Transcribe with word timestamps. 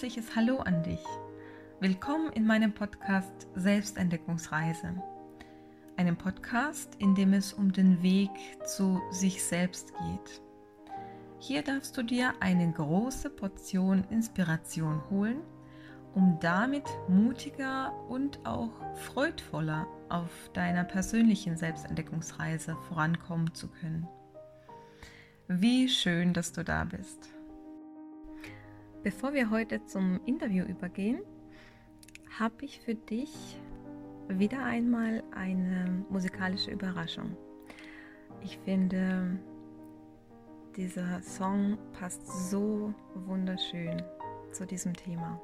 herzliches 0.00 0.34
Hallo 0.34 0.56
an 0.60 0.82
dich. 0.82 1.04
Willkommen 1.78 2.32
in 2.32 2.46
meinem 2.46 2.72
Podcast 2.72 3.48
Selbstentdeckungsreise. 3.54 4.94
Einem 5.98 6.16
Podcast, 6.16 6.94
in 6.98 7.14
dem 7.14 7.34
es 7.34 7.52
um 7.52 7.70
den 7.70 8.02
Weg 8.02 8.30
zu 8.64 8.98
sich 9.10 9.44
selbst 9.44 9.92
geht. 9.92 10.40
Hier 11.38 11.60
darfst 11.60 11.98
du 11.98 12.02
dir 12.02 12.32
eine 12.40 12.72
große 12.72 13.28
Portion 13.28 14.02
Inspiration 14.08 15.02
holen, 15.10 15.42
um 16.14 16.38
damit 16.40 16.88
mutiger 17.06 17.92
und 18.08 18.40
auch 18.46 18.72
freudvoller 18.94 19.86
auf 20.08 20.30
deiner 20.54 20.84
persönlichen 20.84 21.58
Selbstentdeckungsreise 21.58 22.74
vorankommen 22.88 23.52
zu 23.52 23.68
können. 23.68 24.08
Wie 25.46 25.90
schön, 25.90 26.32
dass 26.32 26.54
du 26.54 26.64
da 26.64 26.84
bist. 26.84 27.28
Bevor 29.02 29.32
wir 29.32 29.48
heute 29.48 29.82
zum 29.86 30.20
Interview 30.26 30.66
übergehen, 30.66 31.22
habe 32.38 32.66
ich 32.66 32.80
für 32.80 32.94
dich 32.94 33.58
wieder 34.28 34.62
einmal 34.62 35.24
eine 35.30 36.04
musikalische 36.10 36.70
Überraschung. 36.70 37.34
Ich 38.42 38.58
finde, 38.58 39.38
dieser 40.76 41.22
Song 41.22 41.78
passt 41.98 42.26
so 42.50 42.92
wunderschön 43.14 44.02
zu 44.52 44.66
diesem 44.66 44.92
Thema. 44.92 45.40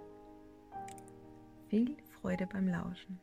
Viel 1.70 1.96
Freude 2.20 2.46
beim 2.46 2.68
Lauschen. 2.68 3.18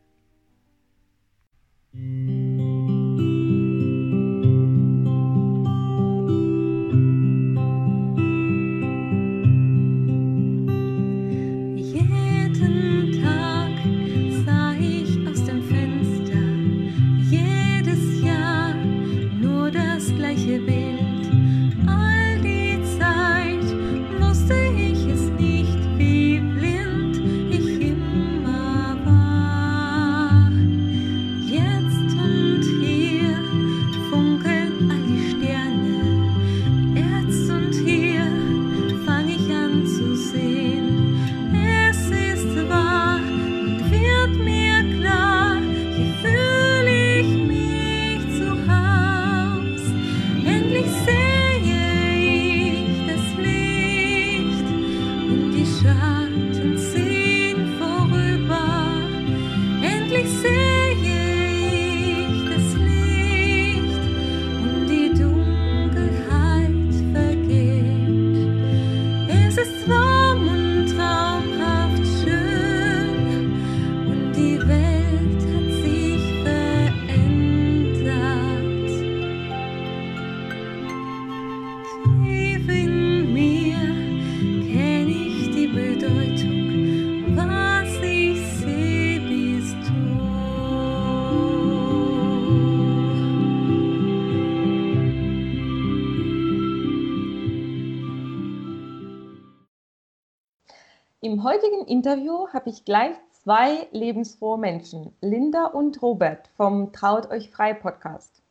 Im 101.24 101.42
heutigen 101.46 101.86
Interview 101.88 102.50
habe 102.52 102.70
ich 102.70 102.84
gleich 102.84 103.16
zwei 103.32 103.88
lebensfrohe 103.92 104.58
Menschen, 104.58 105.16
Linda 105.22 105.68
und 105.68 106.02
Robert 106.02 106.50
vom 106.58 106.92
Traut 106.92 107.32
euch 107.32 107.50
frei 107.50 107.74
Podcast. 107.74 108.44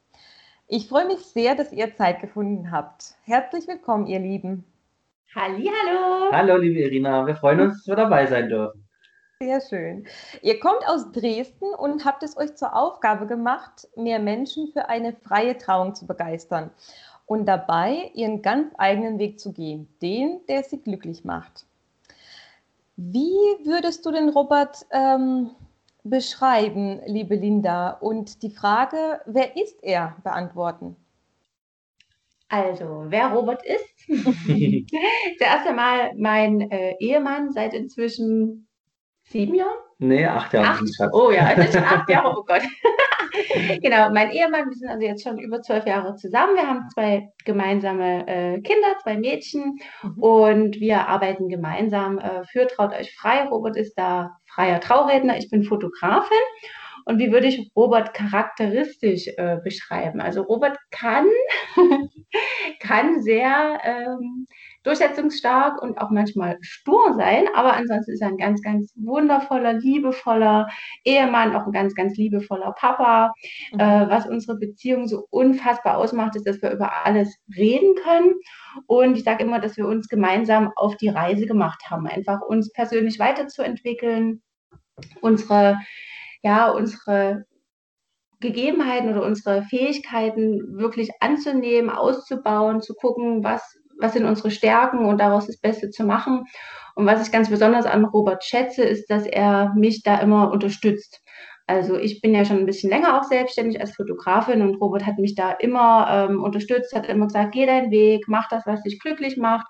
Ich 0.68 0.88
freue 0.88 1.04
mich 1.04 1.18
sehr, 1.18 1.54
dass 1.54 1.70
ihr 1.70 1.94
Zeit 1.94 2.22
gefunden 2.22 2.70
habt. 2.70 3.14
Herzlich 3.24 3.68
willkommen, 3.68 4.06
ihr 4.06 4.20
Lieben. 4.20 4.64
Hallo. 5.34 6.32
Hallo, 6.32 6.56
liebe 6.56 6.80
Irina. 6.80 7.26
Wir 7.26 7.36
freuen 7.36 7.60
uns, 7.60 7.76
dass 7.76 7.88
wir 7.88 7.96
dabei 7.96 8.24
sein 8.24 8.48
dürfen. 8.48 8.88
Sehr 9.38 9.60
schön. 9.60 10.06
Ihr 10.40 10.58
kommt 10.58 10.88
aus 10.88 11.12
Dresden 11.12 11.74
und 11.74 12.06
habt 12.06 12.22
es 12.22 12.38
euch 12.38 12.54
zur 12.54 12.74
Aufgabe 12.74 13.26
gemacht, 13.26 13.86
mehr 13.96 14.18
Menschen 14.18 14.68
für 14.72 14.88
eine 14.88 15.12
freie 15.12 15.58
Trauung 15.58 15.94
zu 15.94 16.06
begeistern 16.06 16.70
und 17.26 17.44
dabei 17.44 18.10
ihren 18.14 18.40
ganz 18.40 18.72
eigenen 18.78 19.18
Weg 19.18 19.40
zu 19.40 19.52
gehen, 19.52 19.94
den, 20.00 20.40
der 20.48 20.62
sie 20.62 20.80
glücklich 20.80 21.26
macht. 21.26 21.66
Wie 22.96 23.64
würdest 23.64 24.04
du 24.04 24.10
den 24.10 24.28
Robert 24.28 24.86
ähm, 24.90 25.50
beschreiben, 26.04 27.00
liebe 27.06 27.34
Linda? 27.34 27.90
Und 27.90 28.42
die 28.42 28.50
Frage, 28.50 29.20
wer 29.26 29.56
ist 29.56 29.82
er, 29.82 30.16
beantworten? 30.22 30.96
Also, 32.48 33.06
wer 33.08 33.28
Robert 33.28 33.64
ist? 33.64 33.88
Zuerst 34.06 35.66
einmal 35.66 36.12
mein 36.16 36.70
äh, 36.70 36.96
Ehemann 36.98 37.50
seit 37.50 37.72
inzwischen 37.72 38.68
sieben 39.22 39.54
Jahren. 39.54 39.78
Nee, 40.02 40.26
acht 40.26 40.52
Jahre. 40.52 40.80
Acht? 40.80 41.12
Oh 41.12 41.30
ja, 41.30 41.54
das 41.54 41.70
sind 41.70 41.84
acht 41.84 42.10
Jahre, 42.10 42.36
oh 42.36 42.42
Gott. 42.42 42.62
genau, 43.80 44.10
mein 44.10 44.32
Ehemann, 44.32 44.68
wir 44.68 44.76
sind 44.76 44.88
also 44.88 45.06
jetzt 45.06 45.22
schon 45.22 45.38
über 45.38 45.62
zwölf 45.62 45.86
Jahre 45.86 46.16
zusammen. 46.16 46.56
Wir 46.56 46.66
haben 46.66 46.88
zwei 46.92 47.28
gemeinsame 47.44 48.26
äh, 48.26 48.60
Kinder, 48.62 48.98
zwei 49.00 49.16
Mädchen 49.16 49.78
mhm. 50.02 50.20
und 50.20 50.80
wir 50.80 51.06
arbeiten 51.06 51.48
gemeinsam 51.48 52.18
äh, 52.18 52.42
für 52.50 52.66
Traut 52.66 52.92
euch 52.92 53.14
frei. 53.14 53.44
Robert 53.44 53.76
ist 53.76 53.94
da 53.94 54.38
freier 54.46 54.80
Trauredner, 54.80 55.38
ich 55.38 55.48
bin 55.50 55.62
Fotografin. 55.62 56.36
Und 57.04 57.18
wie 57.18 57.30
würde 57.30 57.46
ich 57.46 57.70
Robert 57.76 58.12
charakteristisch 58.12 59.28
äh, 59.36 59.58
beschreiben? 59.62 60.20
Also 60.20 60.42
Robert 60.42 60.78
kann, 60.90 61.26
kann 62.80 63.22
sehr 63.22 63.78
ähm, 63.84 64.48
durchsetzungsstark 64.82 65.80
und 65.80 65.98
auch 65.98 66.10
manchmal 66.10 66.58
stur 66.60 67.14
sein, 67.14 67.46
aber 67.54 67.74
ansonsten 67.74 68.12
ist 68.12 68.20
er 68.20 68.28
ein 68.28 68.36
ganz, 68.36 68.62
ganz 68.62 68.92
wundervoller, 68.96 69.74
liebevoller 69.74 70.68
Ehemann, 71.04 71.54
auch 71.54 71.66
ein 71.66 71.72
ganz, 71.72 71.94
ganz 71.94 72.16
liebevoller 72.16 72.72
Papa. 72.72 73.32
Mhm. 73.72 73.80
Äh, 73.80 74.08
was 74.08 74.26
unsere 74.26 74.58
Beziehung 74.58 75.06
so 75.06 75.26
unfassbar 75.30 75.98
ausmacht, 75.98 76.36
ist, 76.36 76.46
dass 76.46 76.60
wir 76.62 76.72
über 76.72 77.04
alles 77.04 77.36
reden 77.56 77.94
können. 78.02 78.34
Und 78.86 79.16
ich 79.16 79.24
sage 79.24 79.44
immer, 79.44 79.60
dass 79.60 79.76
wir 79.76 79.86
uns 79.86 80.08
gemeinsam 80.08 80.72
auf 80.76 80.96
die 80.96 81.08
Reise 81.08 81.46
gemacht 81.46 81.82
haben, 81.90 82.06
einfach 82.06 82.40
uns 82.40 82.72
persönlich 82.72 83.18
weiterzuentwickeln, 83.18 84.42
unsere, 85.20 85.78
ja, 86.42 86.70
unsere 86.70 87.44
Gegebenheiten 88.40 89.10
oder 89.10 89.22
unsere 89.22 89.62
Fähigkeiten 89.62 90.76
wirklich 90.76 91.10
anzunehmen, 91.20 91.90
auszubauen, 91.90 92.82
zu 92.82 92.94
gucken, 92.94 93.44
was 93.44 93.78
was 94.02 94.14
sind 94.14 94.24
unsere 94.24 94.50
Stärken 94.50 95.04
und 95.06 95.18
daraus 95.18 95.46
das 95.46 95.58
Beste 95.58 95.90
zu 95.90 96.04
machen. 96.04 96.44
Und 96.94 97.06
was 97.06 97.26
ich 97.26 97.32
ganz 97.32 97.48
besonders 97.48 97.86
an 97.86 98.04
Robert 98.04 98.44
schätze, 98.44 98.82
ist, 98.82 99.10
dass 99.10 99.26
er 99.26 99.72
mich 99.74 100.02
da 100.02 100.18
immer 100.18 100.50
unterstützt. 100.50 101.22
Also 101.66 101.96
ich 101.96 102.20
bin 102.20 102.34
ja 102.34 102.44
schon 102.44 102.58
ein 102.58 102.66
bisschen 102.66 102.90
länger 102.90 103.18
auch 103.18 103.24
selbstständig 103.24 103.80
als 103.80 103.94
Fotografin 103.94 104.62
und 104.62 104.74
Robert 104.74 105.06
hat 105.06 105.18
mich 105.18 105.34
da 105.34 105.52
immer 105.52 106.28
ähm, 106.28 106.42
unterstützt, 106.42 106.94
hat 106.94 107.06
immer 107.06 107.26
gesagt, 107.26 107.52
geh 107.52 107.66
deinen 107.66 107.90
Weg, 107.90 108.24
mach 108.26 108.48
das, 108.48 108.66
was 108.66 108.82
dich 108.82 108.98
glücklich 108.98 109.36
macht. 109.36 109.66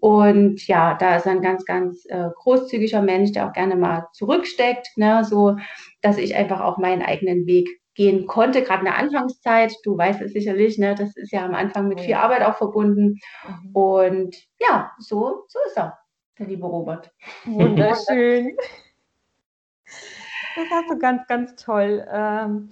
Und 0.00 0.66
ja, 0.68 0.94
da 0.94 1.16
ist 1.16 1.26
ein 1.26 1.40
ganz, 1.40 1.64
ganz 1.64 2.04
äh, 2.08 2.28
großzügiger 2.36 3.00
Mensch, 3.00 3.32
der 3.32 3.48
auch 3.48 3.52
gerne 3.52 3.76
mal 3.76 4.06
zurücksteckt, 4.12 4.88
ne, 4.96 5.24
so 5.24 5.56
dass 6.02 6.18
ich 6.18 6.36
einfach 6.36 6.60
auch 6.60 6.78
meinen 6.78 7.02
eigenen 7.02 7.46
Weg 7.46 7.81
gehen 7.94 8.26
konnte, 8.26 8.62
gerade 8.62 8.80
in 8.80 8.86
der 8.86 8.98
Anfangszeit. 8.98 9.74
Du 9.84 9.96
weißt 9.96 10.20
es 10.22 10.32
sicherlich, 10.32 10.78
ne? 10.78 10.94
das 10.94 11.16
ist 11.16 11.32
ja 11.32 11.44
am 11.44 11.54
Anfang 11.54 11.88
mit 11.88 12.00
viel 12.00 12.14
Arbeit 12.14 12.42
auch 12.42 12.56
verbunden. 12.56 13.20
Mhm. 13.46 13.76
Und 13.76 14.36
ja, 14.60 14.92
so, 14.98 15.44
so 15.48 15.58
ist 15.66 15.76
er, 15.76 15.98
der 16.38 16.46
liebe 16.46 16.66
Robert. 16.66 17.10
Wunderschön. 17.44 18.56
das 20.56 20.70
hast 20.70 20.90
du 20.90 20.98
ganz, 20.98 21.26
ganz 21.26 21.56
toll 21.56 22.06
ähm, 22.10 22.70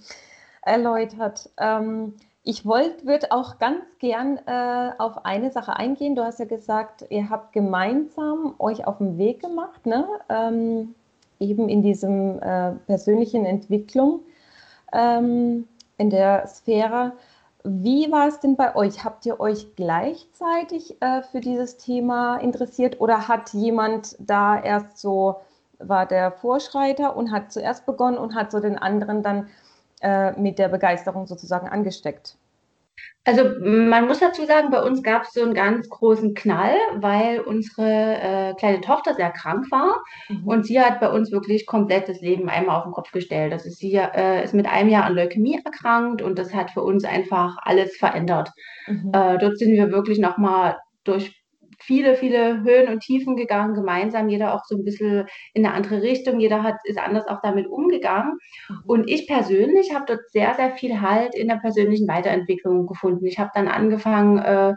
erläutert. 0.62 1.50
Ähm, 1.58 2.14
Ich 2.42 2.64
wollte, 2.64 3.04
würde 3.04 3.32
auch 3.32 3.58
ganz 3.58 3.84
gern 3.98 4.38
äh, 4.46 4.92
auf 4.96 5.26
eine 5.26 5.52
Sache 5.52 5.76
eingehen. 5.76 6.16
Du 6.16 6.24
hast 6.24 6.38
ja 6.38 6.46
gesagt, 6.46 7.04
ihr 7.10 7.28
habt 7.28 7.52
gemeinsam 7.52 8.54
euch 8.58 8.86
auf 8.86 8.96
den 8.96 9.18
Weg 9.18 9.40
gemacht, 9.40 9.84
ne? 9.84 10.08
Ähm, 10.30 10.94
eben 11.38 11.68
in 11.68 11.82
diesem 11.82 12.40
äh, 12.40 12.72
persönlichen 12.86 13.44
Entwicklung 13.44 14.22
ähm, 14.92 15.68
in 15.98 16.10
der 16.10 16.46
Sphäre. 16.46 17.12
Wie 17.62 18.10
war 18.10 18.28
es 18.28 18.40
denn 18.40 18.56
bei 18.56 18.74
euch? 18.74 19.04
Habt 19.04 19.26
ihr 19.26 19.38
euch 19.38 19.76
gleichzeitig 19.76 21.00
äh, 21.02 21.22
für 21.22 21.40
dieses 21.40 21.76
Thema 21.76 22.38
interessiert 22.38 23.00
oder 23.00 23.28
hat 23.28 23.52
jemand 23.52 24.16
da 24.18 24.58
erst 24.58 24.98
so, 24.98 25.40
war 25.78 26.06
der 26.06 26.32
Vorschreiter 26.32 27.16
und 27.16 27.32
hat 27.32 27.52
zuerst 27.52 27.84
begonnen 27.84 28.18
und 28.18 28.34
hat 28.34 28.50
so 28.50 28.60
den 28.60 28.78
anderen 28.78 29.22
dann 29.22 29.48
äh, 30.00 30.32
mit 30.40 30.58
der 30.58 30.68
Begeisterung 30.68 31.26
sozusagen 31.26 31.68
angesteckt? 31.68 32.36
Also 33.24 33.44
man 33.60 34.06
muss 34.06 34.18
dazu 34.18 34.46
sagen, 34.46 34.70
bei 34.70 34.82
uns 34.82 35.02
gab 35.02 35.24
es 35.24 35.32
so 35.32 35.42
einen 35.42 35.52
ganz 35.52 35.88
großen 35.90 36.34
Knall, 36.34 36.74
weil 36.96 37.40
unsere 37.40 37.84
äh, 37.86 38.54
kleine 38.54 38.80
Tochter 38.80 39.14
sehr 39.14 39.30
krank 39.30 39.70
war 39.70 40.02
mhm. 40.28 40.46
und 40.46 40.66
sie 40.66 40.80
hat 40.80 41.00
bei 41.00 41.10
uns 41.10 41.30
wirklich 41.30 41.66
komplett 41.66 42.08
das 42.08 42.20
Leben 42.22 42.48
einmal 42.48 42.78
auf 42.78 42.84
den 42.84 42.92
Kopf 42.92 43.12
gestellt. 43.12 43.52
Also 43.52 43.68
sie 43.68 43.94
äh, 43.94 44.42
ist 44.42 44.54
mit 44.54 44.66
einem 44.66 44.88
Jahr 44.88 45.04
an 45.04 45.14
Leukämie 45.14 45.60
erkrankt 45.62 46.22
und 46.22 46.38
das 46.38 46.54
hat 46.54 46.70
für 46.70 46.82
uns 46.82 47.04
einfach 47.04 47.58
alles 47.62 47.94
verändert. 47.96 48.50
Mhm. 48.86 49.12
Äh, 49.12 49.38
dort 49.38 49.58
sind 49.58 49.72
wir 49.72 49.92
wirklich 49.92 50.18
nochmal 50.18 50.78
durch 51.04 51.39
viele, 51.82 52.14
viele 52.16 52.62
Höhen 52.62 52.88
und 52.88 53.00
Tiefen 53.00 53.36
gegangen, 53.36 53.74
gemeinsam, 53.74 54.28
jeder 54.28 54.54
auch 54.54 54.64
so 54.64 54.76
ein 54.76 54.84
bisschen 54.84 55.26
in 55.54 55.64
eine 55.64 55.74
andere 55.74 56.02
Richtung, 56.02 56.40
jeder 56.40 56.62
hat, 56.62 56.76
ist 56.84 56.98
anders 56.98 57.26
auch 57.26 57.40
damit 57.42 57.66
umgegangen. 57.66 58.38
Mhm. 58.68 58.82
Und 58.86 59.10
ich 59.10 59.26
persönlich 59.26 59.94
habe 59.94 60.06
dort 60.06 60.30
sehr, 60.30 60.54
sehr 60.54 60.72
viel 60.76 61.00
Halt 61.00 61.34
in 61.34 61.48
der 61.48 61.56
persönlichen 61.56 62.08
Weiterentwicklung 62.08 62.86
gefunden. 62.86 63.26
Ich 63.26 63.38
habe 63.38 63.50
dann 63.54 63.68
angefangen, 63.68 64.38
äh, 64.38 64.74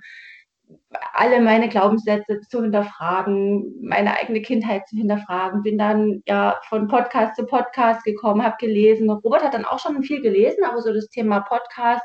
alle 1.14 1.42
meine 1.42 1.70
Glaubenssätze 1.70 2.40
zu 2.42 2.62
hinterfragen, 2.62 3.76
meine 3.82 4.18
eigene 4.18 4.42
Kindheit 4.42 4.88
zu 4.88 4.96
hinterfragen, 4.96 5.64
bin 5.64 5.78
dann 5.78 6.22
ja 6.28 6.60
von 6.70 6.88
Podcast 6.88 7.36
zu 7.36 7.46
Podcast 7.46 8.04
gekommen, 8.04 8.44
habe 8.44 8.56
gelesen. 8.60 9.10
Robert 9.10 9.44
hat 9.44 9.54
dann 9.54 9.66
auch 9.66 9.80
schon 9.80 10.04
viel 10.04 10.22
gelesen, 10.22 10.64
aber 10.64 10.82
so 10.82 10.94
das 10.94 11.10
Thema 11.10 11.42
Podcast 11.42 12.04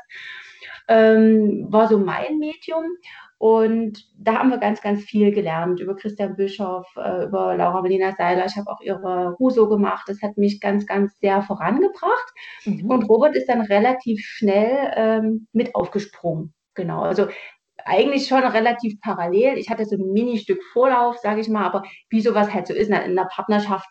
ähm, 0.87 1.67
war 1.69 1.87
so 1.87 1.97
mein 1.99 2.39
Medium. 2.39 2.85
Und 3.39 4.05
da 4.17 4.39
haben 4.39 4.49
wir 4.49 4.57
ganz, 4.57 4.81
ganz 4.81 5.01
viel 5.01 5.31
gelernt 5.31 5.79
über 5.79 5.95
Christian 5.95 6.35
Bischoff, 6.35 6.85
äh, 6.97 7.23
über 7.23 7.55
Laura 7.55 7.81
Melina 7.81 8.11
Seiler. 8.11 8.45
Ich 8.45 8.57
habe 8.57 8.69
auch 8.69 8.81
ihre 8.81 9.37
Huso 9.39 9.69
gemacht. 9.69 10.03
Das 10.07 10.21
hat 10.21 10.37
mich 10.37 10.59
ganz, 10.59 10.85
ganz 10.85 11.17
sehr 11.19 11.41
vorangebracht. 11.41 12.33
Mhm. 12.65 12.89
Und 12.89 13.03
Robert 13.03 13.37
ist 13.37 13.47
dann 13.47 13.61
relativ 13.61 14.19
schnell 14.19 14.91
ähm, 14.93 15.47
mit 15.53 15.73
aufgesprungen. 15.73 16.53
Genau. 16.73 17.01
Also 17.01 17.27
eigentlich 17.85 18.27
schon 18.27 18.43
relativ 18.43 18.99
parallel. 18.99 19.57
Ich 19.57 19.69
hatte 19.69 19.85
so 19.85 19.95
ein 19.95 20.11
Mini-Stück 20.11 20.61
Vorlauf, 20.73 21.17
sage 21.19 21.39
ich 21.39 21.47
mal, 21.47 21.65
aber 21.65 21.83
wie 22.09 22.19
sowas 22.19 22.53
halt 22.53 22.67
so 22.67 22.73
ist 22.73 22.89
in 22.89 22.93
einer 22.93 23.25
Partnerschaft, 23.25 23.87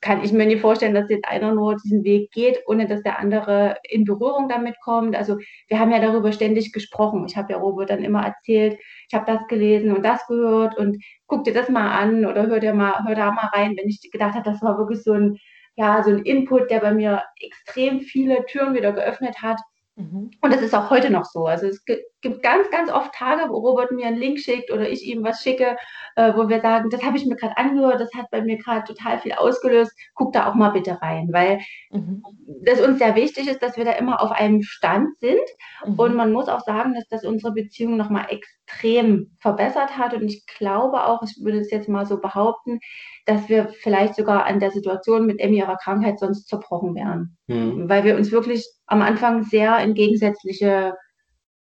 kann 0.00 0.22
ich 0.22 0.32
mir 0.32 0.46
nicht 0.46 0.60
vorstellen, 0.60 0.94
dass 0.94 1.08
jetzt 1.08 1.26
einer 1.26 1.54
nur 1.54 1.76
diesen 1.76 2.04
Weg 2.04 2.30
geht, 2.30 2.62
ohne 2.66 2.86
dass 2.86 3.02
der 3.02 3.18
andere 3.18 3.76
in 3.88 4.04
Berührung 4.04 4.48
damit 4.48 4.76
kommt. 4.82 5.16
Also 5.16 5.38
wir 5.68 5.78
haben 5.78 5.90
ja 5.90 6.00
darüber 6.00 6.32
ständig 6.32 6.72
gesprochen. 6.72 7.24
Ich 7.26 7.36
habe 7.36 7.52
ja 7.52 7.58
Robert 7.58 7.90
dann 7.90 8.04
immer 8.04 8.24
erzählt, 8.24 8.78
ich 9.08 9.14
habe 9.14 9.24
das 9.26 9.46
gelesen 9.48 9.92
und 9.92 10.04
das 10.04 10.26
gehört 10.26 10.76
und 10.76 11.02
guck 11.26 11.44
dir 11.44 11.54
das 11.54 11.68
mal 11.68 11.90
an 11.90 12.26
oder 12.26 12.46
hör 12.46 12.60
dir 12.60 12.74
mal, 12.74 13.04
hör 13.06 13.14
da 13.14 13.30
mal 13.32 13.50
rein, 13.54 13.76
wenn 13.76 13.88
ich 13.88 14.00
gedacht 14.10 14.34
habe, 14.34 14.50
das 14.50 14.62
war 14.62 14.78
wirklich 14.78 15.02
so 15.02 15.12
ein, 15.12 15.38
ja, 15.76 16.02
so 16.02 16.10
ein 16.10 16.20
Input, 16.20 16.70
der 16.70 16.80
bei 16.80 16.92
mir 16.92 17.22
extrem 17.40 18.00
viele 18.00 18.44
Türen 18.46 18.74
wieder 18.74 18.92
geöffnet 18.92 19.42
hat. 19.42 19.60
Mhm. 19.96 20.30
Und 20.40 20.52
das 20.52 20.60
ist 20.60 20.74
auch 20.74 20.90
heute 20.90 21.10
noch 21.10 21.24
so. 21.24 21.46
Also 21.46 21.66
es 21.66 21.84
gibt 22.24 22.42
ganz, 22.42 22.70
ganz 22.70 22.90
oft 22.90 23.14
Tage, 23.14 23.48
wo 23.50 23.58
Robert 23.58 23.92
mir 23.92 24.06
einen 24.06 24.16
Link 24.16 24.40
schickt 24.40 24.72
oder 24.72 24.88
ich 24.88 25.04
ihm 25.04 25.22
was 25.22 25.42
schicke, 25.42 25.76
äh, 26.16 26.32
wo 26.34 26.48
wir 26.48 26.60
sagen, 26.60 26.88
das 26.90 27.02
habe 27.04 27.18
ich 27.18 27.26
mir 27.26 27.36
gerade 27.36 27.56
angehört, 27.56 28.00
das 28.00 28.12
hat 28.14 28.30
bei 28.30 28.40
mir 28.40 28.56
gerade 28.56 28.84
total 28.84 29.18
viel 29.18 29.32
ausgelöst. 29.32 29.92
Guck 30.14 30.32
da 30.32 30.48
auch 30.48 30.54
mal 30.54 30.70
bitte 30.70 31.00
rein, 31.02 31.28
weil 31.32 31.60
mhm. 31.90 32.22
das 32.64 32.80
uns 32.80 32.98
sehr 32.98 33.14
wichtig 33.14 33.46
ist, 33.46 33.62
dass 33.62 33.76
wir 33.76 33.84
da 33.84 33.92
immer 33.92 34.22
auf 34.22 34.32
einem 34.32 34.62
Stand 34.62 35.18
sind. 35.18 35.38
Mhm. 35.84 35.94
Und 35.98 36.16
man 36.16 36.32
muss 36.32 36.48
auch 36.48 36.62
sagen, 36.62 36.94
dass 36.94 37.06
das 37.08 37.24
unsere 37.24 37.52
Beziehung 37.52 37.96
nochmal 37.98 38.26
extrem 38.30 39.36
verbessert 39.38 39.98
hat. 39.98 40.14
Und 40.14 40.24
ich 40.24 40.46
glaube 40.46 41.04
auch, 41.04 41.22
ich 41.22 41.36
würde 41.44 41.58
es 41.58 41.70
jetzt 41.70 41.90
mal 41.90 42.06
so 42.06 42.20
behaupten, 42.20 42.80
dass 43.26 43.48
wir 43.50 43.68
vielleicht 43.68 44.16
sogar 44.16 44.46
an 44.46 44.60
der 44.60 44.70
Situation 44.70 45.26
mit 45.26 45.40
Emmy 45.40 45.58
ihrer 45.58 45.76
Krankheit 45.76 46.18
sonst 46.18 46.48
zerbrochen 46.48 46.94
wären. 46.94 47.36
Mhm. 47.48 47.88
Weil 47.88 48.04
wir 48.04 48.16
uns 48.16 48.32
wirklich 48.32 48.66
am 48.86 49.02
Anfang 49.02 49.42
sehr 49.42 49.78
in 49.80 49.92
gegensätzliche 49.92 50.94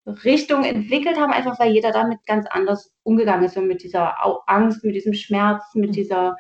Richtung 0.08 0.64
entwickelt 0.64 1.18
haben, 1.18 1.34
einfach 1.34 1.60
weil 1.60 1.72
jeder 1.72 1.92
damit 1.92 2.26
ganz 2.26 2.46
anders 2.50 2.94
umgegangen 3.04 3.46
ist 3.46 3.58
und 3.58 3.68
mit 3.68 3.84
dieser 3.84 4.16
Angst, 4.48 4.84
mit 4.84 4.96
diesem 4.96 5.14
Schmerz, 5.14 5.64
mit 5.74 5.90
mhm. 5.90 5.94
dieser, 5.94 6.38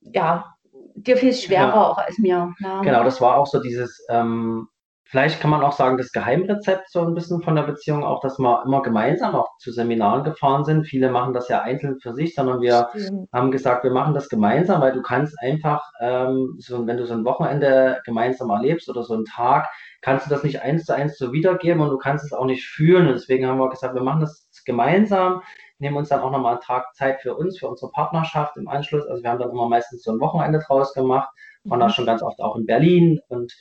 ja, 0.00 0.54
dir 0.94 1.16
viel 1.16 1.32
schwerer 1.32 1.68
ja. 1.68 1.86
auch 1.86 1.98
als 1.98 2.18
mir. 2.18 2.54
Ja. 2.60 2.80
Genau, 2.82 3.04
das 3.04 3.20
war 3.20 3.36
auch 3.36 3.46
so 3.46 3.60
dieses, 3.62 4.04
ähm, 4.10 4.68
vielleicht 5.08 5.40
kann 5.40 5.50
man 5.50 5.62
auch 5.62 5.72
sagen, 5.72 5.96
das 5.96 6.12
Geheimrezept 6.12 6.90
so 6.90 7.00
ein 7.00 7.14
bisschen 7.14 7.42
von 7.42 7.56
der 7.56 7.62
Beziehung, 7.62 8.04
auch, 8.04 8.20
dass 8.20 8.38
wir 8.38 8.62
immer 8.66 8.82
gemeinsam 8.82 9.34
auch 9.34 9.56
zu 9.58 9.72
Seminaren 9.72 10.22
gefahren 10.22 10.64
sind. 10.64 10.84
Viele 10.84 11.10
machen 11.10 11.32
das 11.32 11.48
ja 11.48 11.62
einzeln 11.62 11.98
für 11.98 12.12
sich, 12.12 12.34
sondern 12.34 12.60
wir 12.60 12.90
Stimmt. 12.90 13.28
haben 13.32 13.50
gesagt, 13.50 13.84
wir 13.84 13.90
machen 13.90 14.12
das 14.12 14.28
gemeinsam, 14.28 14.82
weil 14.82 14.92
du 14.92 15.00
kannst 15.00 15.34
einfach, 15.40 15.82
ähm, 16.00 16.56
so, 16.58 16.86
wenn 16.86 16.98
du 16.98 17.06
so 17.06 17.14
ein 17.14 17.24
Wochenende 17.24 18.00
gemeinsam 18.04 18.50
erlebst 18.50 18.90
oder 18.90 19.02
so 19.02 19.14
einen 19.14 19.24
Tag, 19.24 19.68
kannst 20.02 20.26
du 20.26 20.30
das 20.30 20.44
nicht 20.44 20.60
eins 20.60 20.84
zu 20.84 20.94
eins 20.94 21.16
so 21.16 21.32
wiedergeben 21.32 21.80
und 21.80 21.88
du 21.88 21.96
kannst 21.96 22.26
es 22.26 22.34
auch 22.34 22.44
nicht 22.44 22.66
fühlen. 22.66 23.06
Und 23.06 23.14
deswegen 23.14 23.46
haben 23.46 23.58
wir 23.58 23.70
gesagt, 23.70 23.94
wir 23.94 24.02
machen 24.02 24.20
das 24.20 24.46
gemeinsam, 24.66 25.40
nehmen 25.78 25.96
uns 25.96 26.10
dann 26.10 26.20
auch 26.20 26.30
nochmal 26.30 26.52
einen 26.52 26.60
Tag 26.60 26.94
Zeit 26.94 27.22
für 27.22 27.34
uns, 27.34 27.58
für 27.58 27.68
unsere 27.68 27.90
Partnerschaft 27.92 28.58
im 28.58 28.68
Anschluss. 28.68 29.06
Also 29.06 29.22
wir 29.22 29.30
haben 29.30 29.38
dann 29.38 29.50
immer 29.50 29.70
meistens 29.70 30.02
so 30.02 30.12
ein 30.12 30.20
Wochenende 30.20 30.58
draus 30.66 30.92
gemacht, 30.92 31.30
waren 31.64 31.78
mhm. 31.78 31.82
da 31.82 31.88
schon 31.88 32.04
ganz 32.04 32.22
oft 32.22 32.38
auch 32.40 32.56
in 32.56 32.66
Berlin 32.66 33.20
und 33.28 33.54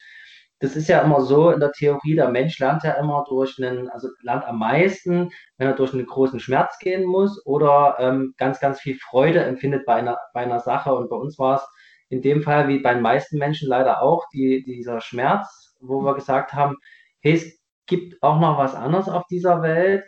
das 0.59 0.75
ist 0.75 0.87
ja 0.87 1.01
immer 1.01 1.21
so 1.21 1.51
in 1.51 1.59
der 1.59 1.71
Theorie, 1.71 2.15
der 2.15 2.29
Mensch 2.29 2.57
lernt 2.59 2.83
ja 2.83 2.93
immer 2.93 3.23
durch 3.27 3.61
einen, 3.61 3.89
also 3.89 4.09
lernt 4.21 4.45
am 4.45 4.57
meisten, 4.59 5.29
wenn 5.57 5.67
er 5.67 5.75
durch 5.75 5.93
einen 5.93 6.05
großen 6.05 6.39
Schmerz 6.39 6.79
gehen 6.79 7.05
muss 7.05 7.45
oder 7.45 7.97
ähm, 7.99 8.33
ganz, 8.37 8.59
ganz 8.59 8.79
viel 8.79 8.97
Freude 8.97 9.43
empfindet 9.43 9.85
bei 9.85 9.95
einer, 9.95 10.17
bei 10.33 10.41
einer 10.41 10.59
Sache. 10.59 10.93
Und 10.95 11.09
bei 11.09 11.15
uns 11.15 11.37
war 11.37 11.57
es 11.57 11.67
in 12.09 12.21
dem 12.21 12.41
Fall, 12.41 12.67
wie 12.67 12.79
bei 12.79 12.93
den 12.93 13.03
meisten 13.03 13.37
Menschen 13.37 13.69
leider 13.69 14.01
auch, 14.01 14.25
die, 14.33 14.63
dieser 14.63 14.99
Schmerz, 15.01 15.75
wo 15.79 16.01
wir 16.01 16.15
gesagt 16.15 16.53
haben, 16.53 16.77
hey, 17.21 17.33
es 17.33 17.59
gibt 17.85 18.21
auch 18.23 18.39
noch 18.39 18.57
was 18.57 18.73
anderes 18.73 19.09
auf 19.09 19.25
dieser 19.27 19.61
Welt 19.61 20.03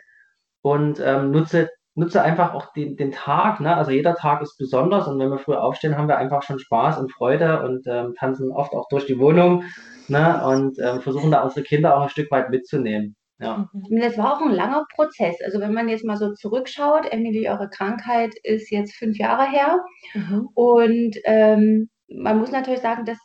und 0.62 1.00
ähm, 1.00 1.30
nutze, 1.30 1.70
nutze 2.00 2.22
einfach 2.22 2.54
auch 2.54 2.72
den, 2.72 2.96
den 2.96 3.12
Tag. 3.12 3.60
Ne? 3.60 3.76
Also 3.76 3.92
jeder 3.92 4.14
Tag 4.14 4.42
ist 4.42 4.56
besonders 4.58 5.06
und 5.06 5.18
wenn 5.18 5.30
wir 5.30 5.38
früh 5.38 5.54
aufstehen, 5.54 5.96
haben 5.96 6.08
wir 6.08 6.18
einfach 6.18 6.42
schon 6.42 6.58
Spaß 6.58 6.98
und 6.98 7.12
Freude 7.12 7.62
und 7.62 7.86
ähm, 7.86 8.14
tanzen 8.18 8.50
oft 8.50 8.72
auch 8.72 8.88
durch 8.88 9.06
die 9.06 9.18
Wohnung 9.18 9.64
ne? 10.08 10.42
und 10.44 10.78
ähm, 10.80 11.00
versuchen 11.00 11.30
da 11.30 11.42
unsere 11.42 11.62
Kinder 11.62 11.96
auch 11.96 12.02
ein 12.02 12.08
Stück 12.08 12.30
weit 12.30 12.50
mitzunehmen. 12.50 13.16
Ja. 13.38 13.70
Das 13.90 14.18
war 14.18 14.34
auch 14.34 14.42
ein 14.42 14.52
langer 14.52 14.84
Prozess. 14.94 15.36
Also 15.44 15.60
wenn 15.60 15.72
man 15.72 15.88
jetzt 15.88 16.04
mal 16.04 16.16
so 16.16 16.34
zurückschaut, 16.34 17.10
Emily, 17.10 17.48
eure 17.48 17.70
Krankheit 17.70 18.34
ist 18.42 18.70
jetzt 18.70 18.94
fünf 18.94 19.16
Jahre 19.16 19.48
her. 19.48 19.78
Mhm. 20.14 20.48
Und 20.54 21.16
ähm, 21.24 21.88
man 22.08 22.38
muss 22.38 22.50
natürlich 22.50 22.80
sagen, 22.80 23.04
dass 23.04 23.18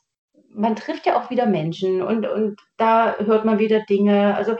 man 0.50 0.78
trifft 0.78 1.06
ja 1.06 1.20
auch 1.20 1.30
wieder 1.30 1.48
Menschen 1.48 2.02
und, 2.02 2.26
und 2.26 2.56
da 2.78 3.18
hört 3.18 3.44
man 3.44 3.60
wieder 3.60 3.82
Dinge. 3.90 4.36
Also 4.36 4.56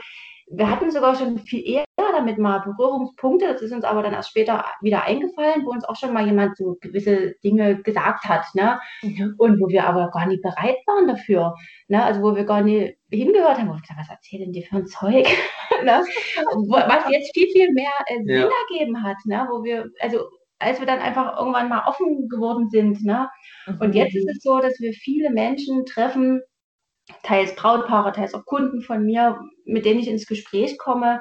wir 0.48 0.70
hatten 0.70 0.90
sogar 0.90 1.16
schon 1.16 1.38
viel 1.38 1.68
eher 1.68 1.84
damit 1.96 2.38
mal 2.38 2.60
Berührungspunkte. 2.60 3.52
Das 3.52 3.62
ist 3.62 3.72
uns 3.72 3.84
aber 3.84 4.02
dann 4.02 4.12
erst 4.12 4.30
später 4.30 4.64
wieder 4.80 5.04
eingefallen, 5.04 5.64
wo 5.64 5.70
uns 5.70 5.84
auch 5.84 5.96
schon 5.96 6.12
mal 6.12 6.24
jemand 6.24 6.56
so 6.56 6.76
gewisse 6.80 7.34
Dinge 7.42 7.82
gesagt 7.82 8.24
hat, 8.24 8.44
ne? 8.54 8.80
Mhm. 9.02 9.34
Und 9.38 9.60
wo 9.60 9.68
wir 9.68 9.86
aber 9.86 10.10
gar 10.10 10.26
nicht 10.26 10.42
bereit 10.42 10.76
waren 10.86 11.08
dafür, 11.08 11.54
ne? 11.88 12.02
Also 12.02 12.22
wo 12.22 12.36
wir 12.36 12.44
gar 12.44 12.62
nicht 12.62 12.96
hingehört 13.10 13.58
haben, 13.58 13.68
wo 13.68 13.74
wir 13.74 13.80
gesagt, 13.80 14.00
was 14.00 14.10
erzählen 14.10 14.52
die 14.52 14.62
für 14.62 14.76
ein 14.76 14.86
Zeug, 14.86 15.26
ne? 15.84 16.04
Was 16.68 17.10
jetzt 17.10 17.34
viel, 17.34 17.48
viel 17.50 17.72
mehr 17.72 17.92
äh, 18.06 18.18
Sinn 18.18 18.28
ja. 18.28 18.48
ergeben 18.70 19.02
hat, 19.02 19.16
ne? 19.24 19.46
Wo 19.50 19.64
wir, 19.64 19.90
also 20.00 20.28
als 20.58 20.80
wir 20.80 20.86
dann 20.86 21.00
einfach 21.00 21.38
irgendwann 21.38 21.68
mal 21.68 21.82
offen 21.86 22.28
geworden 22.28 22.70
sind. 22.70 23.04
Ne? 23.04 23.28
Mhm. 23.66 23.78
Und 23.80 23.94
jetzt 23.94 24.16
ist 24.16 24.28
es 24.28 24.42
so, 24.42 24.58
dass 24.58 24.80
wir 24.80 24.92
viele 24.92 25.30
Menschen 25.30 25.84
treffen, 25.84 26.40
teils 27.22 27.54
Brautpaare, 27.54 28.12
teils 28.12 28.34
auch 28.34 28.44
Kunden 28.44 28.82
von 28.82 29.04
mir, 29.04 29.38
mit 29.64 29.84
denen 29.84 30.00
ich 30.00 30.08
ins 30.08 30.26
Gespräch 30.26 30.78
komme 30.78 31.20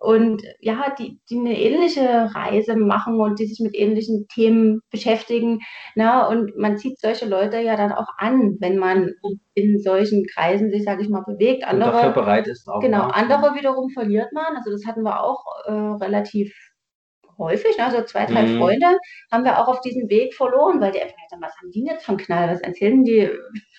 und 0.00 0.42
ja, 0.60 0.94
die, 0.98 1.18
die 1.30 1.38
eine 1.38 1.58
ähnliche 1.58 2.30
Reise 2.34 2.76
machen 2.76 3.18
und 3.18 3.38
die 3.38 3.46
sich 3.46 3.60
mit 3.60 3.74
ähnlichen 3.74 4.26
Themen 4.28 4.80
beschäftigen. 4.90 5.60
Ne? 5.94 6.28
Und 6.28 6.56
man 6.56 6.76
zieht 6.76 7.00
solche 7.00 7.26
Leute 7.26 7.60
ja 7.60 7.76
dann 7.76 7.92
auch 7.92 8.08
an, 8.18 8.56
wenn 8.60 8.76
man 8.76 9.12
in 9.54 9.80
solchen 9.80 10.26
Kreisen 10.26 10.70
sich, 10.70 10.84
sage 10.84 11.02
ich 11.02 11.08
mal, 11.08 11.24
bewegt. 11.26 11.66
Andere, 11.66 11.90
und 11.90 11.96
dafür 11.96 12.12
bereit 12.12 12.46
ist 12.46 12.68
auch. 12.68 12.80
Genau, 12.80 13.04
andere 13.04 13.54
wiederum 13.54 13.88
verliert 13.90 14.32
man. 14.32 14.56
Also 14.56 14.70
das 14.70 14.84
hatten 14.86 15.02
wir 15.02 15.22
auch 15.22 15.44
äh, 15.64 15.72
relativ 15.72 16.54
häufig, 17.38 17.80
also 17.80 18.02
zwei, 18.02 18.26
drei 18.26 18.42
mhm. 18.42 18.58
Freunde 18.58 18.98
haben 19.30 19.44
wir 19.44 19.58
auch 19.58 19.68
auf 19.68 19.80
diesem 19.80 20.08
Weg 20.08 20.34
verloren, 20.34 20.80
weil 20.80 20.92
die 20.92 21.02
einfach 21.02 21.16
gesagt 21.16 21.42
was 21.42 21.56
haben 21.56 21.70
die 21.70 21.84
jetzt 21.84 22.04
von 22.04 22.16
Knall, 22.16 22.50
was 22.50 22.60
erzählen 22.60 23.04
die 23.04 23.30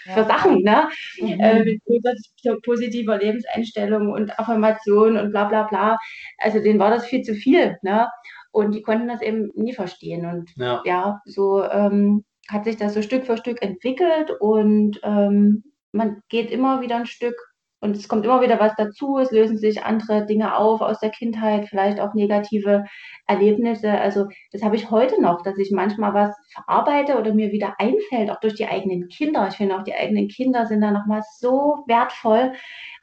für 0.03 0.19
ja. 0.19 0.25
Sachen, 0.25 0.61
ne? 0.61 0.89
Mhm. 1.19 1.39
Äh, 1.39 1.63
mit 1.63 2.63
positiver 2.63 3.17
Lebenseinstellung 3.17 4.11
und 4.11 4.37
Affirmation 4.39 5.17
und 5.17 5.31
bla 5.31 5.45
bla 5.45 5.63
bla. 5.63 5.97
Also 6.37 6.59
denen 6.59 6.79
war 6.79 6.91
das 6.91 7.05
viel 7.05 7.21
zu 7.21 7.33
viel, 7.33 7.77
ne? 7.81 8.07
Und 8.51 8.73
die 8.73 8.81
konnten 8.81 9.07
das 9.07 9.21
eben 9.21 9.51
nie 9.55 9.73
verstehen. 9.73 10.25
Und 10.25 10.51
ja, 10.55 10.81
ja 10.85 11.21
so 11.25 11.63
ähm, 11.63 12.23
hat 12.49 12.65
sich 12.65 12.77
das 12.77 12.93
so 12.93 13.01
Stück 13.01 13.25
für 13.25 13.37
Stück 13.37 13.61
entwickelt 13.61 14.31
und 14.39 14.99
ähm, 15.03 15.63
man 15.91 16.21
geht 16.29 16.51
immer 16.51 16.81
wieder 16.81 16.95
ein 16.95 17.05
Stück 17.05 17.35
und 17.79 17.95
es 17.95 18.07
kommt 18.07 18.25
immer 18.25 18.41
wieder 18.41 18.59
was 18.59 18.73
dazu, 18.75 19.19
es 19.19 19.31
lösen 19.31 19.57
sich 19.57 19.83
andere 19.83 20.25
Dinge 20.25 20.57
auf 20.57 20.81
aus 20.81 20.99
der 20.99 21.11
Kindheit, 21.11 21.67
vielleicht 21.69 21.99
auch 21.99 22.13
negative 22.15 22.85
Erlebnisse. 23.27 23.91
Also 23.91 24.27
das 24.51 24.63
habe 24.63 24.75
ich 24.75 24.89
heute 24.89 25.21
noch, 25.21 25.43
dass 25.43 25.57
ich 25.57 25.71
manchmal 25.71 26.13
was 26.13 26.35
verarbeite 26.53 27.19
oder 27.19 27.33
mir 27.33 27.51
wieder 27.51 27.75
einfällt, 27.79 28.31
auch 28.31 28.39
durch 28.39 28.55
die 28.55 28.67
eigenen 28.67 29.07
Kinder. 29.09 29.47
Ich 29.49 29.57
finde 29.57 29.77
auch 29.77 29.83
die 29.83 29.93
eigenen 29.93 30.27
Kinder 30.27 30.65
sind 30.65 30.81
da 30.81 30.91
nochmal 30.91 31.21
so 31.39 31.83
wertvoll. 31.87 32.53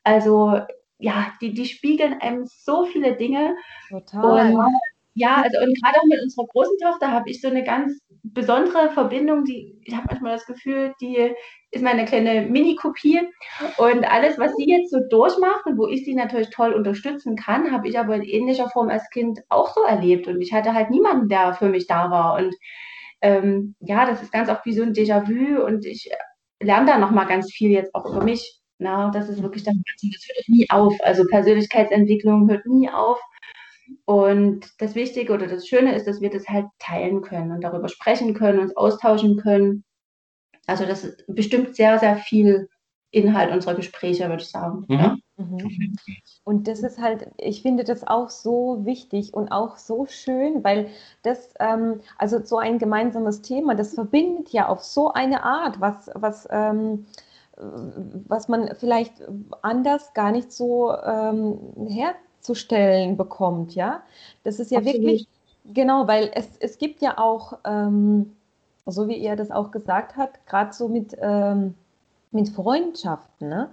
Also 0.02 0.59
ja, 0.99 1.33
die, 1.40 1.52
die 1.54 1.66
spiegeln 1.66 2.21
einem 2.21 2.45
so 2.47 2.85
viele 2.87 3.14
Dinge. 3.16 3.54
Total. 3.88 4.52
Und 4.52 4.73
ja, 5.14 5.37
also 5.42 5.59
und 5.61 5.80
gerade 5.80 5.99
auch 6.00 6.06
mit 6.09 6.21
unserer 6.23 6.47
großen 6.47 6.76
Tochter 6.83 7.11
habe 7.12 7.30
ich 7.30 7.40
so 7.40 7.49
eine 7.49 7.62
ganz 7.64 8.00
besondere 8.25 8.90
Verbindung, 8.90 9.44
die 9.44 9.78
ich 9.85 9.94
habe 9.94 10.06
manchmal 10.11 10.33
das 10.33 10.47
Gefühl, 10.47 10.94
die 11.00 11.33
ist 11.71 11.83
meine 11.85 12.04
kleine 12.04 12.42
Mini-Kopie 12.42 13.21
und 13.78 14.04
alles, 14.11 14.38
was 14.38 14.54
sie 14.56 14.68
jetzt 14.68 14.90
so 14.90 14.99
durchmacht 15.11 15.66
und 15.66 15.78
wo 15.78 15.87
ich 15.88 16.04
sie 16.04 16.14
natürlich 16.14 16.50
toll 16.50 16.73
unterstützen 16.73 17.37
kann, 17.37 17.71
habe 17.73 17.88
ich 17.88 17.99
aber 17.99 18.16
in 18.16 18.23
ähnlicher 18.23 18.68
Form 18.71 18.88
als 18.88 19.09
Kind 19.11 19.40
auch 19.50 19.75
so 19.75 19.83
erlebt 19.83 20.26
und 20.28 20.40
ich 20.40 20.52
hatte 20.52 20.75
halt 20.75 20.90
niemanden, 20.90 21.28
der 21.28 21.54
für 21.54 21.68
mich 21.68 21.87
da 21.87 22.11
war 22.11 22.37
und 22.37 22.54
ähm, 23.23 23.75
ja, 23.80 24.06
das 24.06 24.23
ist 24.23 24.33
ganz 24.33 24.49
oft 24.50 24.64
wie 24.66 24.75
so 24.75 24.83
ein 24.83 24.92
Déjà-vu 24.94 25.64
und 25.64 25.87
ich 25.87 26.11
lerne 26.61 26.87
da 26.87 26.99
nochmal 26.99 27.26
ganz 27.26 27.52
viel 27.52 27.71
jetzt 27.71 27.94
auch 27.94 28.06
über 28.06 28.23
mich. 28.25 28.61
Na, 28.78 29.11
das 29.11 29.28
ist 29.28 29.42
wirklich 29.42 29.62
das, 29.64 29.75
das 29.75 30.26
hört 30.35 30.49
nie 30.49 30.68
auf. 30.71 30.94
Also 31.02 31.25
Persönlichkeitsentwicklung 31.30 32.49
hört 32.50 32.66
nie 32.66 32.90
auf. 32.90 33.21
Und 34.05 34.71
das 34.79 34.95
Wichtige 34.95 35.33
oder 35.33 35.47
das 35.47 35.67
Schöne 35.67 35.95
ist, 35.95 36.07
dass 36.07 36.21
wir 36.21 36.31
das 36.31 36.49
halt 36.49 36.67
teilen 36.79 37.23
können 37.23 37.53
und 37.53 37.62
darüber 37.62 37.88
sprechen 37.88 38.35
können, 38.35 38.61
uns 38.61 38.76
austauschen 38.76 39.37
können. 39.37 39.85
Also 40.67 40.85
das 40.85 41.05
ist 41.05 41.25
bestimmt 41.26 41.76
sehr, 41.76 41.99
sehr 41.99 42.17
viel 42.17 42.69
Inhalt 43.11 43.53
unserer 43.53 43.75
Gespräche, 43.75 44.29
würde 44.29 44.43
ich 44.43 44.50
sagen. 44.50 44.85
Mhm. 44.88 45.21
Mhm. 45.37 45.97
Und 46.45 46.69
das 46.69 46.81
ist 46.81 47.00
halt, 47.00 47.31
ich 47.38 47.62
finde 47.62 47.85
das 47.85 48.07
auch 48.07 48.31
so 48.31 48.85
wichtig 48.85 49.35
und 49.35 49.50
auch 49.50 49.79
so 49.79 50.07
schön, 50.07 50.62
weil 50.62 50.88
das, 51.23 51.55
ähm, 51.59 52.00
also 52.19 52.45
so 52.45 52.59
ein 52.59 52.79
gemeinsames 52.79 53.43
Thema, 53.43 53.75
das 53.75 53.95
verbindet 53.95 54.50
ja 54.50 54.69
auf 54.69 54.83
so 54.83 55.12
eine 55.12 55.43
Art, 55.43 55.81
was, 55.81 56.11
was, 56.14 56.47
ähm, 56.50 57.07
was 57.57 58.49
man 58.49 58.75
vielleicht 58.76 59.14
anders 59.62 60.12
gar 60.14 60.33
nicht 60.33 60.53
so 60.53 60.93
ähm, 60.93 61.59
her 61.88 62.14
darzustellen 62.44 63.16
bekommt, 63.16 63.74
ja. 63.74 64.02
Das 64.42 64.60
ist 64.60 64.70
ja 64.70 64.78
Absolut. 64.78 65.02
wirklich, 65.02 65.28
genau, 65.72 66.06
weil 66.06 66.30
es, 66.34 66.48
es 66.60 66.78
gibt 66.78 67.00
ja 67.00 67.18
auch, 67.18 67.58
ähm, 67.64 68.36
so 68.86 69.08
wie 69.08 69.18
er 69.20 69.36
das 69.36 69.50
auch 69.50 69.70
gesagt 69.70 70.16
hat, 70.16 70.46
gerade 70.46 70.72
so 70.72 70.88
mit, 70.88 71.16
ähm, 71.20 71.74
mit 72.30 72.50
Freundschaften, 72.50 73.48
ne? 73.48 73.70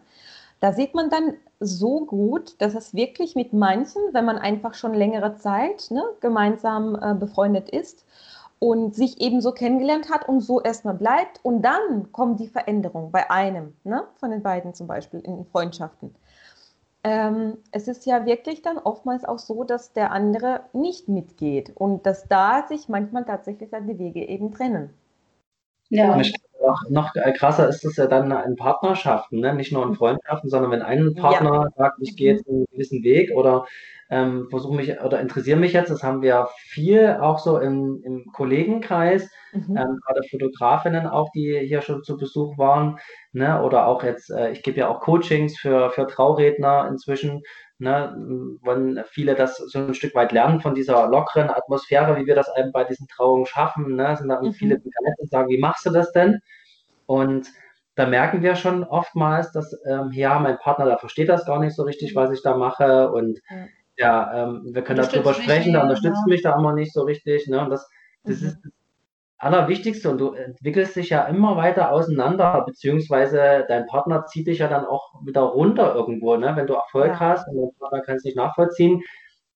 da 0.61 0.73
sieht 0.73 0.93
man 0.93 1.09
dann 1.09 1.33
so 1.59 2.05
gut, 2.05 2.61
dass 2.61 2.75
es 2.75 2.93
wirklich 2.93 3.35
mit 3.35 3.51
manchen, 3.51 4.01
wenn 4.13 4.25
man 4.25 4.37
einfach 4.37 4.73
schon 4.73 4.93
längere 4.93 5.35
Zeit 5.35 5.89
ne, 5.89 6.03
gemeinsam 6.21 6.95
äh, 7.01 7.13
befreundet 7.15 7.69
ist 7.69 8.05
und 8.59 8.95
sich 8.95 9.19
eben 9.21 9.41
so 9.41 9.51
kennengelernt 9.51 10.11
hat 10.11 10.29
und 10.29 10.41
so 10.41 10.61
erstmal 10.61 10.93
bleibt 10.93 11.39
und 11.43 11.63
dann 11.63 12.11
kommt 12.11 12.39
die 12.39 12.47
Veränderung 12.47 13.11
bei 13.11 13.29
einem 13.29 13.73
ne, 13.83 14.03
von 14.17 14.29
den 14.29 14.43
beiden 14.43 14.75
zum 14.75 14.85
Beispiel 14.87 15.19
in 15.21 15.45
Freundschaften 15.45 16.13
ähm, 17.03 17.57
es 17.71 17.87
ist 17.87 18.05
ja 18.05 18.25
wirklich 18.25 18.61
dann 18.61 18.77
oftmals 18.77 19.25
auch 19.25 19.39
so, 19.39 19.63
dass 19.63 19.93
der 19.93 20.11
andere 20.11 20.61
nicht 20.73 21.07
mitgeht 21.07 21.71
und 21.75 22.05
dass 22.05 22.27
da 22.27 22.67
sich 22.67 22.89
manchmal 22.89 23.25
tatsächlich 23.25 23.71
dann 23.71 23.87
die 23.87 23.97
Wege 23.97 24.27
eben 24.27 24.53
trennen. 24.53 24.93
Ja. 25.89 26.21
Noch, 26.61 26.81
noch 26.89 27.13
krasser 27.37 27.67
ist 27.67 27.83
es 27.85 27.97
ja 27.97 28.07
dann 28.07 28.31
in 28.31 28.55
Partnerschaften, 28.55 29.39
ne? 29.39 29.53
nicht 29.53 29.71
nur 29.71 29.85
in 29.85 29.95
Freundschaften, 29.95 30.49
sondern 30.49 30.71
wenn 30.71 30.81
ein 30.81 31.15
Partner 31.15 31.65
ja. 31.65 31.69
sagt, 31.75 31.97
ich 32.01 32.15
gehe 32.15 32.33
jetzt 32.33 32.47
einen 32.47 32.65
gewissen 32.71 33.03
Weg 33.03 33.31
oder 33.35 33.65
ähm, 34.11 34.47
versuche 34.49 34.75
mich 34.75 34.99
oder 34.99 35.21
interessiere 35.21 35.57
mich 35.57 35.71
jetzt, 35.71 35.89
das 35.89 36.03
haben 36.03 36.21
wir 36.21 36.49
viel 36.57 37.17
auch 37.21 37.39
so 37.39 37.57
im, 37.57 38.01
im 38.03 38.25
Kollegenkreis, 38.33 39.29
mhm. 39.53 39.77
ähm, 39.77 39.99
gerade 40.05 40.21
Fotografinnen 40.29 41.07
auch, 41.07 41.29
die 41.33 41.59
hier 41.65 41.81
schon 41.81 42.03
zu 42.03 42.17
Besuch 42.17 42.57
waren, 42.57 42.99
ne? 43.31 43.61
oder 43.63 43.87
auch 43.87 44.03
jetzt, 44.03 44.29
äh, 44.29 44.51
ich 44.51 44.63
gebe 44.63 44.79
ja 44.79 44.89
auch 44.89 44.99
Coachings 44.99 45.57
für, 45.57 45.91
für 45.91 46.07
Trauredner 46.07 46.87
inzwischen, 46.89 47.41
ne? 47.81 48.15
wenn 48.63 49.03
viele 49.09 49.35
das 49.35 49.57
so 49.57 49.79
ein 49.79 49.93
Stück 49.93 50.15
weit 50.15 50.31
lernen 50.31 50.61
von 50.61 50.75
dieser 50.75 51.07
lockeren 51.07 51.49
Atmosphäre, 51.49 52.15
wie 52.17 52.25
wir 52.25 52.35
das 52.35 52.49
eben 52.57 52.71
bei 52.71 52.83
diesen 52.83 53.07
Trauungen 53.07 53.45
schaffen, 53.45 53.95
ne? 53.95 54.15
sind 54.15 54.29
da 54.29 54.41
mhm. 54.41 54.53
viele 54.53 54.75
begeistert 54.75 55.19
und 55.19 55.29
sagen, 55.29 55.49
wie 55.49 55.59
machst 55.59 55.85
du 55.85 55.89
das 55.89 56.11
denn? 56.11 56.39
Und 57.05 57.47
da 57.95 58.05
merken 58.05 58.41
wir 58.41 58.55
schon 58.55 58.83
oftmals, 58.85 59.51
dass, 59.51 59.75
ähm, 59.85 60.11
ja, 60.13 60.39
mein 60.39 60.57
Partner, 60.57 60.85
der 60.85 60.97
versteht 60.97 61.27
das 61.27 61.45
gar 61.45 61.59
nicht 61.59 61.75
so 61.75 61.83
richtig, 61.83 62.15
was 62.15 62.31
ich 62.31 62.41
da 62.41 62.55
mache 62.55 63.11
und 63.11 63.39
ja 63.49 63.65
ja, 64.01 64.43
ähm, 64.43 64.61
wir 64.73 64.83
können 64.83 65.05
darüber 65.05 65.33
sprechen, 65.33 65.73
der 65.73 65.83
unterstützt 65.83 66.25
mich 66.25 66.41
da 66.41 66.57
immer 66.57 66.73
nicht 66.73 66.93
so 66.93 67.03
richtig. 67.03 67.47
Ne? 67.47 67.61
Und 67.61 67.69
das, 67.69 67.87
das 68.23 68.41
mhm. 68.41 68.47
ist 68.47 68.57
Allerwichtigste 69.41 70.07
und 70.09 70.19
du 70.19 70.33
entwickelst 70.33 70.95
dich 70.95 71.09
ja 71.09 71.23
immer 71.23 71.57
weiter 71.57 71.91
auseinander, 71.91 72.63
beziehungsweise 72.63 73.65
dein 73.67 73.87
Partner 73.87 74.27
zieht 74.27 74.45
dich 74.45 74.59
ja 74.59 74.67
dann 74.67 74.85
auch 74.85 75.13
wieder 75.25 75.41
runter 75.41 75.95
irgendwo. 75.95 76.37
Ne? 76.37 76.55
Wenn 76.55 76.67
du 76.67 76.75
Erfolg 76.75 77.13
ja. 77.13 77.19
hast 77.19 77.47
und 77.47 77.57
dein 77.57 77.71
Partner 77.79 78.01
kann 78.01 78.17
es 78.17 78.23
nicht 78.23 78.37
nachvollziehen, 78.37 79.01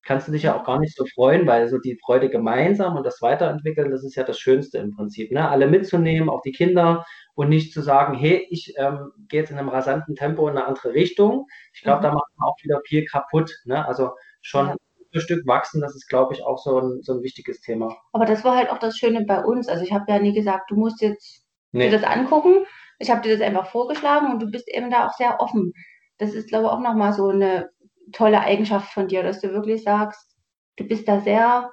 kannst 0.02 0.26
du 0.26 0.32
dich 0.32 0.42
ja 0.42 0.58
auch 0.58 0.64
gar 0.64 0.80
nicht 0.80 0.96
so 0.96 1.04
freuen, 1.14 1.46
weil 1.46 1.68
so 1.68 1.78
die 1.78 1.98
Freude 2.04 2.28
gemeinsam 2.28 2.96
und 2.96 3.06
das 3.06 3.22
Weiterentwickeln, 3.22 3.92
das 3.92 4.02
ist 4.02 4.16
ja 4.16 4.24
das 4.24 4.40
Schönste 4.40 4.78
im 4.78 4.90
Prinzip. 4.96 5.30
Ne? 5.30 5.48
Alle 5.48 5.68
mitzunehmen, 5.68 6.30
auch 6.30 6.42
die 6.42 6.52
Kinder 6.52 7.04
und 7.36 7.48
nicht 7.48 7.72
zu 7.72 7.80
sagen, 7.80 8.14
hey, 8.14 8.44
ich 8.50 8.74
ähm, 8.78 9.12
gehe 9.28 9.40
jetzt 9.40 9.50
in 9.50 9.58
einem 9.58 9.68
rasanten 9.68 10.16
Tempo 10.16 10.48
in 10.48 10.56
eine 10.56 10.66
andere 10.66 10.94
Richtung. 10.94 11.46
Ich 11.74 11.82
glaube, 11.82 11.98
mhm. 11.98 12.02
da 12.02 12.12
macht 12.12 12.32
man 12.36 12.48
auch 12.48 12.56
wieder 12.62 12.80
viel 12.84 13.04
kaputt. 13.04 13.52
Ne? 13.66 13.86
Also 13.86 14.10
schon 14.40 14.66
ja. 14.66 14.76
Für 15.16 15.22
Stück 15.22 15.46
wachsen, 15.46 15.80
das 15.80 15.94
ist, 15.94 16.08
glaube 16.08 16.34
ich, 16.34 16.44
auch 16.44 16.58
so 16.58 16.78
ein, 16.78 17.02
so 17.02 17.14
ein 17.14 17.22
wichtiges 17.22 17.60
Thema. 17.60 17.96
Aber 18.12 18.26
das 18.26 18.44
war 18.44 18.56
halt 18.56 18.70
auch 18.70 18.78
das 18.78 18.96
Schöne 18.96 19.24
bei 19.24 19.42
uns. 19.42 19.68
Also 19.68 19.82
ich 19.82 19.92
habe 19.92 20.04
ja 20.08 20.18
nie 20.18 20.34
gesagt, 20.34 20.70
du 20.70 20.76
musst 20.76 21.00
jetzt 21.00 21.42
nee. 21.72 21.88
dir 21.88 21.98
das 21.98 22.08
angucken. 22.08 22.66
Ich 22.98 23.10
habe 23.10 23.22
dir 23.22 23.36
das 23.36 23.46
einfach 23.46 23.66
vorgeschlagen 23.66 24.30
und 24.32 24.42
du 24.42 24.50
bist 24.50 24.68
eben 24.68 24.90
da 24.90 25.06
auch 25.06 25.12
sehr 25.14 25.40
offen. 25.40 25.72
Das 26.18 26.34
ist, 26.34 26.48
glaube 26.48 26.66
ich, 26.66 26.70
auch 26.70 26.80
nochmal 26.80 27.12
so 27.12 27.28
eine 27.28 27.70
tolle 28.12 28.40
Eigenschaft 28.40 28.92
von 28.92 29.08
dir, 29.08 29.22
dass 29.22 29.40
du 29.40 29.52
wirklich 29.52 29.82
sagst, 29.82 30.36
du 30.76 30.84
bist 30.84 31.08
da 31.08 31.20
sehr 31.20 31.70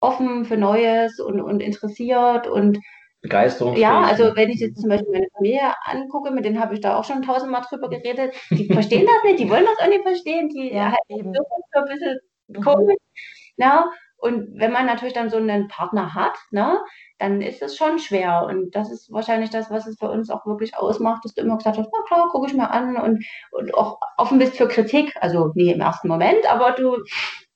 offen 0.00 0.44
für 0.44 0.56
Neues 0.56 1.18
und, 1.18 1.40
und 1.40 1.60
interessiert 1.60 2.46
und 2.46 2.78
Begeisterung. 3.22 3.76
Ja, 3.76 4.02
also 4.02 4.36
wenn 4.36 4.50
ich 4.50 4.60
jetzt 4.60 4.80
zum 4.80 4.90
Beispiel 4.90 5.12
meine 5.12 5.28
Familie 5.34 5.72
angucke, 5.84 6.30
mit 6.30 6.44
denen 6.44 6.60
habe 6.60 6.74
ich 6.74 6.80
da 6.80 6.96
auch 6.96 7.04
schon 7.04 7.22
tausendmal 7.22 7.62
drüber 7.68 7.88
geredet, 7.88 8.34
die 8.50 8.72
verstehen 8.72 9.06
das 9.06 9.24
nicht, 9.24 9.40
die 9.40 9.50
wollen 9.50 9.64
das 9.64 9.78
auch 9.84 9.88
nicht 9.88 10.02
verstehen, 10.02 10.48
die 10.48 10.72
ja, 10.72 10.90
halt 10.90 11.00
eben. 11.08 11.32
so 11.32 11.42
ein 11.72 11.84
bisschen 11.86 12.18
mhm. 12.48 12.62
komisch. 12.62 12.96
Ne? 13.56 13.84
Und 14.18 14.58
wenn 14.58 14.72
man 14.72 14.86
natürlich 14.86 15.14
dann 15.14 15.30
so 15.30 15.36
einen 15.36 15.68
Partner 15.68 16.14
hat, 16.14 16.36
ne, 16.50 16.78
dann 17.18 17.42
ist 17.42 17.62
es 17.62 17.76
schon 17.76 17.98
schwer. 17.98 18.46
Und 18.48 18.74
das 18.74 18.90
ist 18.90 19.12
wahrscheinlich 19.12 19.50
das, 19.50 19.70
was 19.70 19.86
es 19.86 19.98
für 19.98 20.10
uns 20.10 20.30
auch 20.30 20.46
wirklich 20.46 20.76
ausmacht, 20.76 21.24
dass 21.24 21.34
du 21.34 21.42
immer 21.42 21.58
gesagt 21.58 21.78
hast, 21.78 21.90
na 21.92 22.02
klar, 22.06 22.28
gucke 22.30 22.46
ich 22.46 22.54
mir 22.54 22.70
an 22.70 22.96
und, 22.96 23.24
und 23.52 23.74
auch 23.74 23.98
offen 24.16 24.38
bist 24.38 24.56
für 24.56 24.68
Kritik. 24.68 25.14
Also 25.20 25.52
nie 25.54 25.70
im 25.70 25.80
ersten 25.80 26.08
Moment, 26.08 26.50
aber 26.50 26.72
du 26.72 26.96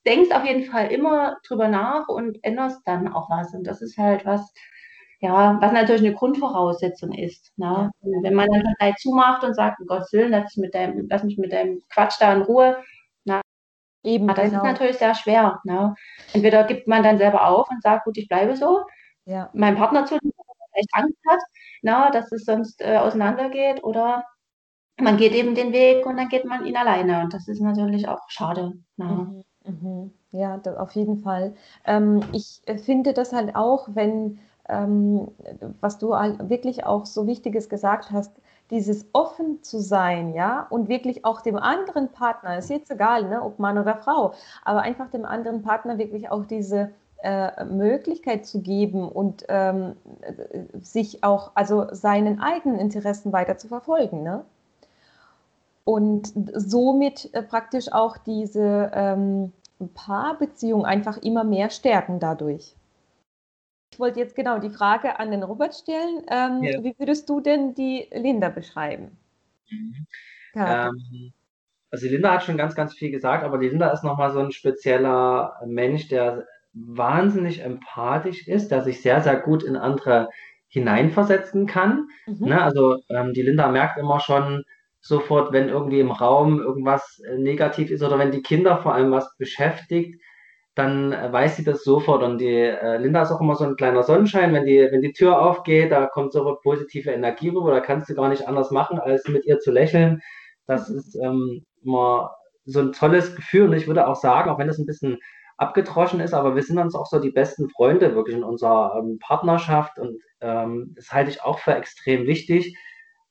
denkst 0.05 0.31
auf 0.31 0.45
jeden 0.45 0.65
Fall 0.65 0.91
immer 0.91 1.37
drüber 1.47 1.67
nach 1.67 2.07
und 2.07 2.43
änderst 2.43 2.81
dann 2.85 3.07
auch 3.07 3.29
was. 3.29 3.53
Und 3.53 3.65
das 3.65 3.81
ist 3.81 3.97
halt 3.97 4.25
was, 4.25 4.53
ja, 5.19 5.57
was 5.61 5.71
natürlich 5.71 6.03
eine 6.05 6.15
Grundvoraussetzung 6.15 7.11
ist. 7.13 7.51
Ne? 7.57 7.91
Wenn 8.01 8.33
man 8.33 8.49
dann 8.51 8.63
gleich 8.79 8.95
zumacht 8.97 9.43
und 9.43 9.55
sagt, 9.55 9.79
um 9.79 9.87
Gottes 9.87 10.11
Willen, 10.13 10.31
lass, 10.31 10.55
mit 10.57 10.73
deinem, 10.73 11.07
lass 11.09 11.23
mich 11.23 11.37
mit 11.37 11.53
deinem 11.53 11.81
Quatsch 11.89 12.19
da 12.19 12.33
in 12.33 12.43
Ruhe, 12.43 12.77
Eben, 14.03 14.27
das 14.27 14.37
genau. 14.37 14.57
ist 14.57 14.63
natürlich 14.63 14.97
sehr 14.97 15.15
schwer. 15.15 15.59
Ne? 15.63 15.95
Entweder 16.33 16.63
gibt 16.63 16.87
man 16.87 17.03
dann 17.03 17.17
selber 17.17 17.47
auf 17.47 17.69
und 17.69 17.81
sagt, 17.83 18.05
gut, 18.05 18.17
ich 18.17 18.27
bleibe 18.27 18.55
so. 18.55 18.81
Ja. 19.25 19.49
Mein 19.53 19.75
Partner 19.75 20.05
zu, 20.05 20.17
vielleicht 20.17 20.89
Angst 20.93 21.19
hat, 21.27 21.39
na, 21.81 22.09
dass 22.11 22.31
es 22.31 22.45
sonst 22.45 22.81
äh, 22.81 22.97
auseinandergeht, 22.97 23.83
oder 23.83 24.25
man 24.99 25.17
geht 25.17 25.33
eben 25.33 25.55
den 25.55 25.71
Weg 25.71 26.05
und 26.05 26.17
dann 26.17 26.29
geht 26.29 26.45
man 26.45 26.65
ihn 26.65 26.77
alleine. 26.77 27.21
Und 27.21 27.33
das 27.33 27.47
ist 27.47 27.61
natürlich 27.61 28.07
auch 28.07 28.21
schade. 28.27 28.73
Mhm, 28.97 29.43
mhm. 29.65 30.13
Ja, 30.31 30.59
auf 30.77 30.91
jeden 30.93 31.17
Fall. 31.17 31.53
Ähm, 31.85 32.21
ich 32.31 32.61
äh, 32.65 32.77
finde 32.77 33.13
das 33.13 33.33
halt 33.33 33.55
auch, 33.55 33.89
wenn 33.93 34.39
ähm, 34.69 35.27
was 35.81 35.97
du 35.97 36.09
wirklich 36.09 36.85
auch 36.85 37.05
so 37.05 37.27
Wichtiges 37.27 37.67
gesagt 37.67 38.11
hast, 38.11 38.31
dieses 38.71 39.05
offen 39.13 39.61
zu 39.63 39.79
sein, 39.79 40.33
ja, 40.33 40.65
und 40.69 40.89
wirklich 40.89 41.25
auch 41.25 41.41
dem 41.41 41.57
anderen 41.57 42.09
Partner, 42.09 42.57
ist 42.57 42.69
jetzt 42.69 42.89
egal, 42.89 43.29
ne, 43.29 43.43
ob 43.43 43.59
Mann 43.59 43.77
oder 43.77 43.97
Frau, 43.97 44.33
aber 44.63 44.81
einfach 44.81 45.09
dem 45.09 45.25
anderen 45.25 45.61
Partner 45.61 45.97
wirklich 45.97 46.31
auch 46.31 46.45
diese 46.45 46.91
äh, 47.23 47.65
Möglichkeit 47.65 48.47
zu 48.47 48.61
geben 48.61 49.07
und 49.07 49.45
ähm, 49.47 49.95
sich 50.81 51.23
auch, 51.23 51.51
also 51.53 51.87
seinen 51.91 52.39
eigenen 52.39 52.79
Interessen 52.79 53.31
weiter 53.31 53.57
zu 53.57 53.67
verfolgen. 53.67 54.23
Ne? 54.23 54.43
Und 55.83 56.33
somit 56.55 57.31
äh, 57.33 57.43
praktisch 57.43 57.91
auch 57.91 58.17
diese 58.17 58.91
ähm, 58.93 59.51
Paarbeziehung 59.93 60.85
einfach 60.85 61.17
immer 61.17 61.43
mehr 61.43 61.69
stärken 61.69 62.19
dadurch. 62.19 62.75
Ich 63.91 63.99
wollte 63.99 64.19
jetzt 64.19 64.35
genau 64.35 64.59
die 64.59 64.69
Frage 64.69 65.19
an 65.19 65.31
den 65.31 65.43
Robert 65.43 65.75
stellen. 65.75 66.23
Ähm, 66.29 66.63
ja. 66.63 66.83
Wie 66.83 66.95
würdest 66.97 67.29
du 67.29 67.41
denn 67.41 67.75
die 67.75 68.07
Linda 68.11 68.49
beschreiben? 68.49 69.17
Mhm. 69.69 70.07
Ähm, 70.55 71.33
also 71.91 72.07
Linda 72.07 72.33
hat 72.33 72.43
schon 72.43 72.57
ganz, 72.57 72.73
ganz 72.73 72.93
viel 72.93 73.11
gesagt, 73.11 73.43
aber 73.43 73.57
die 73.57 73.67
Linda 73.67 73.89
ist 73.89 74.03
nochmal 74.03 74.31
so 74.31 74.39
ein 74.39 74.51
spezieller 74.51 75.59
Mensch, 75.65 76.07
der 76.07 76.47
wahnsinnig 76.73 77.63
empathisch 77.63 78.47
ist, 78.47 78.71
der 78.71 78.81
sich 78.81 79.01
sehr, 79.01 79.21
sehr 79.21 79.35
gut 79.35 79.61
in 79.61 79.75
andere 79.75 80.29
hineinversetzen 80.69 81.67
kann. 81.67 82.07
Mhm. 82.27 82.47
Ne? 82.47 82.61
Also 82.61 82.99
ähm, 83.09 83.33
die 83.33 83.41
Linda 83.41 83.67
merkt 83.69 83.97
immer 83.97 84.21
schon 84.21 84.63
sofort, 85.01 85.51
wenn 85.51 85.67
irgendwie 85.67 85.99
im 85.99 86.11
Raum 86.11 86.61
irgendwas 86.61 87.19
äh, 87.27 87.37
negativ 87.37 87.91
ist 87.91 88.03
oder 88.03 88.17
wenn 88.17 88.31
die 88.31 88.41
Kinder 88.41 88.77
vor 88.77 88.93
allem 88.93 89.11
was 89.11 89.35
beschäftigt, 89.37 90.21
dann 90.75 91.11
äh, 91.11 91.31
weiß 91.31 91.57
sie 91.57 91.63
das 91.63 91.83
sofort. 91.83 92.23
Und 92.23 92.39
die 92.39 92.47
äh, 92.47 92.97
Linda 92.97 93.21
ist 93.23 93.31
auch 93.31 93.41
immer 93.41 93.55
so 93.55 93.65
ein 93.65 93.75
kleiner 93.75 94.03
Sonnenschein. 94.03 94.53
Wenn 94.53 94.65
die, 94.65 94.87
wenn 94.91 95.01
die 95.01 95.13
Tür 95.13 95.41
aufgeht, 95.41 95.91
da 95.91 96.07
kommt 96.07 96.33
sofort 96.33 96.61
positive 96.61 97.11
Energie 97.11 97.49
rüber. 97.49 97.71
Da 97.71 97.79
kannst 97.81 98.09
du 98.09 98.15
gar 98.15 98.29
nicht 98.29 98.47
anders 98.47 98.71
machen, 98.71 98.99
als 98.99 99.27
mit 99.27 99.45
ihr 99.45 99.59
zu 99.59 99.71
lächeln. 99.71 100.21
Das 100.67 100.89
mhm. 100.89 100.97
ist 100.97 101.15
ähm, 101.15 101.65
immer 101.83 102.31
so 102.65 102.79
ein 102.79 102.93
tolles 102.93 103.35
Gefühl. 103.35 103.67
Und 103.67 103.73
ich 103.73 103.87
würde 103.87 104.07
auch 104.07 104.15
sagen, 104.15 104.49
auch 104.49 104.59
wenn 104.59 104.67
das 104.67 104.77
ein 104.77 104.85
bisschen 104.85 105.17
abgedroschen 105.57 106.21
ist, 106.21 106.33
aber 106.33 106.55
wir 106.55 106.63
sind 106.63 106.79
uns 106.79 106.95
auch 106.95 107.05
so 107.05 107.19
die 107.19 107.31
besten 107.31 107.69
Freunde 107.69 108.15
wirklich 108.15 108.35
in 108.35 108.43
unserer 108.43 108.95
ähm, 108.97 109.19
Partnerschaft. 109.19 109.99
Und 109.99 110.21
ähm, 110.39 110.93
das 110.95 111.11
halte 111.11 111.31
ich 111.31 111.43
auch 111.43 111.59
für 111.59 111.75
extrem 111.75 112.27
wichtig 112.27 112.75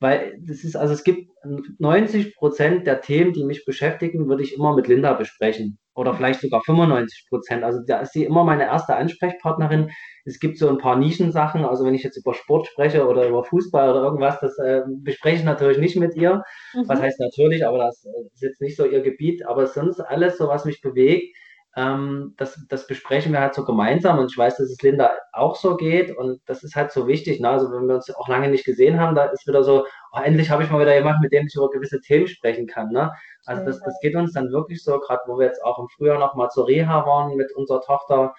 weil 0.01 0.35
das 0.41 0.63
ist, 0.63 0.75
also 0.75 0.93
es 0.93 1.03
gibt 1.03 1.29
90 1.77 2.35
Prozent 2.35 2.87
der 2.87 3.01
Themen, 3.01 3.33
die 3.33 3.45
mich 3.45 3.65
beschäftigen, 3.65 4.27
würde 4.27 4.41
ich 4.41 4.55
immer 4.55 4.75
mit 4.75 4.87
Linda 4.87 5.13
besprechen. 5.13 5.77
Oder 5.93 6.13
vielleicht 6.13 6.39
sogar 6.39 6.61
95 6.61 7.25
Prozent. 7.27 7.63
Also 7.63 7.79
da 7.85 7.99
ist 7.99 8.13
sie 8.13 8.23
immer 8.23 8.43
meine 8.43 8.63
erste 8.63 8.95
Ansprechpartnerin. 8.95 9.91
Es 10.23 10.39
gibt 10.39 10.57
so 10.57 10.69
ein 10.69 10.77
paar 10.77 10.95
Nischensachen. 10.95 11.65
Also 11.65 11.85
wenn 11.85 11.93
ich 11.93 12.03
jetzt 12.03 12.17
über 12.17 12.33
Sport 12.33 12.67
spreche 12.67 13.07
oder 13.07 13.27
über 13.27 13.43
Fußball 13.43 13.89
oder 13.89 14.03
irgendwas, 14.03 14.39
das 14.39 14.57
äh, 14.59 14.81
bespreche 14.87 15.37
ich 15.37 15.43
natürlich 15.43 15.79
nicht 15.79 15.97
mit 15.97 16.15
ihr. 16.15 16.43
Mhm. 16.73 16.87
Was 16.87 17.01
heißt 17.01 17.19
natürlich, 17.19 17.65
aber 17.65 17.79
das 17.79 18.05
äh, 18.05 18.25
ist 18.33 18.41
jetzt 18.41 18.61
nicht 18.61 18.77
so 18.77 18.85
ihr 18.85 19.01
Gebiet. 19.01 19.45
Aber 19.45 19.67
sonst 19.67 19.99
alles 19.99 20.37
so, 20.37 20.47
was 20.47 20.63
mich 20.63 20.81
bewegt, 20.81 21.35
ähm, 21.75 22.33
das, 22.37 22.65
das 22.67 22.85
besprechen 22.85 23.31
wir 23.31 23.39
halt 23.39 23.53
so 23.53 23.63
gemeinsam 23.63 24.19
und 24.19 24.29
ich 24.31 24.37
weiß, 24.37 24.57
dass 24.57 24.69
es 24.69 24.81
Linda 24.81 25.11
auch 25.31 25.55
so 25.55 25.77
geht 25.77 26.15
und 26.15 26.41
das 26.45 26.63
ist 26.63 26.75
halt 26.75 26.91
so 26.91 27.07
wichtig. 27.07 27.39
Ne? 27.39 27.49
Also 27.49 27.71
wenn 27.71 27.87
wir 27.87 27.95
uns 27.95 28.13
auch 28.13 28.27
lange 28.27 28.49
nicht 28.49 28.65
gesehen 28.65 28.99
haben, 28.99 29.15
da 29.15 29.25
ist 29.25 29.47
wieder 29.47 29.63
so, 29.63 29.85
oh, 30.11 30.19
endlich 30.21 30.49
habe 30.49 30.63
ich 30.63 30.69
mal 30.69 30.81
wieder 30.81 30.95
jemanden, 30.95 31.21
mit 31.21 31.31
dem 31.31 31.47
ich 31.47 31.55
über 31.55 31.69
gewisse 31.69 32.01
Themen 32.01 32.27
sprechen 32.27 32.67
kann. 32.67 32.89
Ne? 32.89 33.11
Also 33.45 33.63
das, 33.63 33.79
das 33.81 33.97
geht 34.01 34.15
uns 34.15 34.33
dann 34.33 34.51
wirklich 34.51 34.83
so, 34.83 34.99
gerade 34.99 35.21
wo 35.27 35.39
wir 35.39 35.47
jetzt 35.47 35.63
auch 35.63 35.79
im 35.79 35.87
Frühjahr 35.95 36.19
nochmal 36.19 36.49
zur 36.49 36.67
Reha 36.67 37.05
waren 37.05 37.35
mit 37.37 37.55
unserer 37.55 37.81
Tochter, 37.81 38.33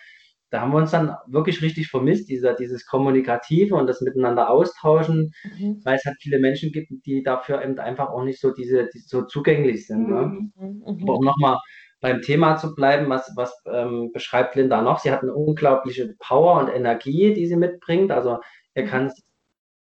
da 0.52 0.60
haben 0.60 0.72
wir 0.72 0.76
uns 0.76 0.90
dann 0.90 1.16
wirklich 1.26 1.62
richtig 1.62 1.88
vermisst, 1.88 2.28
dieser, 2.28 2.52
dieses 2.52 2.84
Kommunikative 2.84 3.74
und 3.74 3.86
das 3.86 4.02
Miteinander 4.02 4.50
austauschen, 4.50 5.32
mhm. 5.44 5.80
weil 5.82 5.96
es 5.96 6.04
halt 6.04 6.18
viele 6.20 6.38
Menschen 6.38 6.72
gibt, 6.72 6.92
die 7.06 7.22
dafür 7.22 7.62
eben 7.62 7.78
einfach 7.78 8.10
auch 8.10 8.22
nicht 8.22 8.38
so 8.38 8.52
diese, 8.52 8.90
die 8.92 8.98
so 8.98 9.22
zugänglich 9.22 9.86
sind. 9.86 10.10
Ne? 10.10 10.26
Mhm. 10.26 10.52
Mhm. 10.54 11.02
Aber 11.04 11.14
um 11.16 11.24
nochmal 11.24 11.56
beim 12.02 12.20
Thema 12.20 12.56
zu 12.56 12.74
bleiben, 12.74 13.08
was, 13.08 13.32
was 13.36 13.54
ähm, 13.64 14.10
beschreibt 14.12 14.56
Linda 14.56 14.82
noch? 14.82 14.98
Sie 14.98 15.10
hat 15.10 15.22
eine 15.22 15.32
unglaubliche 15.32 16.14
Power 16.18 16.60
und 16.60 16.68
Energie, 16.68 17.32
die 17.32 17.46
sie 17.46 17.56
mitbringt. 17.56 18.10
Also 18.10 18.40
ihr 18.74 18.84
mhm. 18.84 18.88
kann 18.88 19.06
es 19.06 19.22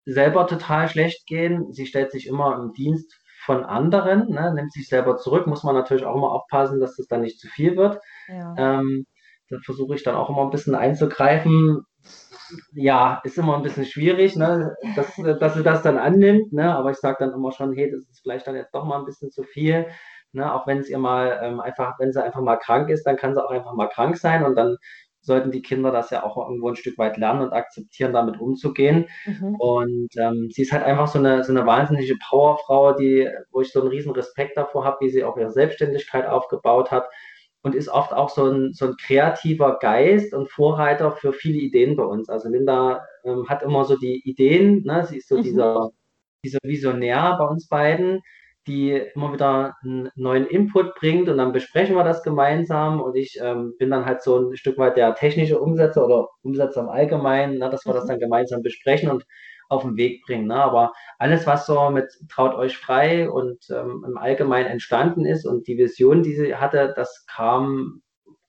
selber 0.05 0.47
total 0.47 0.89
schlecht 0.89 1.27
gehen. 1.27 1.73
Sie 1.73 1.87
stellt 1.87 2.13
sich 2.13 2.27
immer 2.27 2.57
im 2.57 2.75
Dienst 2.75 3.19
von 3.47 3.65
anderen, 3.65 4.29
ne, 4.29 4.53
nimmt 4.55 4.71
sich 4.73 4.87
selber 4.87 5.17
zurück. 5.17 5.47
Muss 5.47 5.65
man 5.65 5.75
natürlich 5.75 6.05
auch 6.05 6.15
immer 6.15 6.31
aufpassen, 6.31 6.79
dass 6.79 6.97
das 6.97 7.07
dann 7.07 7.23
nicht 7.23 7.41
zu 7.41 7.49
viel 7.49 7.77
wird. 7.77 7.99
Ja. 8.29 8.55
Ähm, 8.59 9.07
da 9.49 9.57
versuche 9.65 9.95
ich 9.95 10.03
dann 10.03 10.15
auch 10.15 10.29
immer 10.29 10.43
ein 10.43 10.51
bisschen 10.51 10.75
einzugreifen. 10.75 11.87
Ja, 12.73 13.21
ist 13.25 13.39
immer 13.39 13.57
ein 13.57 13.63
bisschen 13.63 13.87
schwierig, 13.87 14.37
ne, 14.37 14.75
dass, 14.95 15.17
dass 15.39 15.55
sie 15.55 15.63
das 15.63 15.83
dann 15.83 15.97
annimmt, 15.97 16.53
ne, 16.53 16.75
aber 16.75 16.91
ich 16.91 16.99
sage 16.99 17.17
dann 17.21 17.33
immer 17.33 17.53
schon, 17.53 17.73
hey, 17.73 17.91
das 17.91 18.03
ist 18.11 18.21
vielleicht 18.21 18.47
dann 18.47 18.57
jetzt 18.57 18.75
doch 18.75 18.85
mal 18.85 18.99
ein 18.99 19.05
bisschen 19.05 19.31
zu 19.31 19.43
viel. 19.43 19.87
Ne, 20.33 20.55
auch 20.55 20.67
wenn 20.67 20.79
es 20.79 20.89
ihr 20.89 20.99
mal 20.99 21.41
ähm, 21.43 21.61
einfach, 21.61 21.99
wenn 21.99 22.13
sie 22.13 22.23
einfach 22.23 22.41
mal 22.41 22.57
krank 22.57 22.89
ist, 22.89 23.05
dann 23.05 23.17
kann 23.17 23.35
sie 23.35 23.45
auch 23.45 23.51
einfach 23.51 23.75
mal 23.75 23.89
krank 23.89 24.17
sein 24.17 24.45
und 24.45 24.55
dann 24.55 24.77
sollten 25.23 25.51
die 25.51 25.63
Kinder 25.63 25.91
das 25.91 26.11
ja 26.11 26.23
auch 26.23 26.37
irgendwo 26.37 26.69
ein 26.69 26.77
Stück 26.77 26.97
weit 26.99 27.17
lernen 27.17 27.43
und 27.43 27.53
akzeptieren, 27.53 28.13
damit 28.13 28.41
umzugehen. 28.41 29.07
Mhm. 29.27 29.57
Und 29.57 30.09
ähm, 30.17 30.49
sie 30.51 30.63
ist 30.63 30.73
halt 30.73 30.85
einfach 30.85 31.09
so 31.09 31.19
eine, 31.19 31.45
so 31.45 31.53
eine 31.53 31.67
wahnsinnige 31.67 32.17
Powerfrau, 32.29 32.95
die, 32.95 33.29
wo 33.51 33.61
ich 33.61 33.73
so 33.73 33.81
einen 33.81 33.91
riesen 33.91 34.13
Respekt 34.13 34.57
davor 34.57 34.85
habe, 34.85 34.99
wie 35.01 35.11
sie 35.11 35.25
auch 35.25 35.37
ihre 35.37 35.51
Selbstständigkeit 35.51 36.27
aufgebaut 36.27 36.91
hat 36.91 37.09
und 37.63 37.75
ist 37.75 37.89
oft 37.89 38.13
auch 38.13 38.31
so 38.31 38.51
ein, 38.51 38.73
so 38.73 38.87
ein 38.87 38.97
kreativer 38.97 39.79
Geist 39.79 40.33
und 40.33 40.51
Vorreiter 40.51 41.13
für 41.13 41.33
viele 41.33 41.59
Ideen 41.59 41.97
bei 41.97 42.05
uns. 42.05 42.29
Also 42.31 42.49
Linda 42.49 43.05
ähm, 43.25 43.49
hat 43.49 43.63
immer 43.63 43.85
so 43.85 43.97
die 43.97 44.23
Ideen, 44.25 44.83
ne? 44.85 45.05
sie 45.05 45.19
ist 45.19 45.29
so 45.29 45.37
mhm. 45.37 45.43
dieser, 45.43 45.91
dieser 46.45 46.61
Visionär 46.63 47.37
bei 47.39 47.45
uns 47.47 47.69
beiden 47.69 48.23
die 48.67 48.93
immer 49.15 49.33
wieder 49.33 49.75
einen 49.83 50.11
neuen 50.17 50.47
Input 50.47 50.95
bringt 50.95 51.29
und 51.29 51.39
dann 51.39 51.53
besprechen 51.53 51.97
wir 51.97 52.05
das 52.05 52.23
gemeinsam 52.23 53.01
und 53.01 53.17
ich 53.17 53.39
ähm, 53.43 53.75
bin 53.79 53.91
dann 53.91 54.05
halt 54.05 54.23
so 54.23 54.39
ein 54.39 54.57
Stück 54.57 54.77
weit 54.79 54.97
der 54.97 55.15
technische 55.15 55.59
Umsetzer 55.61 56.05
oder 56.05 56.29
Umsetzer 56.43 56.83
im 56.83 56.89
Allgemeinen, 56.89 57.59
ne, 57.59 57.71
dass 57.71 57.87
wir 57.87 57.93
mhm. 57.93 57.97
das 57.97 58.07
dann 58.07 58.19
gemeinsam 58.19 58.63
besprechen 58.63 59.11
und 59.11 59.25
auf 59.71 59.83
den 59.83 59.97
Weg 59.97 60.23
bringen. 60.27 60.49
Ne? 60.49 60.57
Aber 60.57 60.93
alles, 61.19 61.47
was 61.47 61.65
so 61.65 61.91
mit 61.91 62.07
Traut 62.29 62.55
euch 62.55 62.77
frei 62.77 63.31
und 63.31 63.59
ähm, 63.71 64.05
im 64.07 64.19
Allgemeinen 64.19 64.69
entstanden 64.69 65.25
ist 65.25 65.47
und 65.47 65.67
die 65.67 65.79
Vision, 65.79 66.23
die 66.23 66.35
sie 66.35 66.57
hatte, 66.57 66.93
das 66.95 67.25
kam 67.27 68.03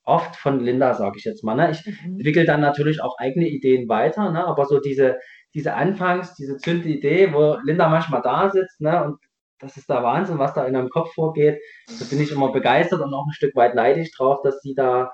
oft 0.04 0.36
von 0.36 0.60
Linda, 0.60 0.96
sage 0.96 1.18
ich 1.18 1.24
jetzt 1.24 1.44
mal. 1.44 1.56
Ne? 1.56 1.72
Ich 1.72 1.86
mhm. 1.86 2.14
entwickle 2.18 2.46
dann 2.46 2.60
natürlich 2.60 3.02
auch 3.02 3.18
eigene 3.18 3.48
Ideen 3.48 3.88
weiter, 3.88 4.32
ne? 4.32 4.46
aber 4.46 4.66
so 4.66 4.80
diese, 4.80 5.18
diese 5.54 5.76
Anfangs, 5.76 6.34
diese 6.34 6.58
Zündidee, 6.58 7.34
wo 7.34 7.58
Linda 7.64 7.88
manchmal 7.88 8.22
da 8.24 8.50
sitzt 8.50 8.82
ne? 8.82 9.04
und 9.04 9.18
das 9.62 9.78
ist 9.78 9.90
der 9.90 10.04
Wahnsinn, 10.04 10.40
was 10.40 10.54
da 10.54 10.66
in 10.66 10.76
einem 10.76 10.90
Kopf 10.90 11.14
vorgeht. 11.14 11.62
Da 11.88 12.06
bin 12.06 12.20
ich 12.20 12.32
immer 12.32 12.52
begeistert 12.52 13.02
und 13.02 13.14
auch 13.14 13.26
ein 13.26 13.34
Stück 13.34 13.56
weit 13.56 13.76
neidisch 13.76 14.12
drauf, 14.12 14.42
dass 14.44 14.60
sie 14.62 14.74
da 14.74 15.12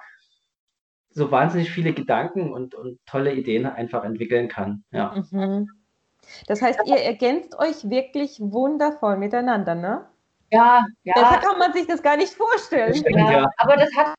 so 1.10 1.32
wahnsinnig 1.32 1.72
viele 1.72 1.94
Gedanken 1.94 2.54
und, 2.54 2.76
und 2.76 3.00
tolle 3.06 3.34
Ideen 3.34 3.66
einfach 3.66 4.04
entwickeln 4.04 4.48
kann. 4.48 4.84
Ja. 4.92 5.16
Mhm. 5.32 5.68
Das 6.48 6.62
heißt, 6.62 6.80
ihr 6.86 6.98
ergänzt 6.98 7.58
euch 7.58 7.90
wirklich 7.90 8.40
wundervoll 8.40 9.18
miteinander, 9.18 9.76
ne? 9.76 10.10
Ja, 10.52 10.86
ja. 11.04 11.14
Deshalb 11.16 11.42
kann 11.42 11.60
man 11.60 11.74
sich 11.74 11.88
das 11.88 12.02
gar 12.02 12.18
nicht 12.18 12.34
vorstellen. 12.34 12.96
Stimmt, 12.96 13.18
ja. 13.18 13.50
Aber 13.58 13.76
das 13.76 13.90
hat. 13.96 14.14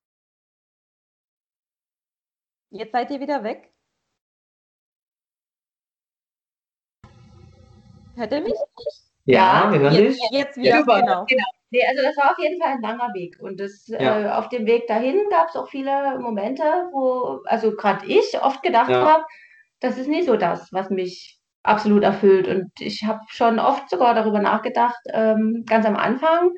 Jetzt 2.70 2.92
seid 2.92 3.10
ihr 3.10 3.20
wieder 3.20 3.42
weg. 3.44 3.72
Hört 8.16 8.32
ihr 8.32 8.40
mich? 8.40 8.54
Ja, 9.28 9.70
hören 9.70 9.94
jetzt. 9.94 10.22
Jetzt 10.30 10.56
wieder, 10.56 10.78
Super, 10.78 11.00
genau. 11.00 11.24
genau. 11.26 11.44
Nee, 11.70 11.84
also 11.86 12.02
das 12.02 12.16
war 12.16 12.30
auf 12.30 12.38
jeden 12.38 12.60
Fall 12.60 12.72
ein 12.72 12.80
langer 12.80 13.12
Weg. 13.12 13.36
Und 13.40 13.60
das, 13.60 13.86
ja. 13.88 14.20
äh, 14.20 14.30
auf 14.30 14.48
dem 14.48 14.64
Weg 14.66 14.86
dahin 14.86 15.20
gab 15.30 15.48
es 15.50 15.56
auch 15.56 15.68
viele 15.68 16.18
Momente, 16.18 16.62
wo, 16.92 17.40
also 17.44 17.76
gerade 17.76 18.06
ich 18.06 18.40
oft 18.40 18.62
gedacht 18.62 18.88
ja. 18.88 19.04
habe, 19.04 19.24
das 19.80 19.98
ist 19.98 20.08
nicht 20.08 20.26
so 20.26 20.36
das, 20.36 20.72
was 20.72 20.88
mich 20.88 21.38
absolut 21.62 22.04
erfüllt. 22.04 22.48
Und 22.48 22.70
ich 22.80 23.04
habe 23.04 23.20
schon 23.28 23.58
oft 23.58 23.90
sogar 23.90 24.14
darüber 24.14 24.40
nachgedacht, 24.40 24.98
ähm, 25.12 25.64
ganz 25.66 25.84
am 25.84 25.96
Anfang 25.96 26.52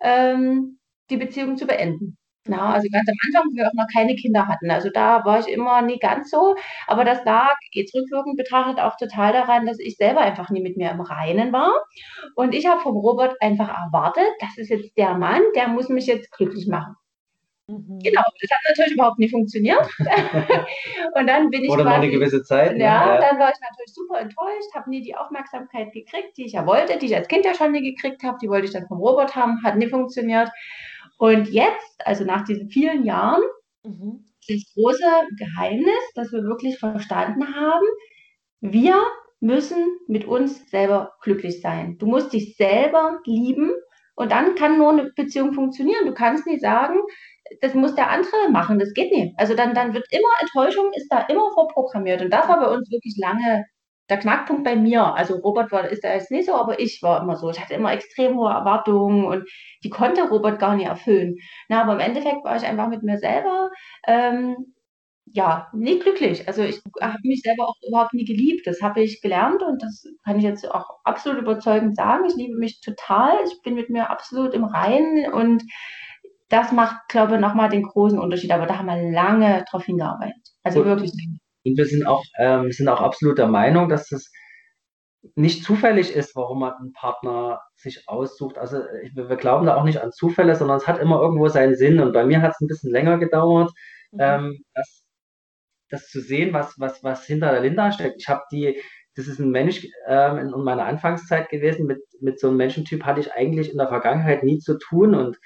ähm, 0.00 0.78
die 1.10 1.16
Beziehung 1.16 1.56
zu 1.56 1.66
beenden. 1.66 2.16
Na, 2.48 2.72
also 2.72 2.88
ganz 2.90 3.08
am 3.08 3.14
Anfang, 3.24 3.52
wo 3.52 3.56
wir 3.56 3.68
auch 3.68 3.74
noch 3.74 3.86
keine 3.92 4.16
Kinder 4.16 4.48
hatten. 4.48 4.70
Also 4.70 4.90
da 4.92 5.24
war 5.24 5.38
ich 5.38 5.46
immer 5.46 5.80
nie 5.82 5.98
ganz 6.00 6.28
so. 6.28 6.56
Aber 6.88 7.04
das 7.04 7.24
lag 7.24 7.54
jetzt 7.70 7.94
rückwirkend 7.94 8.36
betrachtet 8.36 8.80
auch 8.80 8.96
total 8.96 9.32
daran, 9.32 9.64
dass 9.66 9.78
ich 9.78 9.96
selber 9.96 10.20
einfach 10.22 10.50
nie 10.50 10.60
mit 10.60 10.76
mir 10.76 10.90
im 10.90 11.00
Reinen 11.00 11.52
war. 11.52 11.72
Und 12.34 12.52
ich 12.54 12.66
habe 12.66 12.80
vom 12.80 12.96
Robert 12.96 13.40
einfach 13.40 13.68
erwartet, 13.68 14.28
das 14.40 14.58
ist 14.58 14.70
jetzt 14.70 14.96
der 14.98 15.14
Mann, 15.14 15.42
der 15.54 15.68
muss 15.68 15.88
mich 15.88 16.06
jetzt 16.06 16.32
glücklich 16.32 16.66
machen. 16.66 16.96
Mhm. 17.68 18.00
Genau, 18.02 18.22
das 18.40 18.50
hat 18.50 18.60
natürlich 18.68 18.94
überhaupt 18.94 19.20
nicht 19.20 19.30
funktioniert. 19.30 19.88
und 21.14 21.26
dann 21.28 21.48
bin 21.50 21.62
ich. 21.62 21.70
Oder 21.70 21.84
quasi, 21.84 21.96
noch 21.96 22.02
eine 22.02 22.10
gewisse 22.10 22.42
Zeit. 22.42 22.72
Ne? 22.72 22.82
Ja, 22.82 23.14
ja, 23.14 23.20
dann 23.20 23.38
war 23.38 23.50
ich 23.50 23.60
natürlich 23.60 23.94
super 23.94 24.18
enttäuscht, 24.18 24.74
habe 24.74 24.90
nie 24.90 25.00
die 25.00 25.14
Aufmerksamkeit 25.14 25.92
gekriegt, 25.92 26.36
die 26.36 26.46
ich 26.46 26.52
ja 26.54 26.66
wollte, 26.66 26.98
die 26.98 27.06
ich 27.06 27.14
als 27.14 27.28
Kind 27.28 27.44
ja 27.44 27.54
schon 27.54 27.70
nie 27.70 27.94
gekriegt 27.94 28.24
habe. 28.24 28.36
Die 28.42 28.48
wollte 28.48 28.66
ich 28.66 28.72
dann 28.72 28.88
vom 28.88 28.98
Robert 28.98 29.36
haben, 29.36 29.62
hat 29.62 29.76
nie 29.76 29.88
funktioniert. 29.88 30.50
Und 31.22 31.50
jetzt, 31.50 32.04
also 32.04 32.24
nach 32.24 32.44
diesen 32.44 32.68
vielen 32.68 33.04
Jahren, 33.04 33.44
mhm. 33.84 34.24
das 34.48 34.64
große 34.74 35.04
Geheimnis, 35.38 36.02
dass 36.16 36.32
wir 36.32 36.42
wirklich 36.42 36.80
verstanden 36.80 37.54
haben, 37.54 37.86
wir 38.60 39.00
müssen 39.38 40.00
mit 40.08 40.24
uns 40.24 40.68
selber 40.68 41.12
glücklich 41.20 41.60
sein. 41.60 41.96
Du 41.98 42.06
musst 42.06 42.32
dich 42.32 42.56
selber 42.56 43.20
lieben 43.24 43.70
und 44.16 44.32
dann 44.32 44.56
kann 44.56 44.78
nur 44.78 44.90
eine 44.90 45.12
Beziehung 45.14 45.52
funktionieren. 45.52 46.06
Du 46.06 46.12
kannst 46.12 46.44
nicht 46.44 46.60
sagen, 46.60 46.98
das 47.60 47.72
muss 47.74 47.94
der 47.94 48.10
andere 48.10 48.50
machen, 48.50 48.80
das 48.80 48.92
geht 48.92 49.12
nicht. 49.12 49.32
Also 49.38 49.54
dann, 49.54 49.76
dann 49.76 49.94
wird 49.94 50.06
immer 50.10 50.40
Enttäuschung, 50.40 50.90
ist 50.96 51.06
da 51.08 51.20
immer 51.26 51.52
vorprogrammiert. 51.52 52.20
Und 52.20 52.30
das 52.30 52.48
war 52.48 52.58
bei 52.58 52.74
uns 52.74 52.90
wirklich 52.90 53.16
lange 53.16 53.64
der 54.08 54.18
Knackpunkt 54.18 54.64
bei 54.64 54.76
mir. 54.76 55.14
Also 55.14 55.36
Robert 55.36 55.72
war, 55.72 55.88
ist 55.88 56.04
da 56.04 56.12
jetzt 56.12 56.30
nicht 56.30 56.46
so, 56.46 56.54
aber 56.54 56.80
ich 56.80 57.02
war 57.02 57.22
immer 57.22 57.36
so. 57.36 57.50
Ich 57.50 57.60
hatte 57.60 57.74
immer 57.74 57.92
extrem 57.92 58.36
hohe 58.36 58.50
Erwartungen 58.50 59.24
und 59.24 59.48
die 59.84 59.90
konnte 59.90 60.28
Robert 60.28 60.58
gar 60.58 60.76
nicht 60.76 60.86
erfüllen. 60.86 61.36
Na, 61.68 61.82
aber 61.82 61.94
im 61.94 62.00
Endeffekt 62.00 62.44
war 62.44 62.56
ich 62.56 62.64
einfach 62.64 62.88
mit 62.88 63.02
mir 63.02 63.18
selber 63.18 63.70
ähm, 64.06 64.74
ja, 65.26 65.68
nie 65.72 65.98
glücklich. 65.98 66.46
Also 66.46 66.62
ich 66.62 66.82
habe 67.00 67.18
mich 67.22 67.42
selber 67.42 67.68
auch 67.68 67.76
überhaupt 67.88 68.12
nie 68.12 68.24
geliebt. 68.24 68.66
Das 68.66 68.82
habe 68.82 69.02
ich 69.02 69.22
gelernt 69.22 69.62
und 69.62 69.82
das 69.82 70.04
kann 70.24 70.36
ich 70.36 70.44
jetzt 70.44 70.70
auch 70.70 70.98
absolut 71.04 71.40
überzeugend 71.40 71.96
sagen. 71.96 72.24
Ich 72.26 72.36
liebe 72.36 72.58
mich 72.58 72.80
total. 72.80 73.32
Ich 73.46 73.62
bin 73.62 73.74
mit 73.74 73.88
mir 73.88 74.10
absolut 74.10 74.52
im 74.54 74.64
Reinen 74.64 75.32
und 75.32 75.62
das 76.48 76.70
macht, 76.72 77.08
glaube 77.08 77.36
ich, 77.36 77.40
nochmal 77.40 77.70
den 77.70 77.82
großen 77.82 78.18
Unterschied. 78.18 78.52
Aber 78.52 78.66
da 78.66 78.78
haben 78.78 78.86
wir 78.86 79.10
lange 79.10 79.64
drauf 79.70 79.84
hingearbeitet. 79.84 80.50
Also 80.62 80.80
und, 80.80 80.86
wirklich. 80.86 81.12
Und 81.64 81.76
wir 81.76 81.86
sind 81.86 82.06
auch, 82.06 82.24
ähm, 82.38 82.70
sind 82.72 82.88
auch 82.88 83.00
absolut 83.00 83.38
der 83.38 83.48
Meinung, 83.48 83.88
dass 83.88 84.12
es 84.12 84.30
nicht 85.36 85.64
zufällig 85.64 86.14
ist, 86.14 86.34
warum 86.34 86.60
man 86.60 86.74
einen 86.74 86.92
Partner 86.92 87.60
sich 87.76 88.08
aussucht. 88.08 88.58
Also 88.58 88.78
wir 88.78 89.36
glauben 89.36 89.66
da 89.66 89.76
auch 89.76 89.84
nicht 89.84 90.00
an 90.00 90.10
Zufälle, 90.10 90.56
sondern 90.56 90.78
es 90.78 90.88
hat 90.88 90.98
immer 90.98 91.20
irgendwo 91.20 91.48
seinen 91.48 91.76
Sinn. 91.76 92.00
Und 92.00 92.12
bei 92.12 92.24
mir 92.24 92.42
hat 92.42 92.52
es 92.52 92.60
ein 92.60 92.66
bisschen 92.66 92.90
länger 92.90 93.18
gedauert, 93.18 93.70
mhm. 94.10 94.18
ähm, 94.20 94.64
dass 94.74 95.04
das 95.90 96.08
zu 96.08 96.20
sehen, 96.20 96.52
was, 96.52 96.74
was, 96.78 97.04
was 97.04 97.24
hinter 97.26 97.52
der 97.52 97.60
Linda 97.60 97.92
steckt. 97.92 98.16
Ich 98.18 98.28
habe 98.28 98.42
die, 98.50 98.80
das 99.14 99.28
ist 99.28 99.38
ein 99.38 99.50
Mensch 99.50 99.86
ähm, 100.06 100.38
in 100.38 100.50
meiner 100.64 100.86
Anfangszeit 100.86 101.50
gewesen, 101.50 101.86
mit, 101.86 102.00
mit 102.20 102.40
so 102.40 102.48
einem 102.48 102.56
Menschentyp 102.56 103.04
hatte 103.04 103.20
ich 103.20 103.32
eigentlich 103.32 103.70
in 103.70 103.78
der 103.78 103.88
Vergangenheit 103.88 104.42
nie 104.42 104.58
zu 104.58 104.78
tun 104.78 105.14
und 105.14 105.38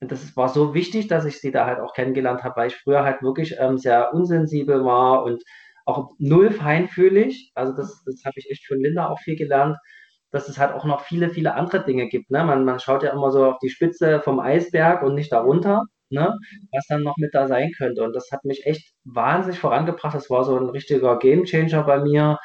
das 0.00 0.36
war 0.36 0.48
so 0.48 0.74
wichtig, 0.74 1.08
dass 1.08 1.24
ich 1.24 1.40
sie 1.40 1.50
da 1.50 1.66
halt 1.66 1.80
auch 1.80 1.94
kennengelernt 1.94 2.44
habe, 2.44 2.56
weil 2.56 2.68
ich 2.68 2.76
früher 2.76 3.04
halt 3.04 3.22
wirklich 3.22 3.56
ähm, 3.58 3.78
sehr 3.78 4.14
unsensibel 4.14 4.84
war 4.84 5.24
und 5.24 5.42
auch 5.86 6.10
null 6.18 6.50
feinfühlig. 6.50 7.50
Also 7.54 7.72
das, 7.74 8.02
das 8.04 8.24
habe 8.24 8.34
ich 8.36 8.50
echt 8.50 8.66
von 8.66 8.80
Linda 8.80 9.08
auch 9.08 9.18
viel 9.20 9.36
gelernt, 9.36 9.76
dass 10.30 10.48
es 10.48 10.58
halt 10.58 10.72
auch 10.74 10.84
noch 10.84 11.00
viele, 11.02 11.30
viele 11.30 11.54
andere 11.54 11.84
Dinge 11.84 12.08
gibt. 12.08 12.30
Ne? 12.30 12.44
Man, 12.44 12.64
man 12.64 12.80
schaut 12.80 13.02
ja 13.02 13.12
immer 13.12 13.30
so 13.32 13.46
auf 13.46 13.58
die 13.60 13.70
Spitze 13.70 14.20
vom 14.20 14.40
Eisberg 14.40 15.02
und 15.02 15.14
nicht 15.14 15.32
darunter 15.32 15.84
ne, 16.10 16.38
was 16.72 16.86
dann 16.88 17.02
noch 17.02 17.16
mit 17.18 17.34
da 17.34 17.46
sein 17.46 17.72
könnte. 17.76 18.02
Und 18.04 18.14
das 18.14 18.30
hat 18.32 18.44
mich 18.44 18.66
echt 18.66 18.92
wahnsinnig 19.04 19.58
vorangebracht. 19.58 20.14
Das 20.14 20.30
war 20.30 20.44
so 20.44 20.56
ein 20.58 20.68
richtiger 20.70 21.18
Gamechanger 21.18 21.82
bei 21.84 22.00
mir, 22.00 22.38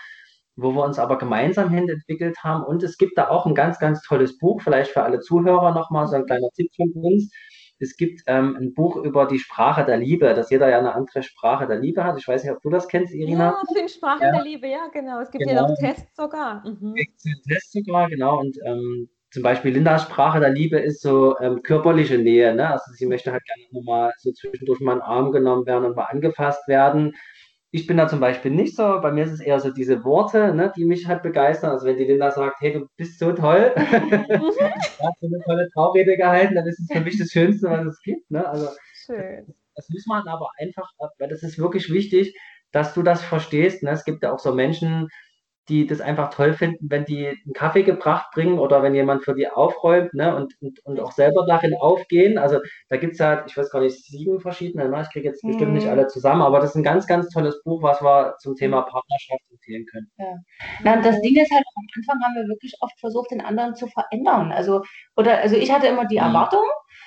wo 0.56 0.72
wir 0.72 0.84
uns 0.84 1.00
aber 1.00 1.18
gemeinsam 1.18 1.70
hin 1.70 1.90
entwickelt 1.90 2.38
haben. 2.44 2.64
Und 2.64 2.84
es 2.84 2.98
gibt 2.98 3.18
da 3.18 3.30
auch 3.30 3.46
ein 3.46 3.56
ganz, 3.56 3.80
ganz 3.80 4.02
tolles 4.02 4.38
Buch, 4.38 4.62
vielleicht 4.62 4.92
für 4.92 5.04
alle 5.04 5.20
Zuhörer 5.20 5.74
nochmal 5.74 6.08
so 6.08 6.16
ein 6.16 6.26
kleiner 6.26 6.50
Tipp 6.56 6.72
von 6.76 6.92
uns. 6.94 7.32
Es 7.80 7.98
gibt 7.98 8.22
ähm, 8.28 8.56
ein 8.56 8.74
Buch 8.74 8.96
über 8.96 9.26
die 9.26 9.40
Sprache 9.40 9.84
der 9.84 9.98
Liebe, 9.98 10.34
dass 10.34 10.50
jeder 10.50 10.70
ja 10.70 10.80
eine 10.80 10.94
andere 10.94 11.24
Sprache 11.24 11.68
der 11.68 11.80
Liebe 11.80 12.04
hat. 12.04 12.18
Ich 12.18 12.28
weiß 12.28 12.44
nicht, 12.44 12.54
ob 12.54 12.62
du 12.62 12.70
das 12.70 12.88
kennst, 12.88 13.14
Irina. 13.14 13.56
Ja, 13.58 13.76
fünf 13.76 13.94
Sprachen 13.94 14.22
ja. 14.22 14.32
der 14.32 14.44
Liebe, 14.44 14.68
ja, 14.68 14.88
genau. 14.94 15.20
Es 15.20 15.32
gibt 15.32 15.44
genau. 15.44 15.64
ja 15.64 15.68
noch 15.68 15.76
Tests 15.78 16.16
sogar. 16.16 16.64
Mhm. 16.66 16.94
Es 16.96 17.24
gibt 17.24 17.46
Tests 17.46 17.72
sogar, 17.74 18.08
genau. 18.08 18.40
Und 18.40 18.58
ähm, 18.66 19.10
zum 19.32 19.42
Beispiel 19.42 19.74
Lindas 19.74 20.04
Sprache 20.04 20.40
der 20.40 20.52
Liebe 20.52 20.80
ist 20.80 21.02
so 21.02 21.38
ähm, 21.40 21.64
körperliche 21.64 22.20
Nähe. 22.20 22.54
Ne? 22.56 22.70
Also 22.70 22.94
sie 22.94 23.08
möchte 23.08 23.32
halt 23.32 23.44
gerne 23.44 23.64
nochmal 23.72 24.14
so 24.20 24.32
zwischendurch 24.32 24.80
mal 24.80 24.94
in 24.94 25.00
den 25.00 25.04
Arm 25.04 25.32
genommen 25.32 25.66
werden 25.66 25.86
und 25.86 25.96
mal 25.96 26.06
angefasst 26.06 26.68
werden. 26.68 27.16
Ich 27.76 27.88
bin 27.88 27.98
da 27.98 28.08
zum 28.08 28.20
Beispiel 28.20 28.52
nicht 28.52 28.76
so. 28.76 29.02
Bei 29.02 29.12
mir 29.12 29.24
ist 29.24 29.32
es 29.32 29.40
eher 29.40 29.60
so 29.60 29.72
diese 29.72 30.04
Worte, 30.04 30.54
ne, 30.54 30.72
die 30.78 30.86
mich 30.86 31.08
halt 31.08 31.24
begeistern. 31.24 31.72
Also 31.72 31.88
wenn 31.88 31.98
die 31.98 32.04
Linda 32.04 32.30
sagt, 32.30 32.62
hey, 32.62 32.72
du 32.72 32.86
bist 32.98 33.18
so 33.18 33.32
toll, 33.32 33.74
mhm. 33.76 33.82
hast 33.82 35.20
so 35.20 35.26
eine 35.26 35.44
tolle 35.44 35.68
Traurede 35.74 36.16
gehalten, 36.16 36.54
dann 36.54 36.68
ist 36.68 36.80
es 36.80 36.88
für 36.96 37.04
mich 37.04 37.18
das 37.18 37.32
Schönste, 37.32 37.72
was 37.72 37.88
es 37.88 38.00
gibt. 38.04 38.30
Ne? 38.30 38.48
Also 38.48 38.68
Schön. 39.08 39.46
Das, 39.48 39.88
das 39.88 39.90
muss 39.90 40.06
man 40.06 40.28
aber 40.28 40.50
einfach, 40.60 40.88
weil 41.18 41.30
das 41.30 41.42
ist 41.42 41.58
wirklich 41.58 41.92
wichtig, 41.92 42.38
dass 42.72 42.94
du 42.94 43.02
das 43.02 43.24
verstehst. 43.24 43.82
Ne? 43.82 43.90
Es 43.90 44.06
gibt 44.06 44.22
ja 44.22 44.32
auch 44.32 44.40
so 44.40 44.54
Menschen, 44.54 45.08
die 45.70 45.88
das 45.88 46.02
einfach 46.02 46.30
toll 46.30 46.54
finden, 46.54 46.90
wenn 46.90 47.06
die 47.06 47.28
einen 47.28 47.54
Kaffee 47.54 47.84
gebracht 47.84 48.32
bringen 48.34 48.60
oder 48.60 48.84
wenn 48.84 48.94
jemand 48.94 49.24
für 49.24 49.34
die 49.34 49.48
aufräumt 49.48 50.14
ne, 50.14 50.36
und, 50.36 50.54
und, 50.62 50.80
und 50.86 51.00
auch 51.00 51.12
selber 51.12 51.46
darin 51.48 51.74
aufgehen. 51.80 52.38
Also 52.38 52.60
da 52.90 52.98
gibt 52.98 53.14
es 53.14 53.20
ja, 53.20 53.46
ich 53.46 53.56
weiß 53.56 53.70
gar 53.70 53.82
nicht, 53.82 54.04
sieben 54.04 54.40
verschiedene, 54.42 54.90
ne? 54.90 55.02
ich 55.02 55.10
kriege 55.12 55.28
jetzt 55.30 55.42
bestimmt 55.42 55.70
mhm. 55.70 55.76
nicht 55.76 55.88
alle 55.88 56.08
zusammen, 56.08 56.42
aber 56.42 56.60
das 56.60 56.72
ist 56.72 56.76
ein 56.76 56.84
ganz, 56.84 57.08
ganz 57.08 57.30
tolles 57.30 57.64
Buch, 57.64 57.82
was 57.82 58.02
wir 58.02 58.36
zum 58.40 58.56
Thema 58.56 58.82
mhm. 58.82 58.92
Partnerschaft 58.92 59.42
empfehlen 59.52 59.86
können. 59.86 60.12
Ja. 60.18 60.36
Na, 60.84 61.02
das 61.02 61.22
Ding 61.22 61.36
ist 61.36 61.52
halt, 61.52 61.64
am 61.76 61.86
Anfang 61.96 62.18
haben 62.24 62.36
wir 62.36 62.54
wirklich 62.54 62.76
oft 62.82 63.00
versucht, 63.00 63.32
den 63.32 63.42
anderen 63.42 63.76
zu 63.76 63.88
verändern. 63.88 64.52
Also, 64.52 64.84
oder, 65.16 65.40
also 65.40 65.56
ich 65.56 65.72
hatte 65.72 65.88
immer 65.88 66.06
die 66.06 66.20
mhm. 66.20 66.26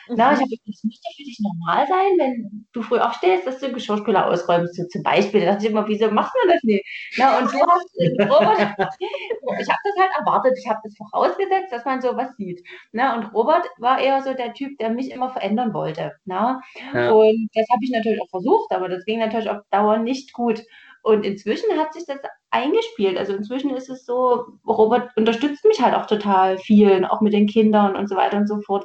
Erwartung, 0.09 0.16
na, 0.16 0.33
ich 0.33 0.38
mhm. 0.38 0.42
habe 0.42 0.70
es 0.70 0.85
müsste 0.85 1.09
für 1.16 1.25
dich 1.25 1.40
normal 1.40 1.87
sein, 1.87 2.12
wenn 2.18 2.66
du 2.72 2.83
früh 2.83 2.99
aufstehst, 2.99 3.46
dass 3.46 3.59
du 3.59 3.72
Geschirrspüler 3.72 4.27
ausräumst, 4.27 4.75
so 4.75 4.85
zum 4.88 5.03
Beispiel. 5.03 5.40
Da 5.40 5.53
dachte 5.53 5.66
ich 5.66 5.70
immer, 5.70 5.87
wieso 5.88 6.11
machst 6.11 6.33
du 6.42 6.49
das 6.49 6.62
nicht? 6.62 6.85
Na, 7.16 7.38
und 7.38 7.51
so 7.51 7.59
hast 7.66 7.90
Robert, 7.99 8.59
ich 8.59 9.68
habe 9.68 9.81
das 9.85 9.96
halt 9.99 10.11
erwartet, 10.18 10.59
ich 10.59 10.68
habe 10.68 10.81
das 10.85 10.96
vorausgesetzt, 10.96 11.72
dass 11.72 11.85
man 11.85 12.01
sowas 12.01 12.29
sieht. 12.37 12.62
Na, 12.92 13.16
und 13.16 13.35
Robert 13.35 13.66
war 13.79 14.01
eher 14.01 14.22
so 14.22 14.35
der 14.35 14.55
Typ, 14.55 14.79
der 14.79 14.90
mich 14.90 15.11
immer 15.11 15.31
verändern 15.31 15.75
wollte. 15.75 16.12
Na? 16.25 16.61
Ja. 16.94 17.11
Und 17.12 17.49
das 17.55 17.66
habe 17.70 17.83
ich 17.83 17.90
natürlich 17.90 18.20
auch 18.20 18.31
versucht, 18.31 18.70
aber 18.72 18.88
das 18.88 19.05
ging 19.05 19.18
natürlich 19.18 19.51
auf 19.51 19.62
Dauer 19.70 19.99
nicht 19.99 20.33
gut. 20.33 20.62
Und 21.03 21.25
inzwischen 21.25 21.79
hat 21.79 21.94
sich 21.94 22.05
das 22.05 22.18
eingespielt. 22.51 23.16
Also 23.16 23.33
inzwischen 23.33 23.70
ist 23.70 23.88
es 23.88 24.05
so, 24.05 24.46
Robert 24.66 25.16
unterstützt 25.16 25.64
mich 25.64 25.81
halt 25.81 25.94
auch 25.94 26.07
total 26.07 26.59
viel, 26.59 27.05
auch 27.05 27.20
mit 27.20 27.33
den 27.33 27.46
Kindern 27.46 27.94
und 27.94 28.09
so 28.09 28.16
weiter 28.16 28.38
und 28.38 28.49
so 28.49 28.61
fort. 28.61 28.85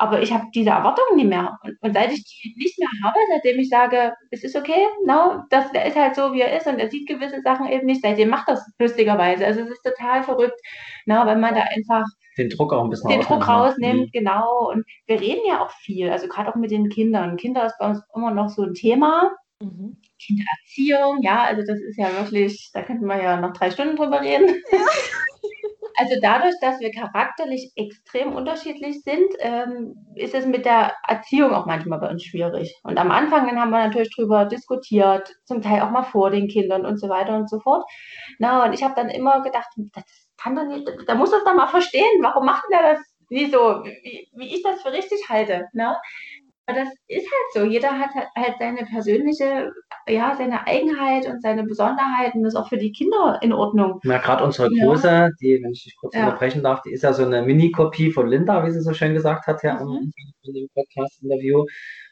Aber 0.00 0.22
ich 0.22 0.32
habe 0.32 0.46
diese 0.54 0.70
Erwartungen 0.70 1.16
nicht 1.16 1.28
mehr. 1.28 1.58
Und, 1.62 1.76
und, 1.82 1.92
seit 1.92 2.10
ich 2.10 2.24
die 2.24 2.54
nicht 2.56 2.78
mehr 2.78 2.88
habe, 3.04 3.18
seitdem 3.30 3.60
ich 3.60 3.68
sage, 3.68 4.14
es 4.30 4.42
ist 4.42 4.56
okay, 4.56 4.86
no, 5.04 5.42
das, 5.50 5.70
der 5.72 5.84
ist 5.84 5.96
halt 5.96 6.16
so, 6.16 6.32
wie 6.32 6.40
er 6.40 6.56
ist 6.56 6.66
und 6.66 6.78
er 6.78 6.90
sieht 6.90 7.06
gewisse 7.06 7.42
Sachen 7.42 7.68
eben 7.68 7.84
nicht, 7.84 8.00
seitdem 8.00 8.30
macht 8.30 8.48
das 8.48 8.66
lustigerweise. 8.78 9.44
Also 9.44 9.60
es 9.60 9.68
ist 9.68 9.82
total 9.82 10.22
verrückt, 10.22 10.58
na, 11.04 11.26
weil 11.26 11.36
man 11.36 11.54
da 11.54 11.64
einfach 11.74 12.06
den 12.38 12.48
Druck 12.48 12.72
auch 12.72 12.84
ein 12.84 12.88
bisschen 12.88 13.10
den 13.10 13.20
Druck 13.20 13.46
rausnimmt, 13.46 14.06
mhm. 14.06 14.10
genau. 14.10 14.70
Und 14.70 14.86
wir 15.06 15.20
reden 15.20 15.42
ja 15.46 15.62
auch 15.62 15.70
viel, 15.70 16.08
also 16.08 16.28
gerade 16.28 16.48
auch 16.48 16.56
mit 16.56 16.70
den 16.70 16.88
Kindern. 16.88 17.36
Kinder 17.36 17.66
ist 17.66 17.76
bei 17.78 17.90
uns 17.90 18.00
immer 18.14 18.30
noch 18.30 18.48
so 18.48 18.62
ein 18.62 18.72
Thema. 18.72 19.32
Mhm. 19.60 19.98
Kindererziehung, 20.18 21.22
ja, 21.22 21.44
also 21.44 21.60
das 21.66 21.78
ist 21.78 21.98
ja 21.98 22.08
wirklich, 22.16 22.70
da 22.72 22.82
könnten 22.82 23.04
wir 23.04 23.22
ja 23.22 23.38
noch 23.38 23.52
drei 23.52 23.70
Stunden 23.70 23.96
drüber 23.96 24.22
reden. 24.22 24.48
Ja. 24.72 24.78
Also 26.00 26.14
dadurch, 26.22 26.54
dass 26.62 26.80
wir 26.80 26.90
charakterlich 26.92 27.72
extrem 27.76 28.32
unterschiedlich 28.32 29.02
sind, 29.02 29.28
ähm, 29.40 29.94
ist 30.14 30.34
es 30.34 30.46
mit 30.46 30.64
der 30.64 30.94
Erziehung 31.06 31.52
auch 31.52 31.66
manchmal 31.66 31.98
bei 32.00 32.08
uns 32.08 32.24
schwierig. 32.24 32.74
Und 32.84 32.98
am 32.98 33.10
Anfang 33.10 33.46
dann 33.46 33.60
haben 33.60 33.70
wir 33.70 33.84
natürlich 33.84 34.08
darüber 34.16 34.46
diskutiert, 34.46 35.30
zum 35.44 35.60
Teil 35.60 35.82
auch 35.82 35.90
mal 35.90 36.04
vor 36.04 36.30
den 36.30 36.48
Kindern 36.48 36.86
und 36.86 36.96
so 36.98 37.10
weiter 37.10 37.36
und 37.36 37.50
so 37.50 37.60
fort. 37.60 37.84
Na, 38.38 38.64
und 38.64 38.72
ich 38.72 38.82
habe 38.82 38.94
dann 38.96 39.10
immer 39.10 39.42
gedacht, 39.42 39.68
das 39.92 40.04
kann 40.38 40.56
doch 40.56 40.64
nicht, 40.64 40.90
da 41.06 41.14
muss 41.16 41.32
das 41.32 41.44
doch 41.44 41.54
mal 41.54 41.68
verstehen, 41.68 42.22
warum 42.22 42.46
macht 42.46 42.64
der 42.72 42.94
das 42.94 43.00
nicht 43.28 43.52
so, 43.52 43.84
wie, 43.84 44.26
wie 44.32 44.54
ich 44.54 44.62
das 44.62 44.80
für 44.80 44.92
richtig 44.92 45.28
halte. 45.28 45.68
Ne? 45.74 45.94
das 46.74 46.88
ist 47.08 47.26
halt 47.26 47.52
so. 47.52 47.64
Jeder 47.64 47.98
hat 47.98 48.10
halt 48.14 48.54
seine 48.58 48.84
persönliche, 48.86 49.70
ja, 50.08 50.34
seine 50.36 50.66
Eigenheit 50.66 51.26
und 51.26 51.42
seine 51.42 51.64
Besonderheiten. 51.64 52.44
Ist 52.44 52.56
auch 52.56 52.68
für 52.68 52.78
die 52.78 52.92
Kinder 52.92 53.38
in 53.42 53.52
Ordnung. 53.52 54.00
Ja, 54.04 54.18
gerade 54.18 54.44
unsere 54.44 54.68
Große, 54.68 55.08
ja. 55.08 55.28
die, 55.40 55.60
wenn 55.62 55.72
ich 55.72 55.84
dich 55.84 55.96
kurz 55.96 56.14
ja. 56.14 56.26
unterbrechen 56.26 56.62
darf, 56.62 56.82
die 56.82 56.92
ist 56.92 57.02
ja 57.02 57.12
so 57.12 57.24
eine 57.24 57.42
Mini-Kopie 57.42 58.12
von 58.12 58.28
Linda, 58.28 58.64
wie 58.64 58.70
sie 58.70 58.80
so 58.80 58.92
schön 58.92 59.14
gesagt 59.14 59.46
hat, 59.46 59.62
ja, 59.62 59.82
mhm. 59.82 60.12
in 60.42 60.54
dem 60.54 60.68
Podcast-Interview. 60.74 61.64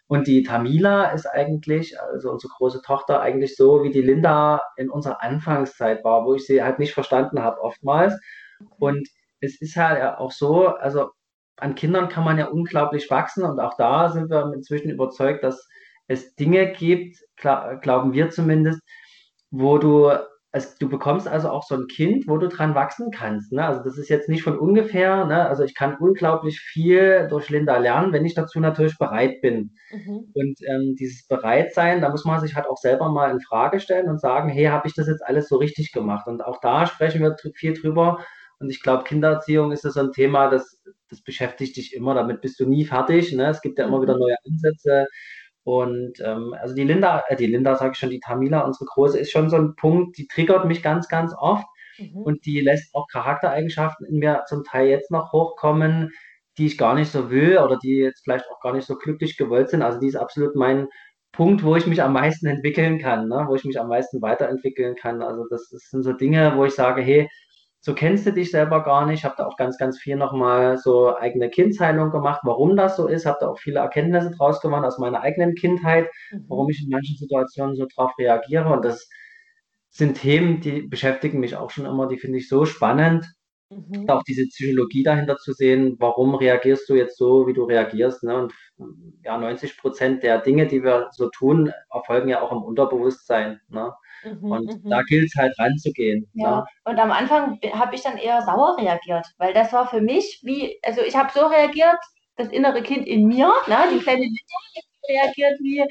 Und 0.06 0.26
die 0.26 0.42
Tamila 0.42 1.10
ist 1.10 1.26
eigentlich, 1.26 2.00
also 2.00 2.30
unsere 2.30 2.52
große 2.56 2.80
Tochter, 2.82 3.20
eigentlich 3.20 3.56
so, 3.56 3.82
wie 3.82 3.90
die 3.90 4.00
Linda 4.00 4.62
in 4.76 4.88
unserer 4.88 5.22
Anfangszeit 5.22 6.02
war, 6.02 6.24
wo 6.24 6.34
ich 6.34 6.46
sie 6.46 6.62
halt 6.62 6.78
nicht 6.78 6.94
verstanden 6.94 7.42
habe 7.42 7.60
oftmals. 7.60 8.18
Und 8.78 9.06
es 9.40 9.60
ist 9.60 9.76
halt 9.76 10.02
auch 10.18 10.32
so, 10.32 10.68
also 10.68 11.10
an 11.58 11.74
Kindern 11.74 12.08
kann 12.08 12.24
man 12.24 12.38
ja 12.38 12.46
unglaublich 12.46 13.10
wachsen 13.10 13.44
und 13.44 13.60
auch 13.60 13.76
da 13.76 14.08
sind 14.08 14.30
wir 14.30 14.50
inzwischen 14.54 14.90
überzeugt, 14.90 15.44
dass 15.44 15.68
es 16.08 16.34
Dinge 16.34 16.72
gibt, 16.72 17.18
glauben 17.36 18.12
wir 18.12 18.30
zumindest, 18.30 18.80
wo 19.50 19.78
du, 19.78 20.10
also 20.50 20.68
du 20.80 20.88
bekommst 20.88 21.28
also 21.28 21.50
auch 21.50 21.62
so 21.62 21.74
ein 21.74 21.86
Kind, 21.86 22.26
wo 22.26 22.38
du 22.38 22.48
dran 22.48 22.74
wachsen 22.74 23.10
kannst. 23.10 23.52
Ne? 23.52 23.64
Also 23.64 23.82
das 23.84 23.98
ist 23.98 24.08
jetzt 24.08 24.28
nicht 24.28 24.42
von 24.42 24.58
ungefähr, 24.58 25.26
ne? 25.26 25.46
also 25.46 25.62
ich 25.62 25.74
kann 25.74 25.96
unglaublich 25.98 26.60
viel 26.60 27.28
durch 27.28 27.50
Linda 27.50 27.76
lernen, 27.76 28.12
wenn 28.12 28.24
ich 28.24 28.34
dazu 28.34 28.58
natürlich 28.58 28.98
bereit 28.98 29.40
bin. 29.42 29.74
Mhm. 29.90 30.32
Und 30.34 30.58
ähm, 30.66 30.96
dieses 30.98 31.26
Bereitsein, 31.28 32.00
da 32.00 32.08
muss 32.08 32.24
man 32.24 32.40
sich 32.40 32.56
halt 32.56 32.66
auch 32.66 32.78
selber 32.78 33.10
mal 33.10 33.30
in 33.30 33.40
Frage 33.40 33.78
stellen 33.78 34.08
und 34.08 34.20
sagen, 34.20 34.48
hey, 34.48 34.64
habe 34.64 34.88
ich 34.88 34.94
das 34.94 35.06
jetzt 35.06 35.24
alles 35.24 35.48
so 35.48 35.56
richtig 35.56 35.92
gemacht? 35.92 36.26
Und 36.26 36.42
auch 36.42 36.60
da 36.60 36.86
sprechen 36.86 37.22
wir 37.22 37.36
viel 37.54 37.74
drüber. 37.74 38.24
Und 38.58 38.70
ich 38.70 38.82
glaube, 38.82 39.04
Kindererziehung 39.04 39.70
ist 39.70 39.82
so 39.82 40.00
ein 40.00 40.12
Thema, 40.12 40.48
das 40.48 40.82
das 41.08 41.22
beschäftigt 41.22 41.76
dich 41.76 41.94
immer, 41.94 42.14
damit 42.14 42.40
bist 42.40 42.60
du 42.60 42.66
nie 42.66 42.84
fertig. 42.84 43.32
Ne? 43.32 43.48
Es 43.48 43.60
gibt 43.60 43.78
ja 43.78 43.86
immer 43.86 44.02
wieder 44.02 44.14
mhm. 44.14 44.20
neue 44.20 44.36
Ansätze. 44.46 45.06
Und 45.68 46.14
ähm, 46.24 46.54
also 46.58 46.74
die 46.74 46.84
Linda, 46.84 47.24
äh, 47.28 47.36
die 47.36 47.44
Linda 47.46 47.76
sage 47.76 47.92
ich 47.92 47.98
schon, 47.98 48.08
die 48.08 48.20
Tamila, 48.20 48.60
unsere 48.60 48.86
Große, 48.86 49.18
ist 49.18 49.30
schon 49.30 49.50
so 49.50 49.56
ein 49.56 49.74
Punkt, 49.76 50.16
die 50.16 50.26
triggert 50.26 50.64
mich 50.64 50.82
ganz, 50.82 51.08
ganz 51.08 51.34
oft. 51.38 51.66
Mhm. 51.98 52.22
Und 52.22 52.46
die 52.46 52.62
lässt 52.62 52.94
auch 52.94 53.06
Charaktereigenschaften 53.12 54.06
in 54.06 54.18
mir 54.18 54.44
zum 54.46 54.64
Teil 54.64 54.88
jetzt 54.88 55.10
noch 55.10 55.30
hochkommen, 55.30 56.10
die 56.56 56.64
ich 56.64 56.78
gar 56.78 56.94
nicht 56.94 57.12
so 57.12 57.30
will 57.30 57.58
oder 57.58 57.76
die 57.82 57.96
jetzt 57.96 58.24
vielleicht 58.24 58.46
auch 58.50 58.60
gar 58.60 58.72
nicht 58.72 58.86
so 58.86 58.96
glücklich 58.96 59.36
gewollt 59.36 59.68
sind. 59.68 59.82
Also 59.82 60.00
die 60.00 60.06
ist 60.06 60.16
absolut 60.16 60.56
mein 60.56 60.88
Punkt, 61.32 61.62
wo 61.62 61.76
ich 61.76 61.86
mich 61.86 62.02
am 62.02 62.14
meisten 62.14 62.46
entwickeln 62.46 62.98
kann, 62.98 63.28
ne? 63.28 63.44
wo 63.46 63.54
ich 63.54 63.64
mich 63.64 63.78
am 63.78 63.88
meisten 63.88 64.22
weiterentwickeln 64.22 64.94
kann. 64.96 65.20
Also 65.20 65.44
das, 65.50 65.68
das 65.70 65.82
sind 65.90 66.02
so 66.02 66.14
Dinge, 66.14 66.54
wo 66.56 66.64
ich 66.64 66.74
sage, 66.74 67.02
hey, 67.02 67.28
so 67.80 67.94
kennst 67.94 68.26
du 68.26 68.32
dich 68.32 68.50
selber 68.50 68.82
gar 68.82 69.06
nicht. 69.06 69.20
Ich 69.20 69.24
habe 69.24 69.36
da 69.38 69.46
auch 69.46 69.56
ganz, 69.56 69.78
ganz 69.78 69.98
viel 69.98 70.16
nochmal 70.16 70.78
so 70.78 71.16
eigene 71.16 71.48
Kindsheilung 71.48 72.10
gemacht, 72.10 72.40
warum 72.42 72.76
das 72.76 72.96
so 72.96 73.06
ist. 73.06 73.24
Habe 73.24 73.38
da 73.40 73.48
auch 73.48 73.58
viele 73.58 73.78
Erkenntnisse 73.78 74.32
draus 74.32 74.60
gemacht 74.60 74.84
aus 74.84 74.98
meiner 74.98 75.20
eigenen 75.20 75.54
Kindheit, 75.54 76.08
mhm. 76.32 76.44
warum 76.48 76.68
ich 76.70 76.82
in 76.82 76.90
manchen 76.90 77.16
Situationen 77.16 77.76
so 77.76 77.86
drauf 77.86 78.12
reagiere. 78.18 78.68
Und 78.68 78.84
das 78.84 79.08
sind 79.90 80.20
Themen, 80.20 80.60
die 80.60 80.82
beschäftigen 80.82 81.38
mich 81.40 81.56
auch 81.56 81.70
schon 81.70 81.86
immer, 81.86 82.08
die 82.08 82.18
finde 82.18 82.38
ich 82.38 82.48
so 82.48 82.64
spannend. 82.64 83.24
Mhm. 83.70 84.08
Auch 84.08 84.22
diese 84.24 84.46
Psychologie 84.46 85.04
dahinter 85.04 85.36
zu 85.36 85.52
sehen, 85.52 85.96
warum 86.00 86.34
reagierst 86.34 86.88
du 86.88 86.94
jetzt 86.94 87.16
so, 87.16 87.46
wie 87.46 87.52
du 87.52 87.64
reagierst. 87.64 88.24
Ne? 88.24 88.34
Und 88.34 88.54
ja, 89.22 89.38
90 89.38 89.76
Prozent 89.78 90.22
der 90.24 90.40
Dinge, 90.40 90.66
die 90.66 90.82
wir 90.82 91.10
so 91.12 91.28
tun, 91.28 91.72
erfolgen 91.92 92.28
ja 92.28 92.40
auch 92.42 92.50
im 92.50 92.62
Unterbewusstsein. 92.62 93.60
Ne? 93.68 93.92
Mhm, 94.24 94.50
und 94.50 94.84
mhm. 94.84 94.90
da 94.90 95.02
gilt 95.02 95.26
es 95.26 95.34
halt 95.36 95.58
ranzugehen. 95.58 96.28
Ja, 96.34 96.58
ne? 96.58 96.64
und 96.84 96.98
am 96.98 97.10
Anfang 97.10 97.58
habe 97.72 97.94
ich 97.94 98.02
dann 98.02 98.16
eher 98.16 98.42
sauer 98.42 98.76
reagiert, 98.78 99.26
weil 99.38 99.52
das 99.52 99.72
war 99.72 99.88
für 99.88 100.00
mich 100.00 100.40
wie, 100.42 100.78
also 100.82 101.02
ich 101.02 101.16
habe 101.16 101.30
so 101.32 101.46
reagiert, 101.46 101.98
das 102.36 102.48
innere 102.48 102.82
Kind 102.82 103.06
in 103.06 103.26
mir, 103.26 103.52
ne, 103.66 103.76
die 103.92 103.98
kleine 103.98 104.22
Lydia 104.22 104.82
reagiert 105.08 105.58
wie, 105.60 105.84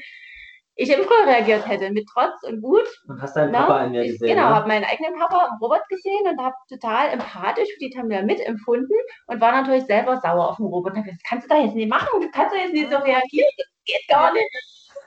ich 0.80 0.90
im 0.90 1.04
früher 1.04 1.26
reagiert 1.26 1.66
hätte, 1.66 1.90
mit 1.90 2.08
Trotz 2.12 2.40
und 2.44 2.62
Wut. 2.62 2.86
Und 3.08 3.20
hast 3.20 3.34
deinen 3.34 3.52
Papa 3.52 3.84
in 3.84 3.90
mir 3.90 4.06
gesehen. 4.06 4.28
Genau, 4.28 4.48
ne? 4.48 4.54
habe 4.54 4.68
meinen 4.68 4.84
eigenen 4.84 5.18
Papa 5.18 5.58
Robert 5.60 5.86
gesehen 5.88 6.24
und 6.30 6.40
habe 6.40 6.54
total 6.68 7.10
empathisch 7.10 7.68
für 7.74 7.80
die 7.80 7.90
Tamila 7.90 8.22
mitempfunden 8.22 8.96
und 9.26 9.40
war 9.40 9.50
natürlich 9.50 9.84
selber 9.86 10.20
sauer 10.20 10.50
auf 10.50 10.56
den 10.56 10.66
Robert. 10.66 10.94
Und 10.94 11.02
gesagt, 11.02 11.20
das 11.20 11.28
kannst 11.28 11.50
du 11.50 11.54
doch 11.54 11.64
jetzt 11.64 11.74
nicht 11.74 11.90
machen, 11.90 12.20
du 12.20 12.30
kannst 12.30 12.54
doch 12.54 12.60
jetzt 12.60 12.72
nicht 12.72 12.90
so 12.90 12.96
reagieren, 12.96 13.50
das 13.56 13.66
geht 13.86 14.08
gar 14.08 14.32
nicht. 14.32 14.48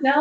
Ne? 0.02 0.14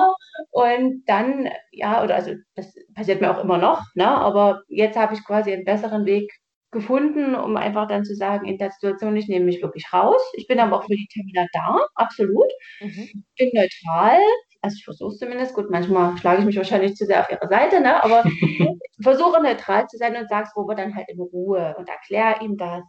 Und 0.50 1.04
dann, 1.06 1.48
ja, 1.72 2.02
oder 2.02 2.14
also 2.16 2.32
das 2.54 2.74
passiert 2.94 3.20
mir 3.20 3.30
auch 3.30 3.42
immer 3.42 3.58
noch, 3.58 3.82
ne? 3.94 4.08
aber 4.08 4.62
jetzt 4.68 4.96
habe 4.96 5.14
ich 5.14 5.24
quasi 5.24 5.52
einen 5.52 5.64
besseren 5.64 6.06
Weg 6.06 6.32
gefunden, 6.70 7.34
um 7.34 7.56
einfach 7.56 7.88
dann 7.88 8.04
zu 8.04 8.14
sagen, 8.14 8.46
in 8.46 8.58
der 8.58 8.70
Situation, 8.70 9.16
ich 9.16 9.28
nehme 9.28 9.44
mich 9.44 9.62
wirklich 9.62 9.92
raus. 9.92 10.20
Ich 10.34 10.46
bin 10.46 10.60
aber 10.60 10.78
auch 10.78 10.84
für 10.84 10.94
die 10.94 11.08
Tamila 11.12 11.46
da, 11.52 11.84
absolut. 11.94 12.50
Mhm. 12.80 13.24
Bin 13.36 13.50
neutral, 13.52 14.20
also 14.62 14.76
ich 14.76 14.84
versuche 14.84 15.12
es 15.12 15.18
zumindest, 15.18 15.54
gut, 15.54 15.70
manchmal 15.70 16.16
schlage 16.18 16.40
ich 16.40 16.46
mich 16.46 16.56
wahrscheinlich 16.56 16.94
zu 16.94 17.06
sehr 17.06 17.20
auf 17.20 17.30
ihre 17.30 17.48
Seite, 17.48 17.80
ne? 17.80 18.02
aber 18.02 18.22
versuche 19.02 19.42
neutral 19.42 19.86
zu 19.88 19.96
sein 19.96 20.16
und 20.16 20.28
sag's 20.28 20.54
Robert 20.56 20.78
dann 20.78 20.94
halt 20.94 21.08
in 21.08 21.20
Ruhe 21.20 21.74
und 21.78 21.88
erkläre 21.88 22.44
ihm 22.44 22.56
das. 22.56 22.82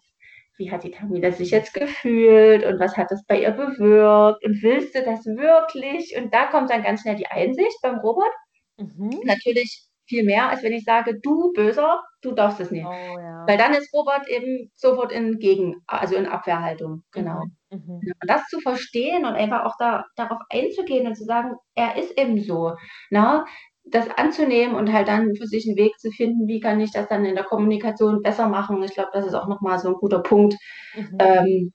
Wie 0.57 0.71
hat 0.71 0.83
die 0.83 0.91
Tamila 0.91 1.31
sich 1.31 1.51
jetzt 1.51 1.73
gefühlt 1.73 2.65
und 2.65 2.79
was 2.79 2.97
hat 2.97 3.09
das 3.09 3.25
bei 3.25 3.41
ihr 3.41 3.51
bewirkt 3.51 4.43
und 4.45 4.61
willst 4.61 4.93
du 4.95 5.03
das 5.03 5.25
wirklich? 5.25 6.15
Und 6.17 6.33
da 6.33 6.47
kommt 6.47 6.69
dann 6.69 6.83
ganz 6.83 7.01
schnell 7.01 7.15
die 7.15 7.27
Einsicht 7.27 7.77
beim 7.81 7.99
Robert. 7.99 8.33
Mhm. 8.77 9.21
Natürlich 9.23 9.87
viel 10.11 10.23
mehr, 10.25 10.49
als 10.49 10.61
wenn 10.61 10.73
ich 10.73 10.83
sage, 10.83 11.19
du 11.21 11.53
Böser, 11.53 12.03
du 12.21 12.33
darfst 12.33 12.59
es 12.59 12.69
nicht. 12.69 12.85
Oh, 12.85 12.91
ja. 12.91 13.45
Weil 13.47 13.57
dann 13.57 13.73
ist 13.73 13.93
Robert 13.93 14.27
eben 14.27 14.69
sofort 14.75 15.11
in 15.11 15.39
Gegen, 15.39 15.81
also 15.87 16.15
in 16.15 16.27
Abwehrhaltung. 16.27 17.03
Genau. 17.11 17.43
Mhm. 17.69 17.77
Mhm. 17.87 18.13
Und 18.21 18.29
das 18.29 18.45
zu 18.47 18.59
verstehen 18.59 19.25
und 19.25 19.35
einfach 19.35 19.63
auch 19.65 19.75
da, 19.79 20.05
darauf 20.17 20.39
einzugehen 20.49 21.07
und 21.07 21.15
zu 21.15 21.23
sagen, 21.23 21.55
er 21.75 21.95
ist 21.95 22.17
eben 22.19 22.41
so. 22.41 22.75
Na, 23.09 23.45
das 23.83 24.07
anzunehmen 24.15 24.75
und 24.75 24.91
halt 24.93 25.07
dann 25.07 25.35
für 25.35 25.47
sich 25.47 25.67
einen 25.67 25.77
Weg 25.77 25.99
zu 25.99 26.11
finden, 26.11 26.47
wie 26.47 26.59
kann 26.59 26.79
ich 26.79 26.91
das 26.91 27.07
dann 27.07 27.25
in 27.25 27.35
der 27.35 27.43
Kommunikation 27.43 28.21
besser 28.21 28.47
machen. 28.47 28.81
Ich 28.83 28.93
glaube, 28.93 29.09
das 29.13 29.25
ist 29.25 29.33
auch 29.33 29.47
nochmal 29.47 29.79
so 29.79 29.89
ein 29.89 29.95
guter 29.95 30.19
Punkt. 30.19 30.55
Mhm. 30.95 31.17
Ähm, 31.19 31.73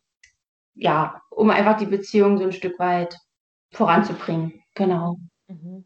ja, 0.74 1.20
um 1.30 1.50
einfach 1.50 1.76
die 1.76 1.86
Beziehung 1.86 2.38
so 2.38 2.44
ein 2.44 2.52
Stück 2.52 2.78
weit 2.78 3.16
voranzubringen. 3.72 4.62
Genau. 4.74 5.16
Mhm. 5.48 5.84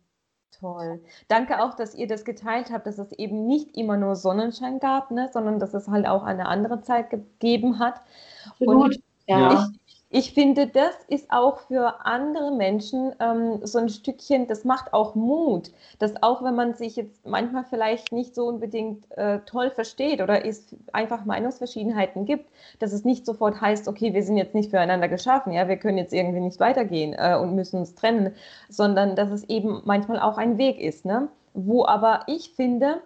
Toll. 0.61 1.03
Danke 1.29 1.63
auch, 1.63 1.75
dass 1.75 1.95
ihr 1.95 2.07
das 2.07 2.25
geteilt 2.25 2.71
habt, 2.71 2.87
dass 2.87 2.99
es 2.99 3.13
eben 3.13 3.47
nicht 3.47 3.77
immer 3.77 3.97
nur 3.97 4.15
Sonnenschein 4.15 4.79
gab, 4.79 5.11
ne, 5.11 5.31
sondern 5.33 5.59
dass 5.59 5.73
es 5.73 5.89
halt 5.89 6.07
auch 6.07 6.23
eine 6.23 6.47
andere 6.47 6.83
Zeit 6.83 7.09
gegeben 7.09 7.79
hat. 7.79 8.03
Absolut. 8.47 8.85
Und 8.85 9.03
ja. 9.27 9.69
Ich, 10.13 10.35
finde, 10.35 10.67
das 10.67 10.95
ist 11.07 11.31
auch 11.31 11.61
für 11.61 12.05
andere 12.05 12.51
Menschen 12.51 13.13
ähm, 13.21 13.61
so 13.65 13.79
ein 13.79 13.89
Stückchen, 13.89 14.49
das 14.49 14.65
macht 14.65 14.93
auch 14.93 15.15
Mut, 15.15 15.71
dass 16.01 16.21
auch 16.23 16.43
wenn 16.43 16.57
man 16.57 16.75
sich 16.75 16.97
jetzt 16.97 17.25
manchmal 17.25 17.65
vielleicht 17.65 18.11
nicht 18.11 18.35
so 18.35 18.47
unbedingt 18.47 19.11
äh, 19.17 19.39
toll 19.47 19.71
versteht 19.71 20.21
oder 20.21 20.45
es 20.45 20.75
einfach 20.93 21.25
Meinungsverschiedenheiten 21.25 22.25
gibt, 22.25 22.51
dass 22.81 22.93
es 22.93 23.05
nicht 23.05 23.25
sofort 23.25 23.61
heißt, 23.61 23.87
okay, 23.87 24.13
wir 24.13 24.25
sind 24.25 24.37
jetzt 24.37 24.55
nicht 24.55 24.71
füreinander 24.71 25.09
geschaffen, 25.09 25.53
ja, 25.53 25.69
wir 25.69 25.77
können 25.77 25.99
jetzt 25.99 26.13
irgendwie 26.13 26.41
nicht 26.41 26.59
weitergehen 26.59 27.15
äh, 27.17 27.37
und 27.37 27.55
müssen 27.55 27.79
uns 27.79 27.95
trennen, 27.95 28.35
sondern 28.69 29.15
dass 29.15 29.31
es 29.31 29.45
eben 29.49 29.81
manchmal 29.85 30.19
auch 30.19 30.39
ein 30.39 30.59
Weg 30.59 30.81
ist, 30.81 31.05
ne? 31.05 31.29
wo 31.55 31.85
aber 31.85 32.25
ich 32.27 32.53
finde, 32.55 33.01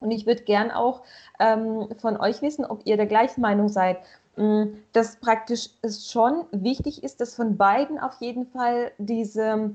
und 0.00 0.10
ich 0.10 0.26
würde 0.26 0.42
gern 0.42 0.70
auch 0.70 1.02
ähm, 1.40 1.88
von 1.98 2.18
euch 2.18 2.42
wissen, 2.42 2.66
ob 2.66 2.82
ihr 2.84 2.96
der 2.96 3.06
gleichen 3.06 3.40
Meinung 3.40 3.68
seid, 3.68 3.96
dass 4.36 5.16
praktisch 5.16 5.70
es 5.82 6.10
schon 6.10 6.44
wichtig 6.50 7.04
ist, 7.04 7.20
dass 7.20 7.34
von 7.34 7.56
beiden 7.56 7.98
auf 7.98 8.14
jeden 8.20 8.46
Fall 8.46 8.90
diese, 8.98 9.70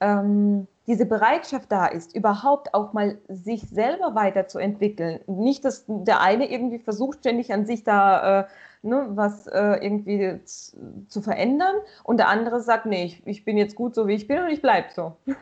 ähm, 0.00 0.66
diese 0.86 1.04
Bereitschaft 1.04 1.70
da 1.70 1.86
ist, 1.86 2.14
überhaupt 2.14 2.72
auch 2.72 2.92
mal 2.92 3.18
sich 3.28 3.62
selber 3.68 4.14
weiterzuentwickeln. 4.14 5.20
Nicht, 5.26 5.64
dass 5.64 5.84
der 5.86 6.20
eine 6.20 6.50
irgendwie 6.50 6.78
versucht, 6.78 7.18
ständig 7.20 7.52
an 7.52 7.66
sich 7.66 7.84
da 7.84 8.40
äh, 8.40 8.44
ne, 8.82 9.08
was 9.10 9.46
äh, 9.46 9.76
irgendwie 9.82 10.40
zu 10.44 11.20
verändern 11.20 11.76
und 12.04 12.16
der 12.16 12.28
andere 12.28 12.60
sagt, 12.60 12.86
nee, 12.86 13.04
ich, 13.04 13.26
ich 13.26 13.44
bin 13.44 13.58
jetzt 13.58 13.76
gut 13.76 13.94
so, 13.94 14.06
wie 14.06 14.14
ich 14.14 14.26
bin 14.26 14.42
und 14.42 14.48
ich 14.48 14.62
bleibe 14.62 14.88
so. 14.94 15.16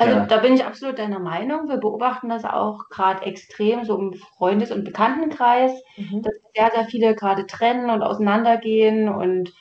Also 0.00 0.16
ja. 0.16 0.24
da 0.24 0.38
bin 0.38 0.54
ich 0.54 0.64
absolut 0.64 0.98
deiner 0.98 1.18
Meinung. 1.18 1.68
Wir 1.68 1.76
beobachten 1.76 2.30
das 2.30 2.46
auch 2.46 2.88
gerade 2.88 3.26
extrem 3.26 3.84
so 3.84 3.98
im 3.98 4.14
Freundes- 4.14 4.72
und 4.72 4.84
Bekanntenkreis, 4.84 5.72
mhm. 5.98 6.22
dass 6.22 6.32
sehr, 6.56 6.70
sehr 6.70 6.84
viele 6.86 7.14
gerade 7.14 7.46
trennen 7.46 7.90
und 7.90 8.02
auseinandergehen. 8.02 9.10
Und 9.10 9.52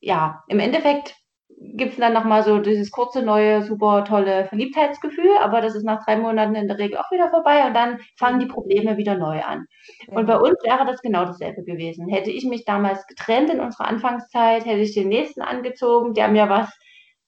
ja, 0.00 0.44
im 0.48 0.60
Endeffekt 0.60 1.14
gibt 1.58 1.92
es 1.92 1.98
dann 1.98 2.14
nochmal 2.14 2.42
so 2.42 2.58
dieses 2.58 2.90
kurze, 2.90 3.20
neue, 3.20 3.64
super 3.64 4.06
tolle 4.06 4.46
Verliebtheitsgefühl, 4.46 5.36
aber 5.42 5.60
das 5.60 5.74
ist 5.74 5.84
nach 5.84 6.02
drei 6.06 6.16
Monaten 6.16 6.54
in 6.54 6.68
der 6.68 6.78
Regel 6.78 6.96
auch 6.96 7.10
wieder 7.10 7.28
vorbei 7.28 7.66
und 7.66 7.74
dann 7.74 7.98
fangen 8.16 8.40
die 8.40 8.46
Probleme 8.46 8.96
wieder 8.96 9.18
neu 9.18 9.42
an. 9.42 9.66
Ja. 10.08 10.16
Und 10.16 10.24
bei 10.24 10.38
uns 10.38 10.56
wäre 10.64 10.86
das 10.86 11.02
genau 11.02 11.26
dasselbe 11.26 11.64
gewesen. 11.64 12.08
Hätte 12.08 12.30
ich 12.30 12.46
mich 12.46 12.64
damals 12.64 13.06
getrennt 13.06 13.50
in 13.50 13.60
unserer 13.60 13.88
Anfangszeit, 13.88 14.64
hätte 14.64 14.80
ich 14.80 14.94
den 14.94 15.08
nächsten 15.08 15.42
angezogen, 15.42 16.14
der 16.14 16.28
mir 16.28 16.48
was 16.48 16.70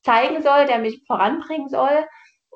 zeigen 0.02 0.42
soll, 0.42 0.64
der 0.64 0.78
mich 0.78 1.02
voranbringen 1.06 1.68
soll 1.68 2.06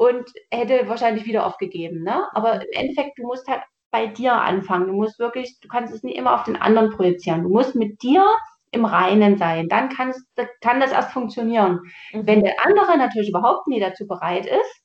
und 0.03 0.33
hätte 0.51 0.89
wahrscheinlich 0.89 1.27
wieder 1.27 1.47
aufgegeben. 1.47 2.03
Ne? 2.03 2.27
Aber 2.33 2.55
im 2.57 2.69
Endeffekt, 2.73 3.19
du 3.19 3.23
musst 3.23 3.47
halt 3.47 3.63
bei 3.93 4.07
dir 4.07 4.35
anfangen. 4.35 4.89
Du 4.89 4.95
musst 4.95 5.19
wirklich, 5.21 5.61
du 5.61 5.69
kannst 5.69 5.95
es 5.95 6.03
nicht 6.03 6.17
immer 6.17 6.35
auf 6.35 6.43
den 6.43 6.57
anderen 6.57 6.91
projizieren. 6.91 7.45
Du 7.45 7.51
musst 7.51 7.77
mit 7.77 8.03
dir 8.03 8.27
im 8.73 8.85
Reinen 8.85 9.39
sein. 9.39 9.69
Dann 9.69 9.91
kannst, 9.91 10.21
kann 10.61 10.81
das 10.81 10.91
erst 10.93 11.13
funktionieren. 11.13 11.81
Mhm. 12.13 12.27
Wenn 12.27 12.43
der 12.43 12.55
andere 12.65 12.99
natürlich 12.99 13.29
überhaupt 13.29 13.69
nie 13.69 13.79
dazu 13.79 14.07
bereit 14.09 14.47
ist, 14.47 14.83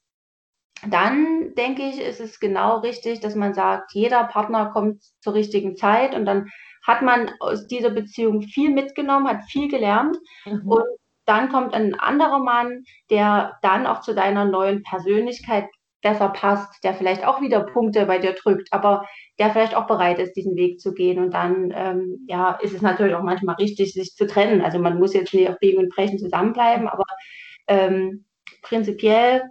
dann 0.88 1.56
denke 1.56 1.82
ich, 1.84 2.00
ist 2.00 2.20
es 2.20 2.40
genau 2.40 2.80
richtig, 2.80 3.20
dass 3.20 3.34
man 3.34 3.56
sagt, 3.56 3.94
jeder 3.94 4.26
Partner 4.26 4.70
kommt 4.72 5.02
zur 5.22 5.34
richtigen 5.34 5.76
Zeit 5.76 6.14
und 6.14 6.26
dann 6.26 6.50
hat 6.86 7.02
man 7.02 7.32
aus 7.40 7.66
dieser 7.66 7.90
Beziehung 7.90 8.44
viel 8.44 8.70
mitgenommen, 8.70 9.28
hat 9.28 9.46
viel 9.50 9.68
gelernt 9.70 10.18
mhm. 10.46 10.68
und 10.68 10.84
dann 11.28 11.50
kommt 11.50 11.74
ein 11.74 11.94
anderer 11.96 12.40
Mann, 12.40 12.84
der 13.10 13.58
dann 13.62 13.86
auch 13.86 14.02
zu 14.02 14.16
deiner 14.16 14.46
neuen 14.46 14.82
Persönlichkeit 14.84 15.66
besser 16.02 16.30
passt, 16.30 16.84
der 16.84 16.94
vielleicht 16.94 17.26
auch 17.26 17.42
wieder 17.42 17.62
Punkte 17.62 18.06
bei 18.06 18.18
dir 18.20 18.34
drückt, 18.34 18.72
aber 18.72 19.06
der 19.40 19.50
vielleicht 19.50 19.76
auch 19.76 19.88
bereit 19.88 20.20
ist, 20.20 20.34
diesen 20.34 20.56
Weg 20.56 20.80
zu 20.80 20.94
gehen. 20.94 21.20
Und 21.20 21.34
dann 21.34 21.74
ähm, 21.76 22.26
ja, 22.28 22.52
ist 22.62 22.74
es 22.74 22.82
natürlich 22.82 23.16
auch 23.16 23.24
manchmal 23.24 23.56
richtig, 23.56 23.94
sich 23.94 24.16
zu 24.16 24.26
trennen. 24.26 24.62
Also 24.62 24.80
man 24.80 25.00
muss 25.00 25.14
jetzt 25.14 25.34
nicht 25.34 25.50
auf 25.50 25.60
Biegen 25.60 25.80
und 25.80 25.94
Brechen 25.94 26.18
zusammenbleiben, 26.18 26.88
aber 26.88 27.04
ähm, 27.68 28.26
prinzipiell 28.62 29.44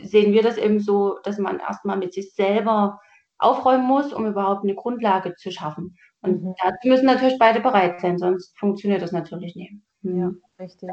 sehen 0.00 0.32
wir 0.32 0.42
das 0.42 0.56
eben 0.56 0.80
so, 0.80 1.18
dass 1.24 1.38
man 1.38 1.58
erstmal 1.58 1.96
mit 1.96 2.14
sich 2.14 2.34
selber 2.34 3.00
aufräumen 3.38 3.86
muss, 3.86 4.12
um 4.12 4.26
überhaupt 4.26 4.64
eine 4.64 4.74
Grundlage 4.74 5.34
zu 5.34 5.50
schaffen. 5.50 5.96
Und 6.22 6.42
mhm. 6.42 6.54
dazu 6.62 6.88
müssen 6.88 7.06
natürlich 7.06 7.38
beide 7.38 7.60
bereit 7.60 8.00
sein, 8.00 8.18
sonst 8.18 8.58
funktioniert 8.58 9.02
das 9.02 9.12
natürlich 9.12 9.54
nicht. 9.56 9.74
Ja, 10.02 10.32
richtig. 10.58 10.90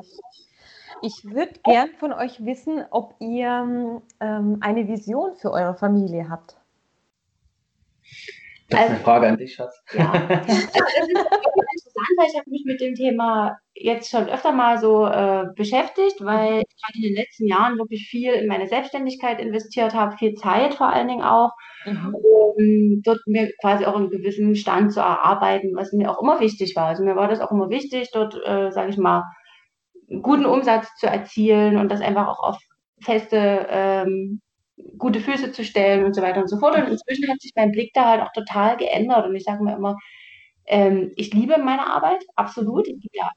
Ich 1.02 1.26
würde 1.26 1.54
gern 1.64 1.90
von 2.00 2.14
euch 2.14 2.46
wissen, 2.46 2.86
ob 2.92 3.16
ihr 3.20 4.02
ähm, 4.20 4.58
eine 4.62 4.88
Vision 4.88 5.36
für 5.36 5.52
eure 5.52 5.76
Familie 5.76 6.30
habt. 6.30 6.56
Das 8.70 8.80
ist 8.80 8.86
eine 8.86 8.94
also, 8.94 9.04
Frage 9.04 9.28
an 9.28 9.38
dich, 9.38 9.54
Schatz. 9.54 9.84
Ja, 9.94 10.12
das 10.12 10.48
ist 10.48 10.70
interessant, 10.70 12.10
weil 12.18 12.28
ich 12.32 12.38
habe 12.38 12.50
mich 12.50 12.64
mit 12.66 12.82
dem 12.82 12.96
Thema 12.96 13.58
jetzt 13.76 14.10
schon 14.10 14.30
öfter 14.30 14.52
mal 14.52 14.80
so 14.80 15.06
äh, 15.06 15.46
beschäftigt, 15.56 16.24
weil 16.24 16.62
ich 16.62 16.76
gerade 16.82 16.96
in 16.96 17.02
den 17.02 17.16
letzten 17.16 17.48
Jahren 17.48 17.78
wirklich 17.78 18.08
viel 18.08 18.34
in 18.34 18.48
meine 18.48 18.68
Selbstständigkeit 18.68 19.40
investiert 19.40 19.94
habe, 19.94 20.18
viel 20.18 20.36
Zeit 20.36 20.74
vor 20.76 20.88
allen 20.88 21.08
Dingen 21.08 21.24
auch, 21.24 21.52
mhm. 21.86 22.16
um 22.16 23.02
dort 23.04 23.20
mir 23.28 23.52
quasi 23.62 23.86
auch 23.86 23.96
einen 23.96 24.10
gewissen 24.10 24.56
Stand 24.56 24.94
zu 24.94 25.02
erarbeiten, 25.02 25.76
was 25.76 25.92
mir 25.94 26.10
auch 26.10 26.22
immer 26.22 26.40
wichtig 26.40 26.76
war. 26.76 26.88
Also 26.88 27.04
mir 27.04 27.16
war 27.16 27.28
das 27.28 27.42
auch 27.42 27.52
immer 27.52 27.70
wichtig, 27.70 28.10
dort, 28.12 28.36
äh, 28.46 28.72
sage 28.72 28.90
ich 28.90 28.98
mal, 28.98 29.24
guten 30.22 30.46
Umsatz 30.46 30.88
zu 30.98 31.08
erzielen 31.08 31.78
und 31.78 31.90
das 31.90 32.02
einfach 32.02 32.28
auch 32.28 32.44
auf 32.44 32.58
feste 33.02 33.68
ähm, 33.70 34.42
gute 34.98 35.20
Füße 35.20 35.52
zu 35.52 35.64
stellen 35.64 36.04
und 36.06 36.16
so 36.16 36.22
weiter 36.22 36.42
und 36.42 36.50
so 36.50 36.58
fort. 36.60 36.76
Und 36.76 36.88
inzwischen 36.88 37.30
hat 37.30 37.40
sich 37.42 37.52
mein 37.56 37.72
Blick 37.72 37.92
da 37.94 38.10
halt 38.10 38.22
auch 38.22 38.32
total 38.34 38.78
geändert. 38.78 39.26
Und 39.26 39.36
ich 39.36 39.44
sage 39.44 39.64
mir 39.64 39.76
immer, 39.76 39.98
ähm, 40.66 41.12
ich 41.16 41.34
liebe 41.34 41.58
meine 41.58 41.88
Arbeit, 41.88 42.24
absolut. 42.36 42.88
Ich 42.88 43.00
gehe 43.00 43.22
ja 43.22 43.30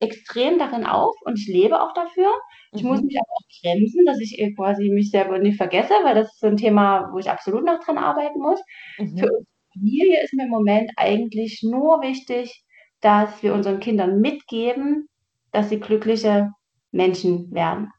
extrem 0.00 0.58
darin 0.58 0.84
auf 0.84 1.14
und 1.24 1.38
ich 1.38 1.46
lebe 1.48 1.80
auch 1.80 1.92
dafür. 1.94 2.30
Ich 2.72 2.82
mhm. 2.82 2.90
muss 2.90 3.02
mich 3.02 3.16
aber 3.16 3.30
auch 3.30 3.62
bremsen, 3.62 4.04
dass 4.06 4.20
ich 4.20 4.36
quasi 4.56 4.90
mich 4.90 5.10
selber 5.10 5.38
nicht 5.38 5.56
vergesse, 5.56 5.94
weil 6.02 6.14
das 6.14 6.32
ist 6.32 6.40
so 6.40 6.46
ein 6.46 6.56
Thema, 6.56 7.10
wo 7.12 7.18
ich 7.18 7.30
absolut 7.30 7.64
noch 7.64 7.82
dran 7.82 7.98
arbeiten 7.98 8.40
muss. 8.40 8.60
Mhm. 8.98 9.18
Für 9.18 9.26
unsere 9.26 9.46
Familie 9.72 10.22
ist 10.22 10.34
mir 10.34 10.44
im 10.44 10.50
Moment 10.50 10.90
eigentlich 10.96 11.62
nur 11.62 12.02
wichtig, 12.02 12.64
dass 13.00 13.42
wir 13.42 13.54
unseren 13.54 13.80
Kindern 13.80 14.20
mitgeben, 14.20 15.08
dass 15.54 15.68
sie 15.68 15.80
glückliche 15.80 16.50
Menschen 16.90 17.52
werden. 17.52 17.90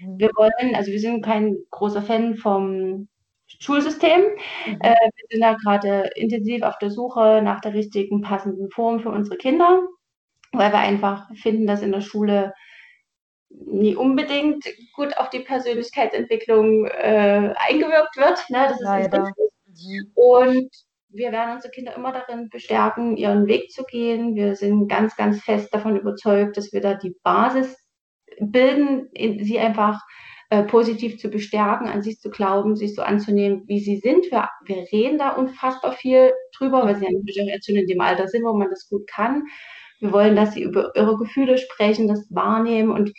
Mhm. 0.00 0.18
Wir 0.18 0.30
wollen, 0.36 0.74
also 0.74 0.90
wir 0.90 1.00
sind 1.00 1.24
kein 1.24 1.56
großer 1.70 2.02
Fan 2.02 2.36
vom 2.36 3.08
Schulsystem. 3.46 4.20
Mhm. 4.66 4.78
Äh, 4.80 4.94
wir 4.94 5.26
sind 5.30 5.40
da 5.40 5.54
gerade 5.54 6.10
intensiv 6.16 6.62
auf 6.62 6.78
der 6.78 6.90
Suche 6.90 7.40
nach 7.42 7.60
der 7.60 7.74
richtigen, 7.74 8.22
passenden 8.22 8.70
Form 8.70 9.00
für 9.00 9.10
unsere 9.10 9.36
Kinder, 9.36 9.82
weil 10.52 10.72
wir 10.72 10.78
einfach 10.78 11.28
finden, 11.34 11.66
dass 11.66 11.82
in 11.82 11.92
der 11.92 12.00
Schule 12.00 12.54
nie 13.50 13.94
unbedingt 13.94 14.64
gut 14.94 15.16
auf 15.18 15.28
die 15.28 15.40
Persönlichkeitsentwicklung 15.40 16.86
äh, 16.86 17.52
eingewirkt 17.56 18.16
wird. 18.16 18.48
Ne? 18.48 18.66
Das 18.68 18.80
ist 18.80 18.84
Leider. 18.84 19.32
Mhm. 19.66 20.12
Und 20.14 20.70
wir 21.12 21.32
werden 21.32 21.54
unsere 21.54 21.70
Kinder 21.70 21.94
immer 21.94 22.12
darin 22.12 22.48
bestärken, 22.48 23.16
ihren 23.16 23.46
Weg 23.46 23.70
zu 23.70 23.84
gehen. 23.84 24.34
Wir 24.34 24.56
sind 24.56 24.88
ganz, 24.88 25.16
ganz 25.16 25.42
fest 25.42 25.72
davon 25.74 25.96
überzeugt, 25.96 26.56
dass 26.56 26.72
wir 26.72 26.80
da 26.80 26.94
die 26.94 27.14
Basis 27.22 27.76
bilden, 28.40 29.08
sie 29.14 29.58
einfach 29.58 30.00
äh, 30.50 30.64
positiv 30.64 31.18
zu 31.18 31.28
bestärken, 31.28 31.88
an 31.88 32.02
sich 32.02 32.18
zu 32.18 32.30
glauben, 32.30 32.76
sich 32.76 32.94
so 32.94 33.02
anzunehmen, 33.02 33.62
wie 33.66 33.80
sie 33.80 33.96
sind. 33.96 34.30
Wir, 34.30 34.48
wir 34.64 34.84
reden 34.92 35.18
da 35.18 35.30
unfassbar 35.30 35.92
viel 35.92 36.32
drüber, 36.56 36.84
weil 36.84 36.96
sie 36.96 37.04
ja 37.04 37.10
natürlich 37.10 37.40
auch 37.42 37.46
jetzt 37.46 37.66
schon 37.66 37.76
in 37.76 37.86
dem 37.86 38.00
Alter 38.00 38.28
sind, 38.28 38.44
wo 38.44 38.52
man 38.52 38.70
das 38.70 38.88
gut 38.88 39.06
kann. 39.06 39.44
Wir 40.00 40.12
wollen, 40.12 40.34
dass 40.34 40.54
sie 40.54 40.62
über 40.62 40.92
ihre 40.94 41.16
Gefühle 41.16 41.58
sprechen, 41.58 42.08
das 42.08 42.26
wahrnehmen 42.30 42.90
und 42.90 43.12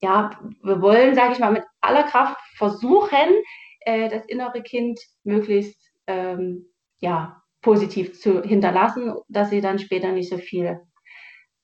ja, 0.00 0.30
wir 0.62 0.80
wollen, 0.80 1.14
sage 1.14 1.32
ich 1.32 1.40
mal, 1.40 1.50
mit 1.50 1.64
aller 1.80 2.04
Kraft 2.04 2.38
versuchen, 2.56 3.42
äh, 3.80 4.08
das 4.08 4.24
innere 4.26 4.62
Kind 4.62 5.00
möglichst 5.24 5.90
ähm, 6.06 6.66
ja, 7.00 7.42
positiv 7.62 8.20
zu 8.20 8.42
hinterlassen, 8.42 9.14
dass 9.28 9.50
sie 9.50 9.60
dann 9.60 9.78
später 9.78 10.12
nicht 10.12 10.30
so 10.30 10.38
viel 10.38 10.80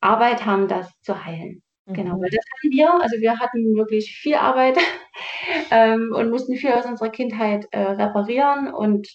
Arbeit 0.00 0.44
haben, 0.44 0.68
das 0.68 0.90
zu 1.02 1.24
heilen. 1.24 1.62
Genau, 1.86 2.16
mhm. 2.16 2.22
weil 2.22 2.30
das 2.30 2.44
hatten 2.56 2.72
wir. 2.72 3.02
Also 3.02 3.20
wir 3.20 3.38
hatten 3.38 3.76
wirklich 3.76 4.16
viel 4.20 4.34
Arbeit 4.34 4.78
ähm, 5.70 6.12
und 6.14 6.30
mussten 6.30 6.56
viel 6.56 6.72
aus 6.72 6.86
unserer 6.86 7.10
Kindheit 7.10 7.66
äh, 7.72 7.80
reparieren. 7.80 8.72
Und 8.72 9.08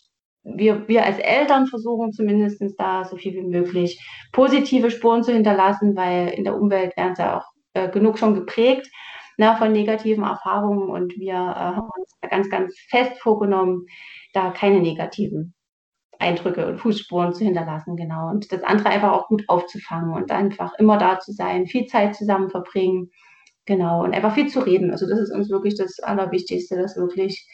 wir, 0.43 0.87
wir 0.87 1.05
als 1.05 1.19
Eltern 1.19 1.67
versuchen 1.67 2.11
zumindest 2.11 2.61
da 2.77 3.03
so 3.05 3.17
viel 3.17 3.33
wie 3.33 3.41
möglich 3.41 3.99
positive 4.31 4.91
Spuren 4.91 5.23
zu 5.23 5.33
hinterlassen, 5.33 5.95
weil 5.95 6.29
in 6.29 6.43
der 6.43 6.55
Umwelt 6.55 6.95
werden 6.95 7.15
sie 7.15 7.33
auch 7.33 7.45
äh, 7.73 7.89
genug 7.89 8.19
schon 8.19 8.35
geprägt 8.35 8.87
na, 9.37 9.53
ne, 9.53 9.57
von 9.57 9.71
negativen 9.71 10.23
Erfahrungen. 10.23 10.89
Und 10.89 11.15
wir 11.17 11.33
äh, 11.33 11.35
haben 11.35 11.89
uns 11.97 12.13
da 12.21 12.27
ganz, 12.29 12.49
ganz 12.49 12.77
fest 12.89 13.19
vorgenommen, 13.19 13.85
da 14.33 14.51
keine 14.51 14.79
negativen 14.79 15.55
Eindrücke 16.19 16.67
und 16.67 16.77
Fußspuren 16.77 17.33
zu 17.33 17.45
hinterlassen, 17.45 17.95
genau. 17.95 18.29
Und 18.29 18.51
das 18.51 18.63
andere 18.63 18.89
einfach 18.89 19.13
auch 19.13 19.27
gut 19.27 19.43
aufzufangen 19.47 20.13
und 20.13 20.31
einfach 20.31 20.73
immer 20.77 20.97
da 20.97 21.19
zu 21.19 21.31
sein, 21.31 21.65
viel 21.65 21.85
Zeit 21.85 22.15
zusammen 22.15 22.49
verbringen, 22.49 23.09
genau. 23.65 24.03
Und 24.03 24.13
einfach 24.13 24.35
viel 24.35 24.47
zu 24.47 24.59
reden. 24.59 24.91
Also 24.91 25.07
das 25.07 25.19
ist 25.19 25.33
uns 25.33 25.49
wirklich 25.49 25.75
das 25.75 25.99
Allerwichtigste, 25.99 26.75
dass 26.75 26.97
wirklich, 26.97 27.47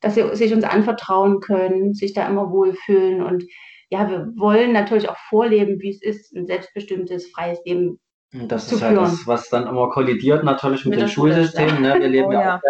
dass 0.00 0.14
sie 0.14 0.34
sich 0.34 0.52
uns 0.54 0.64
anvertrauen 0.64 1.40
können, 1.40 1.94
sich 1.94 2.14
da 2.14 2.26
immer 2.26 2.50
wohlfühlen 2.50 3.22
und 3.22 3.44
ja, 3.88 4.10
wir 4.10 4.32
wollen 4.36 4.72
natürlich 4.72 5.08
auch 5.08 5.16
vorleben, 5.28 5.80
wie 5.80 5.90
es 5.90 6.02
ist, 6.02 6.34
ein 6.34 6.46
selbstbestimmtes, 6.46 7.30
freies 7.30 7.60
Leben 7.64 8.00
das 8.32 8.72
ist 8.72 8.82
halt 8.82 8.96
das, 8.96 9.26
was 9.26 9.48
dann 9.48 9.68
immer 9.68 9.88
kollidiert 9.88 10.42
natürlich 10.42 10.84
mit, 10.84 10.94
mit 10.94 11.00
dem 11.00 11.08
Schulsystem. 11.08 11.80
Ne? 11.80 11.94
Wir 12.00 12.08
leben 12.08 12.26
oh, 12.30 12.32
ja 12.32 12.56
auch 12.56 12.60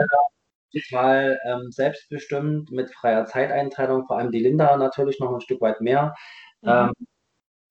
total 0.73 1.39
ähm, 1.47 1.71
selbstbestimmt 1.71 2.71
mit 2.71 2.91
freier 2.91 3.27
Zeiteinteilung, 3.27 4.07
vor 4.07 4.19
allem 4.19 4.31
die 4.31 4.41
Linda 4.41 4.77
natürlich 4.77 5.21
noch 5.21 5.33
ein 5.33 5.41
Stück 5.41 5.61
weit 5.61 5.81
mehr. 5.81 6.15
Mhm. 6.63 6.69
Ähm, 6.71 6.93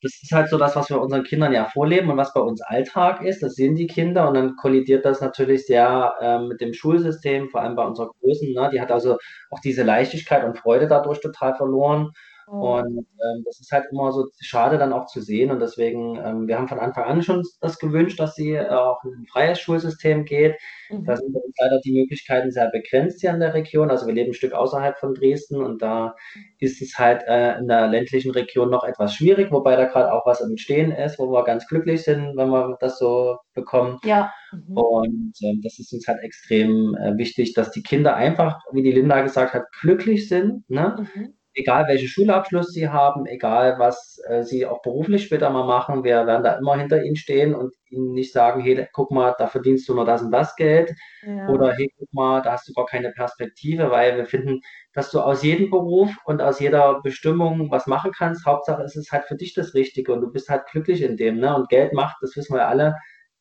das 0.02 0.22
ist 0.22 0.32
halt 0.32 0.50
so 0.50 0.58
das, 0.60 0.76
was 0.76 0.90
wir 0.90 1.02
unseren 1.02 1.24
Kindern 1.24 1.52
ja 1.52 1.66
vorleben 1.66 2.12
und 2.12 2.18
was 2.18 2.34
bei 2.34 2.40
uns 2.42 2.62
Alltag 2.62 3.24
ist. 3.24 3.42
Das 3.42 3.56
sehen 3.56 3.76
die 3.76 3.88
Kinder 3.88 4.28
und 4.28 4.36
dann 4.36 4.56
kollidiert 4.56 5.04
das 5.04 5.20
natürlich 5.20 5.66
sehr 5.66 6.14
ähm, 6.22 6.48
mit 6.48 6.62
dem 6.62 6.74
Schulsystem, 6.74 7.50
vor 7.50 7.62
allem 7.62 7.76
bei 7.76 7.84
unserer 7.84 8.12
Großen. 8.20 8.54
Ne? 8.54 8.70
Die 8.72 8.82
hat 8.82 8.92
also 8.92 9.18
auch 9.50 9.60
diese 9.64 9.84
Leichtigkeit 9.84 10.44
und 10.44 10.60
Freude 10.60 10.88
dadurch 10.88 11.22
total 11.22 11.56
verloren. 11.56 12.12
Oh. 12.48 12.78
Und 12.78 12.98
ähm, 12.98 13.44
das 13.46 13.60
ist 13.60 13.72
halt 13.72 13.86
immer 13.92 14.12
so 14.12 14.28
schade 14.40 14.78
dann 14.78 14.94
auch 14.94 15.08
zu 15.08 15.22
sehen. 15.22 15.52
Und 15.52 15.60
deswegen, 15.60 16.18
ähm, 16.18 16.48
wir 16.48 16.58
haben 16.58 16.68
von 16.68 16.80
Anfang 16.80 17.06
an 17.06 17.22
schon 17.24 17.44
das 17.62 17.80
gewünscht, 17.80 18.20
dass 18.20 18.36
sie 18.36 18.60
auch 18.60 19.04
in 19.04 19.12
ein 19.12 19.26
freies 19.32 19.60
Schulsystem 19.60 20.26
geht. 20.26 20.56
Mhm. 20.90 21.06
Da 21.06 21.18
sind 21.18 21.36
leider 21.60 21.80
die 21.84 21.94
Möglichkeiten 21.94 22.52
sehr 22.52 22.70
begrenzt 22.70 23.22
hier 23.22 23.32
in 23.32 23.40
der 23.40 23.54
Region. 23.54 23.90
Also 23.90 24.06
wir 24.06 24.14
leben 24.14 24.32
ein 24.32 24.36
Stück 24.36 24.54
außerhalb 24.54 24.98
von 24.98 25.14
Dresden 25.14 25.64
und 25.64 25.82
da 25.82 26.16
ist 26.60 26.82
es 26.82 26.98
halt 26.98 27.24
äh, 27.28 27.58
in 27.58 27.68
der 27.68 27.88
ländlichen 27.88 28.32
Region 28.32 28.70
noch 28.70 28.84
etwas 28.84 29.16
schwierig, 29.16 29.52
wobei 29.52 29.76
da 29.76 29.86
gerade 29.86 30.12
auch 30.12 30.26
was 30.26 30.42
im 30.42 30.58
Stehen 30.58 30.92
ist, 30.92 31.18
wo 31.18 31.32
wir 31.32 31.44
ganz 31.44 31.68
glücklich 31.68 32.04
sind, 32.04 32.38
wenn 32.38 32.50
wir 32.50 32.78
das 32.80 33.00
so 33.00 33.38
bekommen. 33.54 34.00
Ja. 34.04 34.32
Mhm. 34.52 34.78
Und 34.78 35.34
ähm, 35.42 35.62
das 35.64 35.80
ist 35.80 35.94
uns 35.94 36.08
halt 36.08 36.22
extrem 36.22 36.96
äh, 36.96 37.18
wichtig, 37.18 37.54
dass 37.54 37.72
die 37.72 37.84
Kinder 37.84 38.16
einfach, 38.16 38.60
wie 38.72 38.84
die 38.84 38.92
Linda 38.92 39.22
gesagt 39.22 39.54
hat, 39.54 39.64
glücklich 39.82 40.28
sind. 40.28 40.70
Ne? 40.70 41.08
Mhm 41.16 41.34
egal 41.56 41.88
welchen 41.88 42.08
Schulabschluss 42.08 42.74
sie 42.74 42.90
haben, 42.90 43.26
egal 43.26 43.80
was 43.80 44.22
äh, 44.28 44.44
sie 44.44 44.66
auch 44.66 44.82
beruflich 44.82 45.24
später 45.24 45.50
mal 45.50 45.66
machen, 45.66 46.04
wir 46.04 46.28
werden 46.28 46.44
da 46.44 46.58
immer 46.58 46.78
hinter 46.78 47.02
ihnen 47.04 47.16
stehen 47.16 47.56
und 47.56 47.74
ihnen 47.90 48.14
nicht 48.14 48.34
sagen, 48.34 48.62
hey, 48.62 48.88
guck 48.92 49.12
mal, 49.12 49.34
da 49.38 49.48
verdienst 49.48 49.88
du 49.88 49.96
nur 49.96 50.06
das 50.06 50.22
und 50.22 50.32
das 50.32 50.56
Geld 50.56 50.94
ja. 51.26 51.48
oder 51.48 51.72
hey, 51.72 51.92
guck 51.98 52.14
mal, 52.14 52.42
da 52.42 52.52
hast 52.54 52.68
du 52.68 52.74
gar 52.74 52.86
keine 52.86 53.12
Perspektive, 53.12 53.90
weil 53.90 54.18
wir 54.18 54.26
finden, 54.26 54.62
dass 54.94 55.12
du 55.12 55.22
aus 55.22 55.44
jedem 55.44 55.70
Beruf 55.70 56.12
und 56.26 56.42
aus 56.42 56.60
jeder 56.60 57.02
Bestimmung 57.02 57.72
was 57.72 57.88
machen 57.88 58.12
kannst. 58.12 58.46
Hauptsache 58.46 58.84
ist 58.84 58.98
es 58.98 59.12
halt 59.12 59.24
für 59.26 59.36
dich 59.36 59.54
das 59.54 59.74
Richtige 59.74 60.14
und 60.14 60.22
du 60.22 60.32
bist 60.32 60.50
halt 60.50 60.66
glücklich 60.68 61.02
in 61.02 61.16
dem, 61.16 61.40
ne? 61.40 61.56
Und 61.56 61.70
Geld 61.70 61.94
macht, 61.94 62.18
das 62.22 62.36
wissen 62.36 62.56
wir 62.56 62.68
alle, 62.68 62.96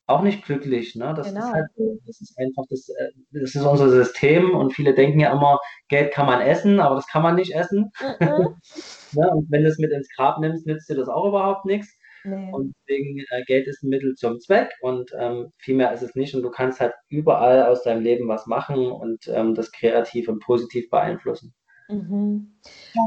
auch 0.06 0.22
nicht 0.22 0.44
glücklich. 0.44 0.94
Ne? 0.94 1.14
Das, 1.16 1.28
genau. 1.28 1.46
ist 1.46 1.52
halt, 1.52 1.66
das 2.06 2.20
ist 2.20 2.38
einfach 2.38 2.64
das, 2.68 2.88
äh, 2.88 3.10
das 3.32 3.54
ist 3.54 3.64
unser 3.64 3.88
System 3.88 4.54
und 4.54 4.72
viele 4.72 4.94
denken 4.94 5.20
ja 5.20 5.32
immer, 5.32 5.58
Geld 5.88 6.12
kann 6.12 6.26
man 6.26 6.40
essen, 6.40 6.80
aber 6.80 6.96
das 6.96 7.06
kann 7.06 7.22
man 7.22 7.36
nicht 7.36 7.54
essen. 7.54 7.90
Mhm. 8.20 8.56
ne? 9.12 9.30
Und 9.30 9.50
wenn 9.50 9.62
du 9.62 9.68
es 9.68 9.78
mit 9.78 9.92
ins 9.92 10.08
Grab 10.14 10.38
nimmst, 10.40 10.66
nützt 10.66 10.88
dir 10.88 10.96
das 10.96 11.08
auch 11.08 11.26
überhaupt 11.26 11.64
nichts. 11.64 11.96
Nee. 12.24 12.50
Und 12.52 12.74
deswegen, 12.88 13.18
äh, 13.30 13.44
Geld 13.44 13.66
ist 13.66 13.82
ein 13.82 13.90
Mittel 13.90 14.14
zum 14.14 14.40
Zweck 14.40 14.72
und 14.80 15.10
ähm, 15.18 15.52
viel 15.58 15.74
mehr 15.74 15.92
ist 15.92 16.02
es 16.02 16.14
nicht. 16.14 16.34
Und 16.34 16.42
du 16.42 16.50
kannst 16.50 16.80
halt 16.80 16.94
überall 17.08 17.64
aus 17.64 17.82
deinem 17.82 18.02
Leben 18.02 18.28
was 18.28 18.46
machen 18.46 18.90
und 18.90 19.28
ähm, 19.28 19.54
das 19.54 19.72
kreativ 19.72 20.28
und 20.28 20.40
positiv 20.40 20.88
beeinflussen. 20.88 21.54
Mhm. 21.88 22.58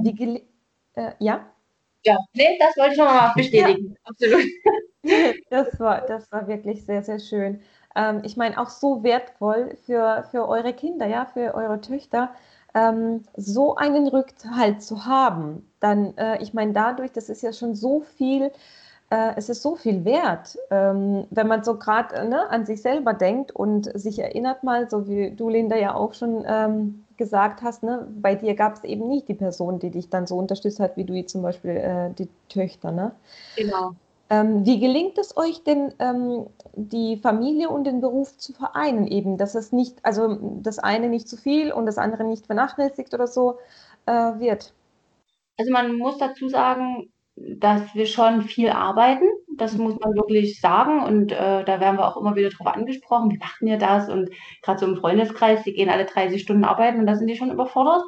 Die 0.06 0.44
äh, 0.94 1.14
ja? 1.20 1.52
Ja, 2.08 2.18
nee, 2.34 2.58
das 2.60 2.78
wollte 2.78 2.94
ich 2.94 2.98
nochmal 3.00 3.32
bestätigen. 3.36 3.90
Ja. 3.92 3.96
Absolut. 4.06 4.46
Das 5.50 5.80
war, 5.80 6.02
das 6.02 6.30
war 6.34 6.48
wirklich 6.50 6.84
sehr, 6.86 7.02
sehr 7.02 7.20
schön. 7.20 7.62
Ähm, 7.96 8.22
ich 8.26 8.36
meine, 8.36 8.60
auch 8.60 8.68
so 8.70 9.04
wertvoll 9.04 9.78
für, 9.86 10.26
für 10.32 10.48
eure 10.50 10.74
Kinder, 10.74 11.06
ja, 11.08 11.26
für 11.26 11.56
eure 11.56 11.80
Töchter, 11.80 12.32
ähm, 12.74 13.24
so 13.38 13.76
einen 13.78 14.08
Rückhalt 14.10 14.82
zu 14.84 15.06
haben. 15.06 15.66
Dann, 15.80 16.18
äh, 16.18 16.42
ich 16.44 16.54
meine, 16.54 16.74
dadurch, 16.74 17.14
das 17.14 17.30
ist 17.30 17.42
ja 17.42 17.54
schon 17.54 17.74
so 17.76 18.02
viel, 18.02 18.52
äh, 19.10 19.34
es 19.38 19.50
ist 19.50 19.62
so 19.62 19.76
viel 19.78 20.04
wert, 20.04 20.58
ähm, 20.72 21.26
wenn 21.30 21.48
man 21.48 21.64
so 21.64 21.78
gerade 21.78 22.28
ne, 22.28 22.50
an 22.50 22.66
sich 22.66 22.82
selber 22.82 23.14
denkt 23.14 23.52
und 23.52 23.86
sich 23.98 24.20
erinnert 24.20 24.64
mal, 24.64 24.90
so 24.90 25.08
wie 25.08 25.32
du, 25.32 25.48
Linda, 25.50 25.78
ja 25.78 25.96
auch 25.96 26.14
schon 26.14 26.44
ähm, 26.48 27.06
gesagt 27.18 27.62
hast, 27.62 27.84
ne, 27.84 28.08
bei 28.22 28.36
dir 28.36 28.56
gab 28.56 28.76
es 28.76 28.84
eben 28.84 29.08
nicht 29.08 29.28
die 29.28 29.34
Person, 29.34 29.80
die 29.80 29.90
dich 29.90 30.10
dann 30.10 30.28
so 30.28 30.38
unterstützt 30.38 30.80
hat, 30.80 30.98
wie 30.98 31.04
du 31.04 31.26
zum 31.26 31.42
Beispiel 31.42 31.72
äh, 31.72 32.14
die 32.14 32.30
Töchter. 32.50 32.92
Ne? 32.92 33.12
Genau. 33.56 33.94
Ähm, 34.30 34.66
wie 34.66 34.80
gelingt 34.80 35.18
es 35.18 35.38
euch 35.38 35.64
denn, 35.64 35.94
ähm, 36.00 36.48
die 36.76 37.18
Familie 37.18 37.70
und 37.70 37.86
den 37.86 38.02
Beruf 38.02 38.38
zu 38.38 38.54
vereinen 38.54 39.08
eben, 39.08 39.38
dass 39.38 39.56
es 39.56 39.72
nicht, 39.72 40.04
also 40.04 40.38
das 40.62 40.80
eine 40.80 41.10
nicht 41.10 41.30
zu 41.30 41.38
viel 41.38 41.72
und 41.72 41.86
das 41.86 41.98
andere 41.98 42.26
nicht 42.26 42.46
vernachlässigt 42.46 43.14
oder 43.14 43.28
so 43.28 43.58
äh, 44.06 44.12
wird? 44.12 44.74
also 45.58 45.72
man 45.72 45.96
muss 45.98 46.18
dazu 46.18 46.48
sagen, 46.50 47.12
dass 47.36 47.94
wir 47.94 48.06
schon 48.06 48.44
viel 48.44 48.70
arbeiten. 48.70 49.26
Das 49.58 49.78
muss 49.78 50.00
man 50.00 50.16
wirklich 50.16 50.60
sagen. 50.62 51.04
Und 51.04 51.32
äh, 51.32 51.64
da 51.64 51.80
werden 51.80 51.98
wir 51.98 52.08
auch 52.08 52.18
immer 52.18 52.36
wieder 52.36 52.50
drauf 52.50 52.68
angesprochen. 52.68 53.32
Wie 53.32 53.38
macht 53.38 53.62
ihr 53.62 53.78
das? 53.78 54.10
Und 54.10 54.30
gerade 54.62 54.80
so 54.80 54.86
im 54.86 54.98
Freundeskreis, 54.98 55.64
die 55.64 55.74
gehen 55.74 55.90
alle 55.90 56.06
30 56.06 56.42
Stunden 56.42 56.64
arbeiten 56.64 57.00
und 57.00 57.08
da 57.08 57.16
sind 57.16 57.28
die 57.28 57.36
schon 57.36 57.52
überfordert. 57.52 58.04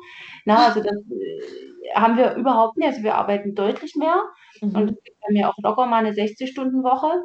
Na, 0.45 0.67
also 0.67 0.81
das 0.81 0.93
äh, 0.93 1.95
haben 1.95 2.17
wir 2.17 2.35
überhaupt 2.35 2.77
nicht. 2.77 2.87
Also 2.87 3.03
wir 3.03 3.15
arbeiten 3.15 3.55
deutlich 3.55 3.95
mehr. 3.95 4.23
Mhm. 4.61 4.75
Und 4.75 4.91
es 4.91 5.03
gibt 5.03 5.19
bei 5.21 5.33
mir 5.33 5.49
auch 5.49 5.57
locker 5.61 5.85
mal 5.85 6.05
eine 6.05 6.11
60-Stunden-Woche. 6.11 7.23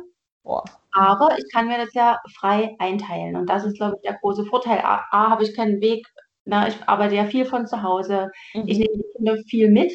Aber 0.93 1.37
ich 1.39 1.45
kann 1.53 1.69
mir 1.69 1.79
das 1.79 1.93
ja 1.95 2.19
frei 2.39 2.77
einteilen. 2.79 3.37
Und 3.37 3.49
das 3.49 3.65
ist, 3.65 3.77
glaube 3.77 3.97
ich, 3.97 4.03
der 4.03 4.19
große 4.21 4.45
Vorteil. 4.45 4.79
A, 4.81 5.05
A 5.11 5.31
habe 5.31 5.43
ich 5.43 5.57
keinen 5.57 5.81
Weg. 5.81 6.07
Na, 6.45 6.69
ich 6.69 6.77
arbeite 6.87 7.15
ja 7.15 7.25
viel 7.25 7.47
von 7.47 7.67
zu 7.67 7.83
Hause. 7.83 8.31
Mhm. 8.55 8.65
Ich 8.67 8.79
nehme 8.79 8.97
die 8.97 9.17
Kinder 9.17 9.37
viel 9.49 9.71
mit. 9.71 9.93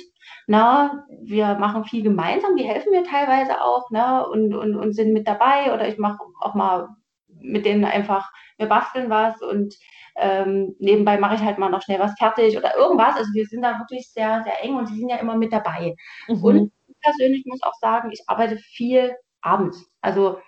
Na, 0.48 1.06
wir 1.22 1.56
machen 1.56 1.86
viel 1.86 2.04
gemeinsam, 2.04 2.56
die 2.56 2.64
helfen 2.64 2.92
mir 2.92 3.04
teilweise 3.04 3.62
auch, 3.62 3.90
ne, 3.92 4.28
und, 4.28 4.54
und, 4.56 4.76
und 4.76 4.94
sind 4.94 5.14
mit 5.14 5.28
dabei 5.28 5.74
oder 5.74 5.88
ich 5.88 5.98
mache 5.98 6.20
auch 6.40 6.56
mal 6.56 6.90
mit 7.28 7.66
denen 7.66 7.86
einfach, 7.86 8.32
wir 8.58 8.68
basteln 8.68 9.10
was 9.10 9.42
und 9.42 9.76
ähm, 10.16 10.76
nebenbei 10.80 11.18
mache 11.18 11.36
ich 11.36 11.42
halt 11.42 11.58
mal 11.58 11.70
noch 11.70 11.82
schnell 11.82 12.00
was 12.00 12.18
fertig 12.18 12.58
oder 12.58 12.76
irgendwas. 12.76 13.16
Also 13.16 13.32
wir 13.34 13.46
sind 13.46 13.62
da 13.62 13.80
wirklich 13.80 14.10
sehr, 14.12 14.44
sehr 14.44 14.64
eng 14.64 14.76
und 14.76 14.88
sie 14.88 15.00
sind 15.00 15.10
ja 15.10 15.18
immer 15.18 15.38
mit 15.38 15.54
dabei. 15.54 15.96
Mhm. 16.28 16.44
Und 16.44 16.72
ich 16.88 16.96
persönlich 17.00 17.46
muss 17.46 17.64
auch 17.64 17.76
sagen, 17.80 18.12
ich 18.12 18.24
arbeite 18.28 18.58
viel 18.58 19.16
abends. 19.42 19.90
Also 20.02 20.40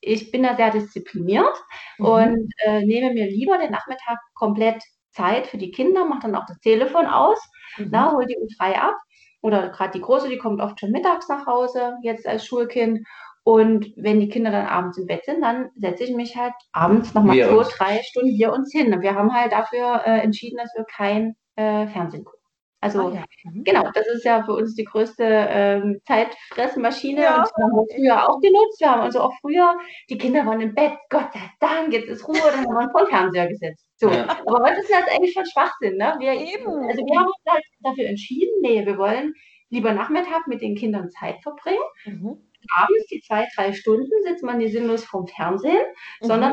ich 0.00 0.30
bin 0.30 0.42
da 0.42 0.56
sehr 0.56 0.70
diszipliniert 0.70 1.54
mhm. 1.98 2.06
und 2.06 2.52
äh, 2.64 2.84
nehme 2.84 3.12
mir 3.12 3.26
lieber 3.26 3.58
den 3.58 3.70
Nachmittag 3.70 4.18
komplett 4.34 4.82
Zeit 5.10 5.46
für 5.46 5.58
die 5.58 5.70
Kinder, 5.70 6.04
mache 6.04 6.22
dann 6.22 6.34
auch 6.34 6.46
das 6.46 6.58
Telefon 6.60 7.06
aus, 7.06 7.38
mhm. 7.78 8.12
hole 8.12 8.26
die 8.26 8.36
frei 8.56 8.80
ab 8.80 8.96
oder 9.42 9.68
gerade 9.70 9.92
die 9.92 10.00
Große, 10.00 10.28
die 10.28 10.38
kommt 10.38 10.60
oft 10.60 10.80
schon 10.80 10.90
mittags 10.90 11.28
nach 11.28 11.46
Hause, 11.46 11.96
jetzt 12.02 12.26
als 12.26 12.44
Schulkind. 12.44 13.06
Und 13.42 13.92
wenn 13.96 14.20
die 14.20 14.28
Kinder 14.28 14.50
dann 14.50 14.66
abends 14.66 14.98
im 14.98 15.06
Bett 15.06 15.24
sind, 15.24 15.40
dann 15.40 15.70
setze 15.74 16.04
ich 16.04 16.14
mich 16.14 16.36
halt 16.36 16.52
abends 16.72 17.14
nochmal 17.14 17.36
zwei, 17.36 17.56
uns. 17.56 17.68
drei 17.70 18.02
Stunden 18.02 18.36
wir 18.36 18.52
uns 18.52 18.70
hin. 18.70 18.92
Und 18.92 19.00
wir 19.00 19.14
haben 19.14 19.32
halt 19.34 19.52
dafür 19.52 20.02
äh, 20.04 20.20
entschieden, 20.20 20.58
dass 20.58 20.74
wir 20.74 20.84
kein 20.84 21.36
äh, 21.56 21.86
Fernsehen 21.88 22.24
gucken. 22.24 22.39
Also 22.82 23.08
ah, 23.08 23.14
ja. 23.14 23.24
mhm. 23.44 23.62
genau, 23.62 23.90
das 23.92 24.06
ist 24.08 24.24
ja 24.24 24.42
für 24.42 24.54
uns 24.54 24.74
die 24.74 24.84
größte 24.84 25.22
ähm, 25.24 26.00
Zeitfressmaschine 26.06 27.22
ja. 27.22 27.36
und 27.36 27.42
das 27.42 27.52
haben 27.52 27.72
wir 27.72 27.84
früher 27.94 28.28
auch 28.28 28.40
genutzt. 28.40 28.80
Wir 28.80 28.90
haben 28.90 29.02
also 29.02 29.20
auch 29.20 29.32
früher, 29.42 29.76
die 30.08 30.16
Kinder 30.16 30.46
waren 30.46 30.62
im 30.62 30.74
Bett, 30.74 30.92
Gott 31.10 31.30
sei 31.32 31.50
Dank, 31.60 31.92
jetzt 31.92 32.08
ist 32.08 32.26
Ruhe, 32.26 32.38
dann 32.42 32.64
haben 32.64 32.74
wir 32.74 32.84
uns 32.84 32.92
vor 32.92 33.02
den 33.02 33.10
Fernseher 33.10 33.48
gesetzt. 33.48 33.84
So. 33.96 34.10
Ja. 34.10 34.28
Aber 34.46 34.64
heute 34.64 34.80
ist 34.80 34.90
das 34.90 35.14
eigentlich 35.14 35.34
schon 35.34 35.44
Schwachsinn. 35.44 35.96
Ne? 35.98 36.16
Wir, 36.18 36.32
Eben. 36.32 36.66
Also 36.88 37.04
wir 37.04 37.18
haben 37.18 37.26
uns 37.26 37.44
halt 37.46 37.64
dafür 37.80 38.06
entschieden, 38.06 38.52
nee, 38.62 38.86
wir 38.86 38.96
wollen 38.96 39.34
lieber 39.68 39.92
Nachmittag 39.92 40.46
mit 40.46 40.62
den 40.62 40.74
Kindern 40.74 41.10
Zeit 41.10 41.36
verbringen. 41.42 41.82
Mhm. 42.06 42.50
Abends 42.76 43.06
die 43.10 43.20
zwei, 43.20 43.46
drei 43.56 43.72
Stunden 43.72 44.10
sitzt 44.26 44.42
man 44.42 44.58
nicht 44.58 44.72
sinnlos 44.72 45.04
vorm 45.04 45.26
Fernsehen, 45.26 45.84
mhm. 46.20 46.26
sondern 46.26 46.52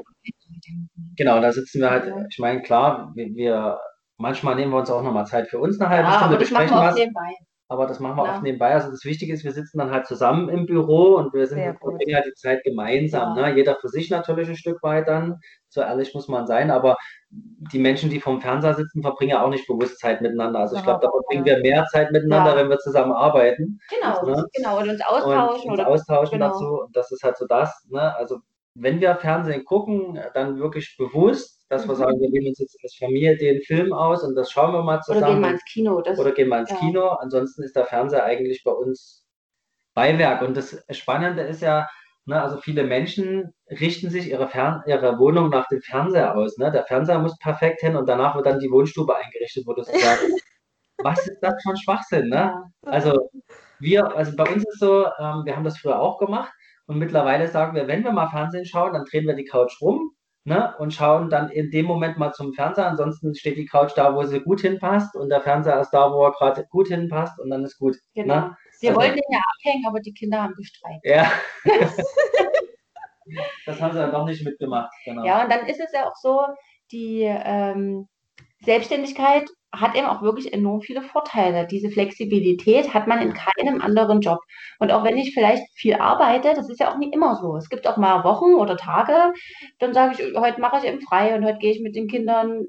Genau, 1.15 1.39
da 1.39 1.51
sitzen 1.51 1.81
wir 1.81 1.89
halt, 1.89 2.13
ich 2.29 2.39
meine, 2.39 2.61
klar, 2.61 3.11
wir, 3.15 3.27
wir 3.33 3.79
Manchmal 4.17 4.55
nehmen 4.55 4.71
wir 4.71 4.79
uns 4.79 4.89
auch 4.89 5.03
nochmal 5.03 5.25
Zeit 5.25 5.47
für 5.47 5.59
uns 5.59 5.79
eine 5.79 5.89
halbe 5.89 6.09
ja, 6.09 6.17
Stunde, 6.17 6.37
besprechen 6.37 6.75
was. 6.75 6.95
Aber 7.69 7.85
das 7.85 7.99
machen 7.99 8.15
wir 8.15 8.25
ja. 8.25 8.35
oft 8.35 8.43
nebenbei. 8.43 8.73
Also 8.73 8.89
das 8.89 9.03
Wichtige 9.03 9.33
ist, 9.33 9.43
wir 9.43 9.51
sitzen 9.51 9.77
dann 9.77 9.91
halt 9.91 10.07
zusammen 10.07 10.47
im 10.47 10.65
Büro 10.65 11.15
und 11.15 11.33
wir 11.33 11.47
sind 11.47 11.61
verbringen 11.61 12.09
ja 12.09 12.21
die 12.21 12.33
Zeit 12.33 12.63
gemeinsam. 12.63 13.35
Ja. 13.35 13.49
Ne? 13.49 13.57
Jeder 13.57 13.75
für 13.75 13.89
sich 13.89 14.09
natürlich 14.09 14.47
ein 14.47 14.55
Stück 14.55 14.81
weit 14.83 15.09
dann. 15.09 15.39
So 15.67 15.81
ehrlich 15.81 16.13
muss 16.13 16.29
man 16.29 16.47
sein. 16.47 16.71
Aber 16.71 16.95
die 17.29 17.79
Menschen, 17.79 18.09
die 18.09 18.21
vom 18.21 18.39
Fernseher 18.39 18.73
sitzen, 18.73 19.01
verbringen 19.01 19.31
ja 19.31 19.43
auch 19.43 19.49
nicht 19.49 19.67
bewusst 19.67 19.99
Zeit 19.99 20.21
miteinander. 20.21 20.59
Also 20.59 20.77
ich 20.77 20.83
glaube, 20.83 21.01
da 21.01 21.09
verbringen 21.11 21.43
wir 21.43 21.59
mehr 21.59 21.85
Zeit 21.91 22.11
miteinander, 22.11 22.55
wenn 22.55 22.69
wir 22.69 22.79
zusammen 22.79 23.11
arbeiten. 23.11 23.79
Genau, 23.89 24.25
ne? 24.25 24.45
genau. 24.53 24.79
Und 24.79 24.89
uns 24.89 25.01
austauschen. 25.01 25.71
Und 25.71 25.79
uns 25.79 25.87
austauschen 25.87 26.39
genau. 26.39 26.51
dazu. 26.53 26.65
Und 26.85 26.95
das 26.95 27.11
ist 27.11 27.23
halt 27.23 27.37
so 27.37 27.45
das. 27.47 27.85
Ne? 27.89 28.15
Also 28.15 28.37
wenn 28.75 29.01
wir 29.01 29.13
Fernsehen 29.15 29.65
gucken, 29.65 30.17
dann 30.33 30.57
wirklich 30.57 30.95
bewusst, 30.97 31.56
dass 31.69 31.85
mhm. 31.85 31.89
wir 31.89 31.95
sagen, 31.95 32.19
wir 32.19 32.29
nehmen 32.29 32.47
uns 32.47 32.59
jetzt 32.59 32.77
als 32.83 32.95
Familie 32.95 33.37
den 33.37 33.61
Film 33.61 33.93
aus 33.93 34.23
und 34.23 34.35
das 34.35 34.51
schauen 34.51 34.73
wir 34.73 34.83
mal 34.83 35.01
zusammen. 35.01 35.23
Oder 35.23 35.31
gehen 35.33 35.41
mal 35.41 35.51
ins 35.51 35.65
Kino. 35.65 36.01
Das, 36.01 36.19
oder 36.19 36.31
gehen 36.31 36.49
mal 36.49 36.61
ins 36.61 36.69
ja. 36.69 36.77
Kino. 36.77 37.07
Ansonsten 37.07 37.63
ist 37.63 37.75
der 37.75 37.85
Fernseher 37.85 38.23
eigentlich 38.23 38.63
bei 38.63 38.71
uns 38.71 39.25
Beiwerk. 39.93 40.41
Und 40.41 40.55
das 40.55 40.83
Spannende 40.91 41.41
ist 41.43 41.61
ja, 41.61 41.87
ne, 42.25 42.41
also 42.41 42.57
viele 42.57 42.83
Menschen 42.83 43.53
richten 43.69 44.09
sich 44.09 44.29
ihre, 44.29 44.47
Fern 44.47 44.83
ihre 44.85 45.17
Wohnung 45.19 45.49
nach 45.49 45.67
dem 45.67 45.81
Fernseher 45.81 46.35
aus. 46.35 46.57
Ne? 46.57 46.71
Der 46.71 46.85
Fernseher 46.85 47.19
muss 47.19 47.37
perfekt 47.39 47.81
hin 47.81 47.95
und 47.95 48.07
danach 48.07 48.35
wird 48.35 48.45
dann 48.45 48.59
die 48.59 48.71
Wohnstube 48.71 49.15
eingerichtet, 49.15 49.65
wo 49.65 49.73
du 49.73 49.83
sagst, 49.83 49.97
was 50.99 51.27
ist 51.27 51.39
das 51.41 51.55
für 51.63 51.71
ein 51.71 51.77
Schwachsinn? 51.77 52.29
Ne? 52.29 52.35
Ja. 52.35 52.91
Also 52.91 53.29
wir, 53.79 54.15
also 54.15 54.35
bei 54.35 54.45
uns 54.45 54.63
ist 54.67 54.79
so, 54.79 55.05
ähm, 55.05 55.43
wir 55.45 55.55
haben 55.55 55.63
das 55.63 55.77
früher 55.77 55.99
auch 55.99 56.17
gemacht 56.17 56.51
und 56.85 56.97
mittlerweile 56.97 57.47
sagen 57.47 57.75
wir, 57.75 57.87
wenn 57.87 58.03
wir 58.03 58.11
mal 58.11 58.29
Fernsehen 58.29 58.65
schauen, 58.65 58.93
dann 58.93 59.05
drehen 59.05 59.27
wir 59.27 59.35
die 59.35 59.45
Couch 59.45 59.81
rum 59.81 60.11
ne, 60.47 60.73
und 60.79 60.93
schauen 60.93 61.29
dann 61.29 61.49
in 61.49 61.71
dem 61.71 61.85
Moment 61.85 62.17
mal 62.17 62.31
zum 62.31 62.53
Fernseher. 62.53 62.87
Ansonsten 62.87 63.35
steht 63.35 63.57
die 63.57 63.65
Couch 63.65 63.91
da, 63.95 64.15
wo 64.15 64.23
sie 64.23 64.39
gut 64.39 64.61
hinpasst 64.61 65.13
und 65.15 65.27
der 65.27 65.41
Fernseher 65.41 65.81
ist 65.81 65.91
da, 65.91 66.11
wo 66.13 66.23
er 66.23 66.31
gerade 66.31 66.65
gut 66.69 66.87
hinpasst 66.87 67.37
und 67.39 67.49
dann 67.49 67.65
ist 67.65 67.77
gut. 67.77 67.95
Ne? 68.15 68.23
Genau. 68.23 68.35
Ne? 68.35 68.57
Wir 68.79 68.91
also, 68.91 69.01
wollten 69.01 69.17
ihn 69.17 69.23
ja 69.29 69.39
abhängen, 69.39 69.85
aber 69.85 69.99
die 69.99 70.13
Kinder 70.13 70.41
haben 70.41 70.53
gestreikt. 70.55 71.05
Ja. 71.05 71.29
das 73.65 73.81
haben 73.81 73.91
sie 73.91 73.99
dann 73.99 74.11
doch 74.11 74.25
nicht 74.25 74.45
mitgemacht. 74.45 74.89
Genau. 75.03 75.25
Ja, 75.25 75.43
und 75.43 75.51
dann 75.51 75.65
ist 75.65 75.81
es 75.81 75.91
ja 75.91 76.07
auch 76.07 76.15
so, 76.15 76.39
die 76.93 77.23
ähm, 77.23 78.07
Selbstständigkeit 78.61 79.49
hat 79.73 79.95
eben 79.95 80.07
auch 80.07 80.21
wirklich 80.21 80.53
enorm 80.53 80.81
viele 80.81 81.01
Vorteile. 81.01 81.67
Diese 81.67 81.89
Flexibilität 81.89 82.93
hat 82.93 83.07
man 83.07 83.21
in 83.21 83.33
keinem 83.33 83.81
anderen 83.81 84.21
Job. 84.21 84.39
Und 84.79 84.91
auch 84.91 85.03
wenn 85.03 85.17
ich 85.17 85.33
vielleicht 85.33 85.63
viel 85.75 85.95
arbeite, 85.95 86.53
das 86.53 86.69
ist 86.69 86.79
ja 86.79 86.91
auch 86.91 86.97
nicht 86.97 87.13
immer 87.13 87.35
so. 87.35 87.55
Es 87.57 87.69
gibt 87.69 87.87
auch 87.87 87.97
mal 87.97 88.23
Wochen 88.23 88.55
oder 88.55 88.77
Tage, 88.77 89.33
dann 89.79 89.93
sage 89.93 90.15
ich, 90.17 90.37
heute 90.39 90.61
mache 90.61 90.77
ich 90.77 90.85
eben 90.85 91.01
frei 91.01 91.35
und 91.35 91.43
heute 91.45 91.59
gehe 91.59 91.71
ich 91.71 91.81
mit 91.81 91.95
den 91.95 92.07
Kindern 92.07 92.65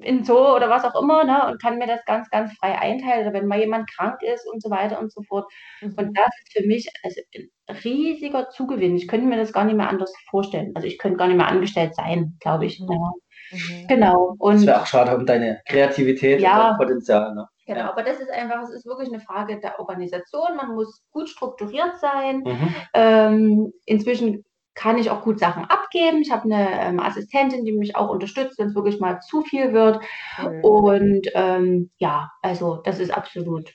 in 0.00 0.24
Zoo 0.24 0.54
oder 0.54 0.70
was 0.70 0.84
auch 0.84 1.00
immer 1.00 1.24
ne, 1.24 1.48
und 1.48 1.60
kann 1.60 1.78
mir 1.78 1.86
das 1.86 2.04
ganz, 2.04 2.30
ganz 2.30 2.52
frei 2.54 2.78
einteilen. 2.78 3.26
Oder 3.26 3.32
wenn 3.32 3.46
mal 3.48 3.58
jemand 3.58 3.90
krank 3.90 4.22
ist 4.22 4.46
und 4.46 4.62
so 4.62 4.70
weiter 4.70 5.00
und 5.00 5.12
so 5.12 5.22
fort. 5.22 5.50
Mhm. 5.80 5.94
Und 5.96 6.16
das 6.16 6.28
ist 6.44 6.52
für 6.52 6.66
mich 6.66 6.88
also 7.02 7.20
ein 7.34 7.50
riesiger 7.84 8.48
Zugewinn. 8.50 8.96
Ich 8.96 9.08
könnte 9.08 9.26
mir 9.26 9.36
das 9.36 9.52
gar 9.52 9.64
nicht 9.64 9.76
mehr 9.76 9.88
anders 9.88 10.12
vorstellen. 10.30 10.72
Also 10.74 10.86
ich 10.86 10.98
könnte 10.98 11.18
gar 11.18 11.28
nicht 11.28 11.36
mehr 11.36 11.48
angestellt 11.48 11.94
sein, 11.94 12.36
glaube 12.40 12.66
ich. 12.66 12.80
Mhm. 12.80 12.92
Ja. 12.92 13.12
Mhm. 13.50 13.86
Genau. 13.88 14.34
Und 14.38 14.56
das 14.56 14.66
wäre 14.66 14.82
auch 14.82 14.86
schade 14.86 15.16
um 15.16 15.26
deine 15.26 15.60
Kreativität 15.66 16.40
ja, 16.40 16.70
und 16.70 16.78
Potenzial. 16.78 17.34
Ne? 17.34 17.48
Genau, 17.66 17.80
ja. 17.80 17.90
aber 17.90 18.02
das 18.02 18.20
ist 18.20 18.30
einfach, 18.30 18.62
es 18.62 18.70
ist 18.70 18.86
wirklich 18.86 19.08
eine 19.08 19.20
Frage 19.20 19.60
der 19.60 19.78
Organisation. 19.78 20.56
Man 20.56 20.74
muss 20.74 21.02
gut 21.10 21.28
strukturiert 21.28 21.98
sein. 21.98 22.42
Mhm. 22.44 22.74
Ähm, 22.94 23.72
inzwischen 23.84 24.44
kann 24.74 24.96
ich 24.96 25.10
auch 25.10 25.22
gut 25.22 25.40
Sachen 25.40 25.64
abgeben. 25.64 26.22
Ich 26.22 26.30
habe 26.30 26.44
eine 26.44 26.80
ähm, 26.80 27.00
Assistentin, 27.00 27.64
die 27.64 27.72
mich 27.72 27.96
auch 27.96 28.10
unterstützt, 28.10 28.58
wenn 28.58 28.68
es 28.68 28.76
wirklich 28.76 29.00
mal 29.00 29.18
zu 29.20 29.42
viel 29.42 29.72
wird. 29.72 30.00
Mhm. 30.40 30.64
Und 30.64 31.28
ähm, 31.34 31.90
ja, 31.98 32.30
also 32.42 32.76
das 32.84 33.00
ist 33.00 33.10
absolut 33.10 33.74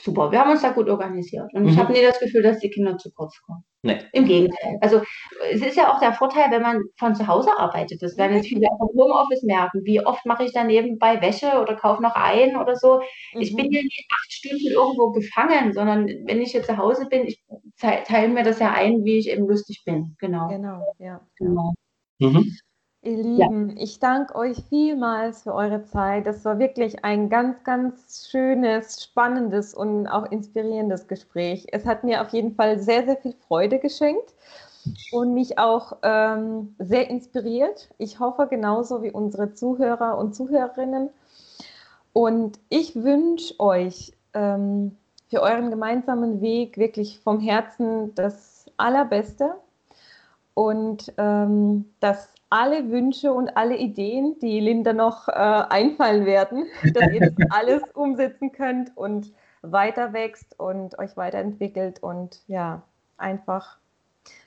super. 0.00 0.32
Wir 0.32 0.40
haben 0.40 0.50
uns 0.50 0.62
da 0.62 0.70
gut 0.70 0.88
organisiert. 0.88 1.52
Und 1.54 1.64
mhm. 1.64 1.68
ich 1.68 1.78
habe 1.78 1.92
nie 1.92 2.02
das 2.02 2.18
Gefühl, 2.18 2.42
dass 2.42 2.58
die 2.58 2.70
Kinder 2.70 2.96
zu 2.98 3.10
kurz 3.12 3.40
kommen. 3.42 3.64
Nee. 3.84 3.98
Im 4.12 4.26
Gegenteil. 4.26 4.78
Also 4.80 5.02
es 5.50 5.60
ist 5.60 5.76
ja 5.76 5.92
auch 5.92 5.98
der 5.98 6.12
Vorteil, 6.12 6.50
wenn 6.52 6.62
man 6.62 6.82
von 6.98 7.14
zu 7.16 7.26
Hause 7.26 7.50
arbeitet. 7.58 8.00
Das 8.00 8.16
werden 8.16 8.36
jetzt 8.36 8.48
viele 8.48 8.68
vom 8.78 8.88
Homeoffice 8.88 9.42
merken. 9.42 9.80
Wie 9.84 10.04
oft 10.04 10.24
mache 10.24 10.44
ich 10.44 10.52
da 10.52 10.62
nebenbei 10.62 11.20
Wäsche 11.20 11.60
oder 11.60 11.74
kaufe 11.74 12.02
noch 12.02 12.14
ein 12.14 12.56
oder 12.56 12.76
so. 12.76 13.00
Mhm. 13.34 13.40
Ich 13.40 13.56
bin 13.56 13.72
ja 13.72 13.82
nicht 13.82 14.06
acht 14.12 14.32
Stunden 14.32 14.68
irgendwo 14.68 15.10
gefangen, 15.10 15.72
sondern 15.72 16.06
wenn 16.06 16.40
ich 16.40 16.52
hier 16.52 16.62
zu 16.62 16.76
Hause 16.76 17.06
bin, 17.08 17.26
ich 17.26 17.42
teile 17.80 18.28
mir 18.28 18.44
das 18.44 18.60
ja 18.60 18.70
ein, 18.72 19.04
wie 19.04 19.18
ich 19.18 19.28
eben 19.28 19.48
lustig 19.48 19.82
bin. 19.84 20.16
Genau. 20.20 20.48
Genau, 20.48 20.94
ja. 20.98 21.20
Genau. 21.38 21.72
Mhm. 22.20 22.52
Ihr 23.04 23.16
Lieben, 23.16 23.70
ja. 23.70 23.82
ich 23.82 23.98
danke 23.98 24.36
euch 24.36 24.62
vielmals 24.68 25.42
für 25.42 25.54
eure 25.54 25.82
Zeit. 25.82 26.24
Das 26.24 26.44
war 26.44 26.60
wirklich 26.60 27.04
ein 27.04 27.28
ganz, 27.28 27.64
ganz 27.64 28.28
schönes, 28.30 29.02
spannendes 29.02 29.74
und 29.74 30.06
auch 30.06 30.30
inspirierendes 30.30 31.08
Gespräch. 31.08 31.66
Es 31.72 31.84
hat 31.84 32.04
mir 32.04 32.22
auf 32.22 32.28
jeden 32.28 32.54
Fall 32.54 32.78
sehr, 32.78 33.04
sehr 33.04 33.16
viel 33.16 33.34
Freude 33.48 33.80
geschenkt 33.80 34.34
und 35.10 35.34
mich 35.34 35.58
auch 35.58 35.96
ähm, 36.02 36.76
sehr 36.78 37.10
inspiriert. 37.10 37.88
Ich 37.98 38.20
hoffe 38.20 38.46
genauso 38.48 39.02
wie 39.02 39.10
unsere 39.10 39.52
Zuhörer 39.52 40.16
und 40.16 40.36
Zuhörerinnen. 40.36 41.10
Und 42.12 42.60
ich 42.68 42.94
wünsche 42.94 43.58
euch 43.58 44.12
ähm, 44.32 44.96
für 45.28 45.42
euren 45.42 45.70
gemeinsamen 45.70 46.40
Weg 46.40 46.78
wirklich 46.78 47.18
vom 47.18 47.40
Herzen 47.40 48.14
das 48.14 48.66
Allerbeste 48.76 49.56
und 50.54 51.12
ähm, 51.18 51.86
dass 52.00 52.34
alle 52.50 52.90
Wünsche 52.90 53.32
und 53.32 53.56
alle 53.56 53.76
Ideen, 53.76 54.36
die 54.40 54.60
Linda 54.60 54.92
noch 54.92 55.28
äh, 55.28 55.32
einfallen 55.32 56.26
werden, 56.26 56.66
dass 56.94 57.12
ihr 57.12 57.20
das 57.30 57.50
alles 57.50 57.82
umsetzen 57.94 58.52
könnt 58.52 58.96
und 58.96 59.32
weiter 59.62 60.12
wächst 60.12 60.58
und 60.58 60.98
euch 60.98 61.16
weiterentwickelt 61.16 62.02
und 62.02 62.42
ja, 62.48 62.82
einfach 63.16 63.78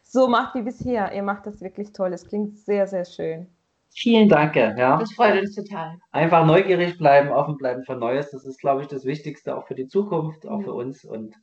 so 0.04 0.28
macht 0.28 0.56
wie 0.56 0.62
bisher. 0.62 1.14
Ihr 1.14 1.24
macht 1.24 1.48
das 1.48 1.62
wirklich 1.62 1.94
toll. 1.94 2.14
Es 2.14 2.28
klingt 2.28 2.58
sehr, 2.58 2.88
sehr 2.88 3.06
schön. 3.06 3.48
Vielen 3.90 4.28
Dank. 4.28 4.56
Ja. 4.56 4.98
Das 4.98 5.14
freut 5.14 5.40
uns 5.40 5.56
total. 5.56 5.98
Einfach 6.12 6.46
neugierig 6.46 6.98
bleiben, 6.98 7.30
offen 7.30 7.58
bleiben 7.58 7.84
für 7.84 7.96
Neues. 7.96 8.32
Das 8.32 8.46
ist, 8.46 8.60
glaube 8.60 8.82
ich, 8.82 8.88
das 8.88 9.06
Wichtigste 9.06 9.56
auch 9.56 9.66
für 9.68 9.76
die 9.76 9.88
Zukunft, 9.88 10.46
auch 10.46 10.62
für 10.62 10.74
uns. 10.74 11.06
Und 11.06 11.36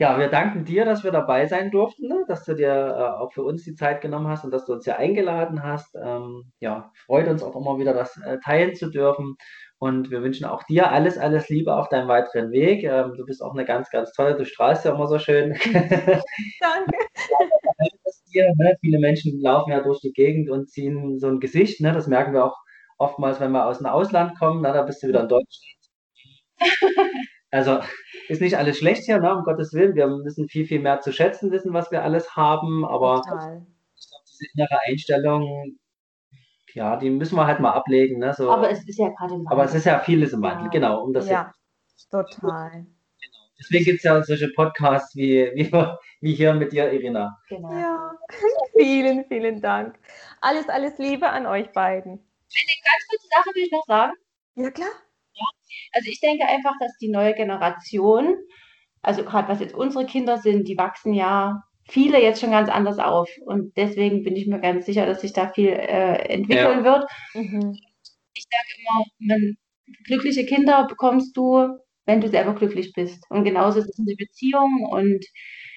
ja, 0.00 0.18
wir 0.18 0.28
danken 0.28 0.64
dir, 0.64 0.86
dass 0.86 1.04
wir 1.04 1.12
dabei 1.12 1.46
sein 1.46 1.70
durften, 1.70 2.08
ne? 2.08 2.24
dass 2.26 2.46
du 2.46 2.54
dir 2.54 2.70
äh, 2.70 3.20
auch 3.20 3.34
für 3.34 3.42
uns 3.42 3.64
die 3.64 3.74
Zeit 3.74 4.00
genommen 4.00 4.28
hast 4.28 4.46
und 4.46 4.50
dass 4.50 4.64
du 4.64 4.72
uns 4.72 4.86
ja 4.86 4.96
eingeladen 4.96 5.62
hast. 5.62 5.94
Ähm, 5.94 6.50
ja, 6.58 6.90
freut 7.04 7.28
uns 7.28 7.42
auch 7.42 7.54
immer 7.54 7.78
wieder, 7.78 7.92
das 7.92 8.16
äh, 8.16 8.38
teilen 8.42 8.74
zu 8.74 8.90
dürfen. 8.90 9.36
Und 9.78 10.10
wir 10.10 10.22
wünschen 10.22 10.46
auch 10.46 10.62
dir 10.62 10.90
alles, 10.90 11.18
alles 11.18 11.50
Liebe 11.50 11.74
auf 11.74 11.90
deinem 11.90 12.08
weiteren 12.08 12.50
Weg. 12.50 12.82
Ähm, 12.82 13.12
du 13.14 13.26
bist 13.26 13.42
auch 13.42 13.52
eine 13.52 13.66
ganz, 13.66 13.90
ganz 13.90 14.10
tolle, 14.12 14.36
du 14.36 14.46
strahlst 14.46 14.86
ja 14.86 14.94
immer 14.94 15.06
so 15.06 15.18
schön. 15.18 15.52
Danke. 16.60 16.98
Hier, 18.32 18.54
ne? 18.56 18.76
Viele 18.80 19.00
Menschen 19.00 19.38
laufen 19.42 19.70
ja 19.70 19.82
durch 19.82 20.00
die 20.00 20.12
Gegend 20.12 20.48
und 20.48 20.70
ziehen 20.70 21.18
so 21.18 21.26
ein 21.26 21.40
Gesicht. 21.40 21.82
Ne? 21.82 21.92
Das 21.92 22.06
merken 22.06 22.32
wir 22.32 22.46
auch 22.46 22.56
oftmals, 22.96 23.38
wenn 23.38 23.52
wir 23.52 23.66
aus 23.66 23.78
dem 23.78 23.86
Ausland 23.86 24.38
kommen. 24.38 24.62
Na, 24.62 24.72
da 24.72 24.82
bist 24.82 25.02
du 25.02 25.08
wieder 25.08 25.22
in 25.22 25.28
Deutschland. 25.28 25.76
Also 27.50 27.80
ist 28.28 28.40
nicht 28.40 28.56
alles 28.56 28.78
schlecht 28.78 29.04
hier, 29.04 29.18
ne? 29.18 29.34
um 29.34 29.42
Gottes 29.42 29.72
Willen. 29.72 29.94
Wir 29.94 30.06
müssen 30.06 30.48
viel, 30.48 30.66
viel 30.66 30.80
mehr 30.80 31.00
zu 31.00 31.12
schätzen 31.12 31.50
wissen, 31.50 31.72
was 31.72 31.90
wir 31.90 32.02
alles 32.02 32.36
haben. 32.36 32.84
Aber 32.84 33.22
Total. 33.22 33.66
ich 33.96 34.08
glaube, 34.08 34.24
diese 34.28 34.44
innere 34.54 34.78
Einstellung, 34.86 35.78
ja, 36.74 36.96
die 36.96 37.10
müssen 37.10 37.36
wir 37.36 37.46
halt 37.46 37.60
mal 37.60 37.72
ablegen. 37.72 38.20
Ne? 38.20 38.32
So, 38.34 38.50
aber 38.50 38.70
es 38.70 38.86
ist 38.88 38.98
ja 38.98 39.08
gerade 39.08 39.34
im 39.34 39.40
Wandel. 39.40 39.52
Aber 39.52 39.64
es 39.64 39.74
ist 39.74 39.86
ja 39.86 39.98
vieles 39.98 40.32
im 40.32 40.42
Wandel, 40.42 40.66
ja. 40.66 40.70
genau. 40.70 41.02
Um 41.02 41.12
das 41.12 41.28
ja, 41.28 41.52
total. 42.10 42.70
Genau. 42.70 42.86
Deswegen 43.58 43.84
gibt 43.84 43.98
es 43.98 44.04
ja 44.04 44.22
solche 44.22 44.48
Podcasts 44.54 45.16
wie, 45.16 45.50
wie, 45.54 45.72
wie 46.20 46.34
hier 46.34 46.54
mit 46.54 46.72
dir, 46.72 46.92
Irina. 46.92 47.36
Genau. 47.48 47.72
Ja, 47.72 48.12
vielen, 48.76 49.24
vielen 49.26 49.60
Dank. 49.60 49.98
Alles, 50.40 50.68
alles 50.68 50.98
Liebe 50.98 51.28
an 51.28 51.46
euch 51.46 51.70
beiden. 51.72 52.12
Eine 52.12 52.76
ganz 52.84 53.08
kurze 53.08 53.28
Sache 53.28 53.54
will 53.54 53.64
ich 53.64 53.72
noch 53.72 53.84
sagen. 53.86 54.12
Ja, 54.54 54.70
klar. 54.70 54.90
Also 55.92 56.10
ich 56.10 56.20
denke 56.20 56.46
einfach, 56.46 56.74
dass 56.80 56.96
die 56.98 57.08
neue 57.08 57.34
Generation, 57.34 58.36
also 59.02 59.24
gerade 59.24 59.48
was 59.48 59.60
jetzt 59.60 59.74
unsere 59.74 60.06
Kinder 60.06 60.38
sind, 60.38 60.68
die 60.68 60.78
wachsen 60.78 61.14
ja 61.14 61.62
viele 61.88 62.22
jetzt 62.22 62.40
schon 62.40 62.50
ganz 62.50 62.68
anders 62.68 62.98
auf. 62.98 63.28
Und 63.44 63.76
deswegen 63.76 64.22
bin 64.22 64.36
ich 64.36 64.46
mir 64.46 64.60
ganz 64.60 64.86
sicher, 64.86 65.06
dass 65.06 65.20
sich 65.20 65.32
da 65.32 65.48
viel 65.48 65.68
äh, 65.68 66.16
entwickeln 66.28 66.84
ja. 66.84 66.84
wird. 66.84 67.10
Mhm. 67.34 67.76
Ich 68.34 68.44
sage 68.50 68.68
immer, 68.78 69.04
man, 69.18 69.56
glückliche 70.04 70.46
Kinder 70.46 70.86
bekommst 70.86 71.36
du, 71.36 71.78
wenn 72.06 72.20
du 72.20 72.28
selber 72.28 72.54
glücklich 72.54 72.92
bist. 72.92 73.24
Und 73.30 73.44
genauso 73.44 73.80
ist 73.80 73.90
es 73.90 73.98
in 73.98 74.06
der 74.06 74.16
Beziehung. 74.16 74.86
Und 74.90 75.24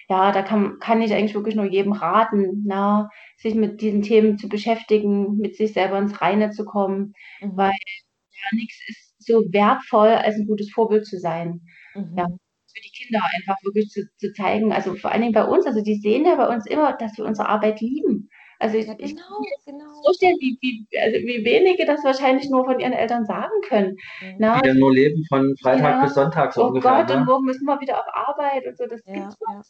ja, 0.09 0.31
da 0.31 0.41
kann, 0.43 0.77
kann 0.79 1.01
ich 1.01 1.13
eigentlich 1.13 1.35
wirklich 1.35 1.55
nur 1.55 1.65
jedem 1.65 1.93
raten, 1.93 2.63
na, 2.65 3.09
sich 3.37 3.55
mit 3.55 3.81
diesen 3.81 4.01
Themen 4.01 4.37
zu 4.37 4.49
beschäftigen, 4.49 5.37
mit 5.37 5.55
sich 5.55 5.73
selber 5.73 5.97
ins 5.97 6.21
Reine 6.21 6.51
zu 6.51 6.65
kommen, 6.65 7.13
mhm. 7.41 7.57
weil 7.57 7.71
ja, 7.71 8.55
nichts 8.57 8.79
ist 8.87 9.02
so 9.25 9.43
wertvoll, 9.51 10.09
als 10.09 10.35
ein 10.35 10.47
gutes 10.47 10.71
Vorbild 10.71 11.05
zu 11.05 11.19
sein. 11.19 11.61
Mhm. 11.95 12.15
Ja, 12.17 12.25
für 12.25 12.81
die 12.81 12.91
Kinder 12.91 13.21
einfach 13.35 13.55
wirklich 13.63 13.89
zu, 13.89 14.01
zu 14.17 14.33
zeigen. 14.33 14.73
Also 14.73 14.95
vor 14.95 15.11
allen 15.11 15.21
Dingen 15.21 15.33
bei 15.33 15.45
uns, 15.45 15.65
also 15.65 15.81
die 15.81 15.95
sehen 15.95 16.25
ja 16.25 16.35
bei 16.35 16.47
uns 16.47 16.65
immer, 16.65 16.93
dass 16.93 17.17
wir 17.17 17.25
unsere 17.25 17.47
Arbeit 17.47 17.81
lieben. 17.81 18.29
Also 18.59 18.77
ich, 18.77 18.87
ja, 18.87 18.93
genau, 18.93 19.09
ich 19.09 19.65
genau. 19.65 20.01
vorstellen, 20.05 20.37
wie, 20.39 20.57
wie, 20.61 20.87
also 20.97 21.17
wie 21.17 21.43
wenige 21.43 21.85
das 21.85 22.03
wahrscheinlich 22.03 22.49
nur 22.49 22.65
von 22.65 22.79
ihren 22.79 22.93
Eltern 22.93 23.25
sagen 23.25 23.51
können. 23.67 23.97
Mhm. 24.21 24.35
Na, 24.39 24.61
die 24.61 24.69
dann 24.69 24.79
nur 24.79 24.93
leben 24.93 25.23
von 25.27 25.53
Freitag 25.61 25.95
ja. 25.95 26.03
bis 26.03 26.13
Sonntag 26.13 26.53
so 26.53 26.63
oh 26.63 26.67
ungefähr. 26.67 26.91
Oh 26.91 26.97
Gott, 26.99 27.09
ne? 27.09 27.17
und 27.17 27.25
morgen 27.25 27.45
müssen 27.45 27.65
wir 27.65 27.79
wieder 27.81 27.99
auf 27.99 28.05
Arbeit 28.13 28.65
und 28.65 28.77
so. 28.77 28.85
Das 28.85 29.01
ja, 29.05 29.13
gibt's 29.13 29.35
ja. 29.41 29.61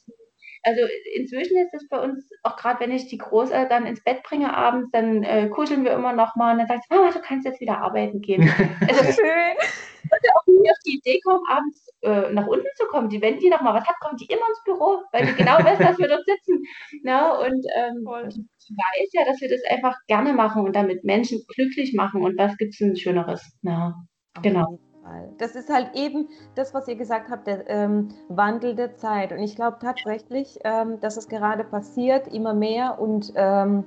Also 0.64 0.82
inzwischen 1.16 1.58
ist 1.58 1.74
es 1.74 1.88
bei 1.90 2.00
uns, 2.00 2.30
auch 2.42 2.56
gerade 2.56 2.80
wenn 2.80 2.92
ich 2.92 3.08
die 3.08 3.18
Großeltern 3.18 3.86
ins 3.86 4.02
Bett 4.02 4.24
bringe 4.24 4.56
abends, 4.56 4.90
dann 4.92 5.24
äh, 5.24 5.50
kuscheln 5.50 5.84
wir 5.84 5.92
immer 5.92 6.14
noch 6.14 6.36
mal 6.38 6.54
und 6.54 6.60
dann 6.60 6.68
sagt 6.68 6.84
sie, 6.84 6.96
Mama, 6.96 7.12
du 7.12 7.20
kannst 7.20 7.46
jetzt 7.46 7.60
wieder 7.60 7.80
arbeiten 7.80 8.22
gehen. 8.22 8.44
Also 8.88 9.04
schön. 9.04 9.56
Ich 10.04 10.12
würde 10.12 10.28
auch 10.36 10.48
nie 10.48 10.70
auf 10.70 10.78
die 10.86 10.98
Idee 10.98 11.20
kommen, 11.22 11.44
abends 11.50 11.90
äh, 12.02 12.32
nach 12.34 12.48
unten 12.48 12.68
zu 12.76 12.86
kommen. 12.86 13.10
Die, 13.10 13.22
wenn 13.22 13.40
die 13.40 13.50
noch 13.50 13.62
mal 13.62 13.74
was 13.74 13.86
hat, 13.86 14.00
kommt 14.00 14.22
die 14.22 14.26
immer 14.26 14.48
ins 14.50 14.64
Büro, 14.64 15.02
weil 15.12 15.26
die 15.26 15.36
genau 15.36 15.58
weiß, 15.64 15.80
dass 15.80 15.98
wir 15.98 16.08
dort 16.08 16.26
sitzen. 16.26 16.64
Na, 17.04 17.28
ne? 17.28 17.48
und 17.48 17.66
ähm, 17.76 18.06
ich 18.28 18.70
weiß 18.70 19.10
ja, 19.14 19.26
dass 19.26 19.42
wir 19.42 19.50
das 19.50 19.64
einfach 19.70 19.98
gerne 20.08 20.34
machen 20.34 20.64
und 20.64 20.76
damit 20.76 21.04
Menschen 21.04 21.44
glücklich 21.56 21.94
machen. 21.94 22.22
Und 22.22 22.38
was 22.38 22.58
gibt 22.58 22.74
es 22.74 22.80
denn 22.80 22.96
Schöneres? 22.96 23.58
Na, 23.62 23.96
genau. 24.42 24.80
Fall. 25.04 25.30
Das 25.38 25.56
ist 25.56 25.70
halt 25.70 25.92
eben 25.94 26.30
das, 26.56 26.74
was 26.74 26.88
ihr 26.88 26.96
gesagt 26.96 27.30
habt, 27.30 27.48
der 27.48 27.70
ähm, 27.70 28.10
Wandel 28.30 28.76
der 28.76 28.96
Zeit. 28.96 29.32
Und 29.32 29.40
ich 29.40 29.56
glaube 29.56 29.78
tatsächlich, 29.80 30.60
ähm, 30.64 31.00
dass 31.00 31.18
es 31.18 31.28
gerade 31.28 31.64
passiert, 31.64 32.28
immer 32.28 32.54
mehr. 32.54 33.00
Und 33.00 33.34
ähm, 33.36 33.86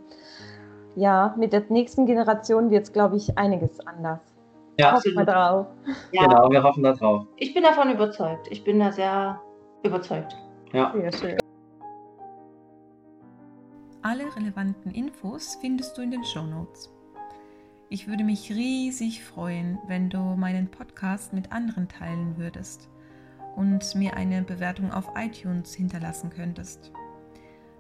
ja, 0.95 1.35
mit 1.39 1.53
der 1.53 1.65
nächsten 1.69 2.07
Generation 2.07 2.71
wird 2.71 2.85
es, 2.85 2.93
glaube 2.93 3.17
ich, 3.17 3.37
einiges 3.37 3.81
anders. 3.87 4.21
Ja, 4.79 4.93
hoffen 4.93 5.15
wir 5.15 5.25
drauf. 5.25 5.67
Ja. 6.13 6.27
Genau, 6.27 6.51
wir 6.51 6.63
hoffen 6.63 6.83
da 6.83 6.93
drauf. 6.93 7.27
Ich 7.37 7.55
bin 7.55 7.63
davon 7.63 7.91
überzeugt. 7.91 8.47
Ich 8.51 8.63
bin 8.63 8.79
da 8.79 8.93
sehr 8.93 9.41
überzeugt. 9.83 10.37
Ja. 10.73 10.93
Sehr 10.95 11.13
schön. 11.13 11.39
Alle 14.03 14.25
relevanten 14.37 14.93
Infos 14.93 15.57
findest 15.61 15.97
du 15.97 16.03
in 16.03 16.11
den 16.11 16.25
Show 16.25 16.43
Notes. 16.43 16.96
Ich 17.89 18.09
würde 18.09 18.25
mich 18.25 18.51
riesig 18.51 19.23
freuen, 19.23 19.79
wenn 19.87 20.11
du 20.11 20.19
meinen 20.19 20.69
Podcast 20.69 21.33
mit 21.33 21.53
anderen 21.53 21.87
teilen 21.87 22.37
würdest 22.37 22.89
und 23.55 23.95
mir 23.95 24.17
eine 24.17 24.43
Bewertung 24.43 24.91
auf 24.91 25.13
iTunes 25.17 25.73
hinterlassen 25.73 26.31
könntest. 26.31 26.91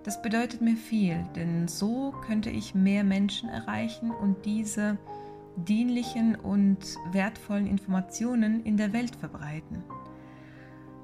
Das 0.05 0.23
bedeutet 0.23 0.61
mir 0.61 0.77
viel, 0.77 1.25
denn 1.35 1.67
so 1.67 2.15
könnte 2.25 2.51
ich 2.51 2.73
mehr 2.73 3.03
Menschen 3.03 3.49
erreichen 3.49 4.13
und 4.13 4.45
diese 4.45 4.97
dienlichen 5.57 6.37
und 6.37 6.79
wertvollen 7.11 7.67
Informationen 7.67 8.63
in 8.63 8.77
der 8.77 8.93
Welt 8.93 9.17
verbreiten. 9.17 9.83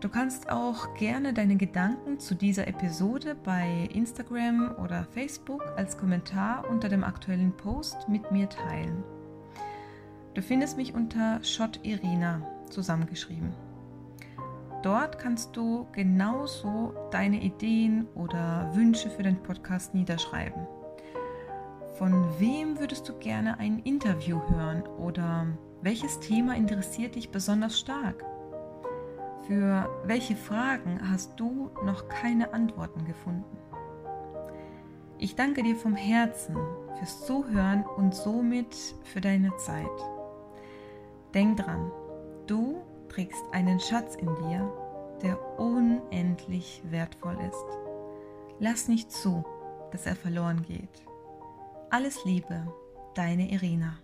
Du 0.03 0.09
kannst 0.09 0.51
auch 0.51 0.95
gerne 0.95 1.33
deine 1.33 1.55
Gedanken 1.55 2.19
zu 2.19 2.35
dieser 2.35 2.67
Episode 2.67 3.37
bei 3.37 3.89
Instagram 3.95 4.75
oder 4.83 5.05
Facebook 5.05 5.63
als 5.77 5.97
Kommentar 5.97 6.69
unter 6.69 6.89
dem 6.89 7.05
aktuellen 7.05 7.53
Post 7.53 8.09
mit 8.09 8.33
mir 8.33 8.49
teilen. 8.49 9.05
Du 10.35 10.43
findest 10.43 10.77
mich 10.77 10.93
unter 10.93 11.39
Shot 11.45 11.79
Irina 11.85 12.43
zusammengeschrieben. 12.69 13.53
Dort 14.83 15.21
kannst 15.21 15.57
du 15.57 15.87
genauso 15.93 16.95
deine 17.13 17.41
Ideen 17.41 18.09
oder 18.17 18.73
Wünsche 18.75 19.09
für 19.09 19.23
den 19.23 19.41
Podcast 19.41 19.95
niederschreiben. 19.95 20.67
Von 21.95 22.27
wem 22.41 22.81
würdest 22.81 23.09
du 23.09 23.17
gerne 23.21 23.57
ein 23.61 23.79
Interview 23.79 24.41
hören 24.49 24.83
oder 24.99 25.47
welches 25.81 26.19
Thema 26.19 26.57
interessiert 26.57 27.15
dich 27.15 27.31
besonders 27.31 27.79
stark? 27.79 28.32
Für 29.47 29.89
welche 30.05 30.37
Fragen 30.37 31.01
hast 31.11 31.39
du 31.39 31.71
noch 31.85 32.09
keine 32.09 32.53
Antworten 32.53 33.05
gefunden? 33.05 33.57
Ich 35.19 35.35
danke 35.35 35.63
dir 35.63 35.75
vom 35.75 35.97
Herzen 35.97 36.57
fürs 36.99 37.27
Zuhören 37.27 37.85
und 37.97 38.15
somit 38.15 38.75
für 39.03 39.21
deine 39.21 39.57
Zeit. 39.57 39.87
Denk 41.35 41.59
dran, 41.59 41.91
du 42.47 42.83
trägst 43.09 43.43
einen 43.53 43.81
Schatz 43.81 44.15
in 44.15 44.33
dir, 44.35 44.73
der 45.23 45.59
unendlich 45.59 46.83
wertvoll 46.91 47.37
ist. 47.49 47.79
Lass 48.61 48.87
nicht 48.87 49.11
zu, 49.11 49.45
dass 49.91 50.07
er 50.07 50.15
verloren 50.15 50.63
geht. 50.63 51.03
Alles 51.91 52.25
Liebe, 52.25 52.67
deine 53.15 53.51
Irina. 53.51 54.02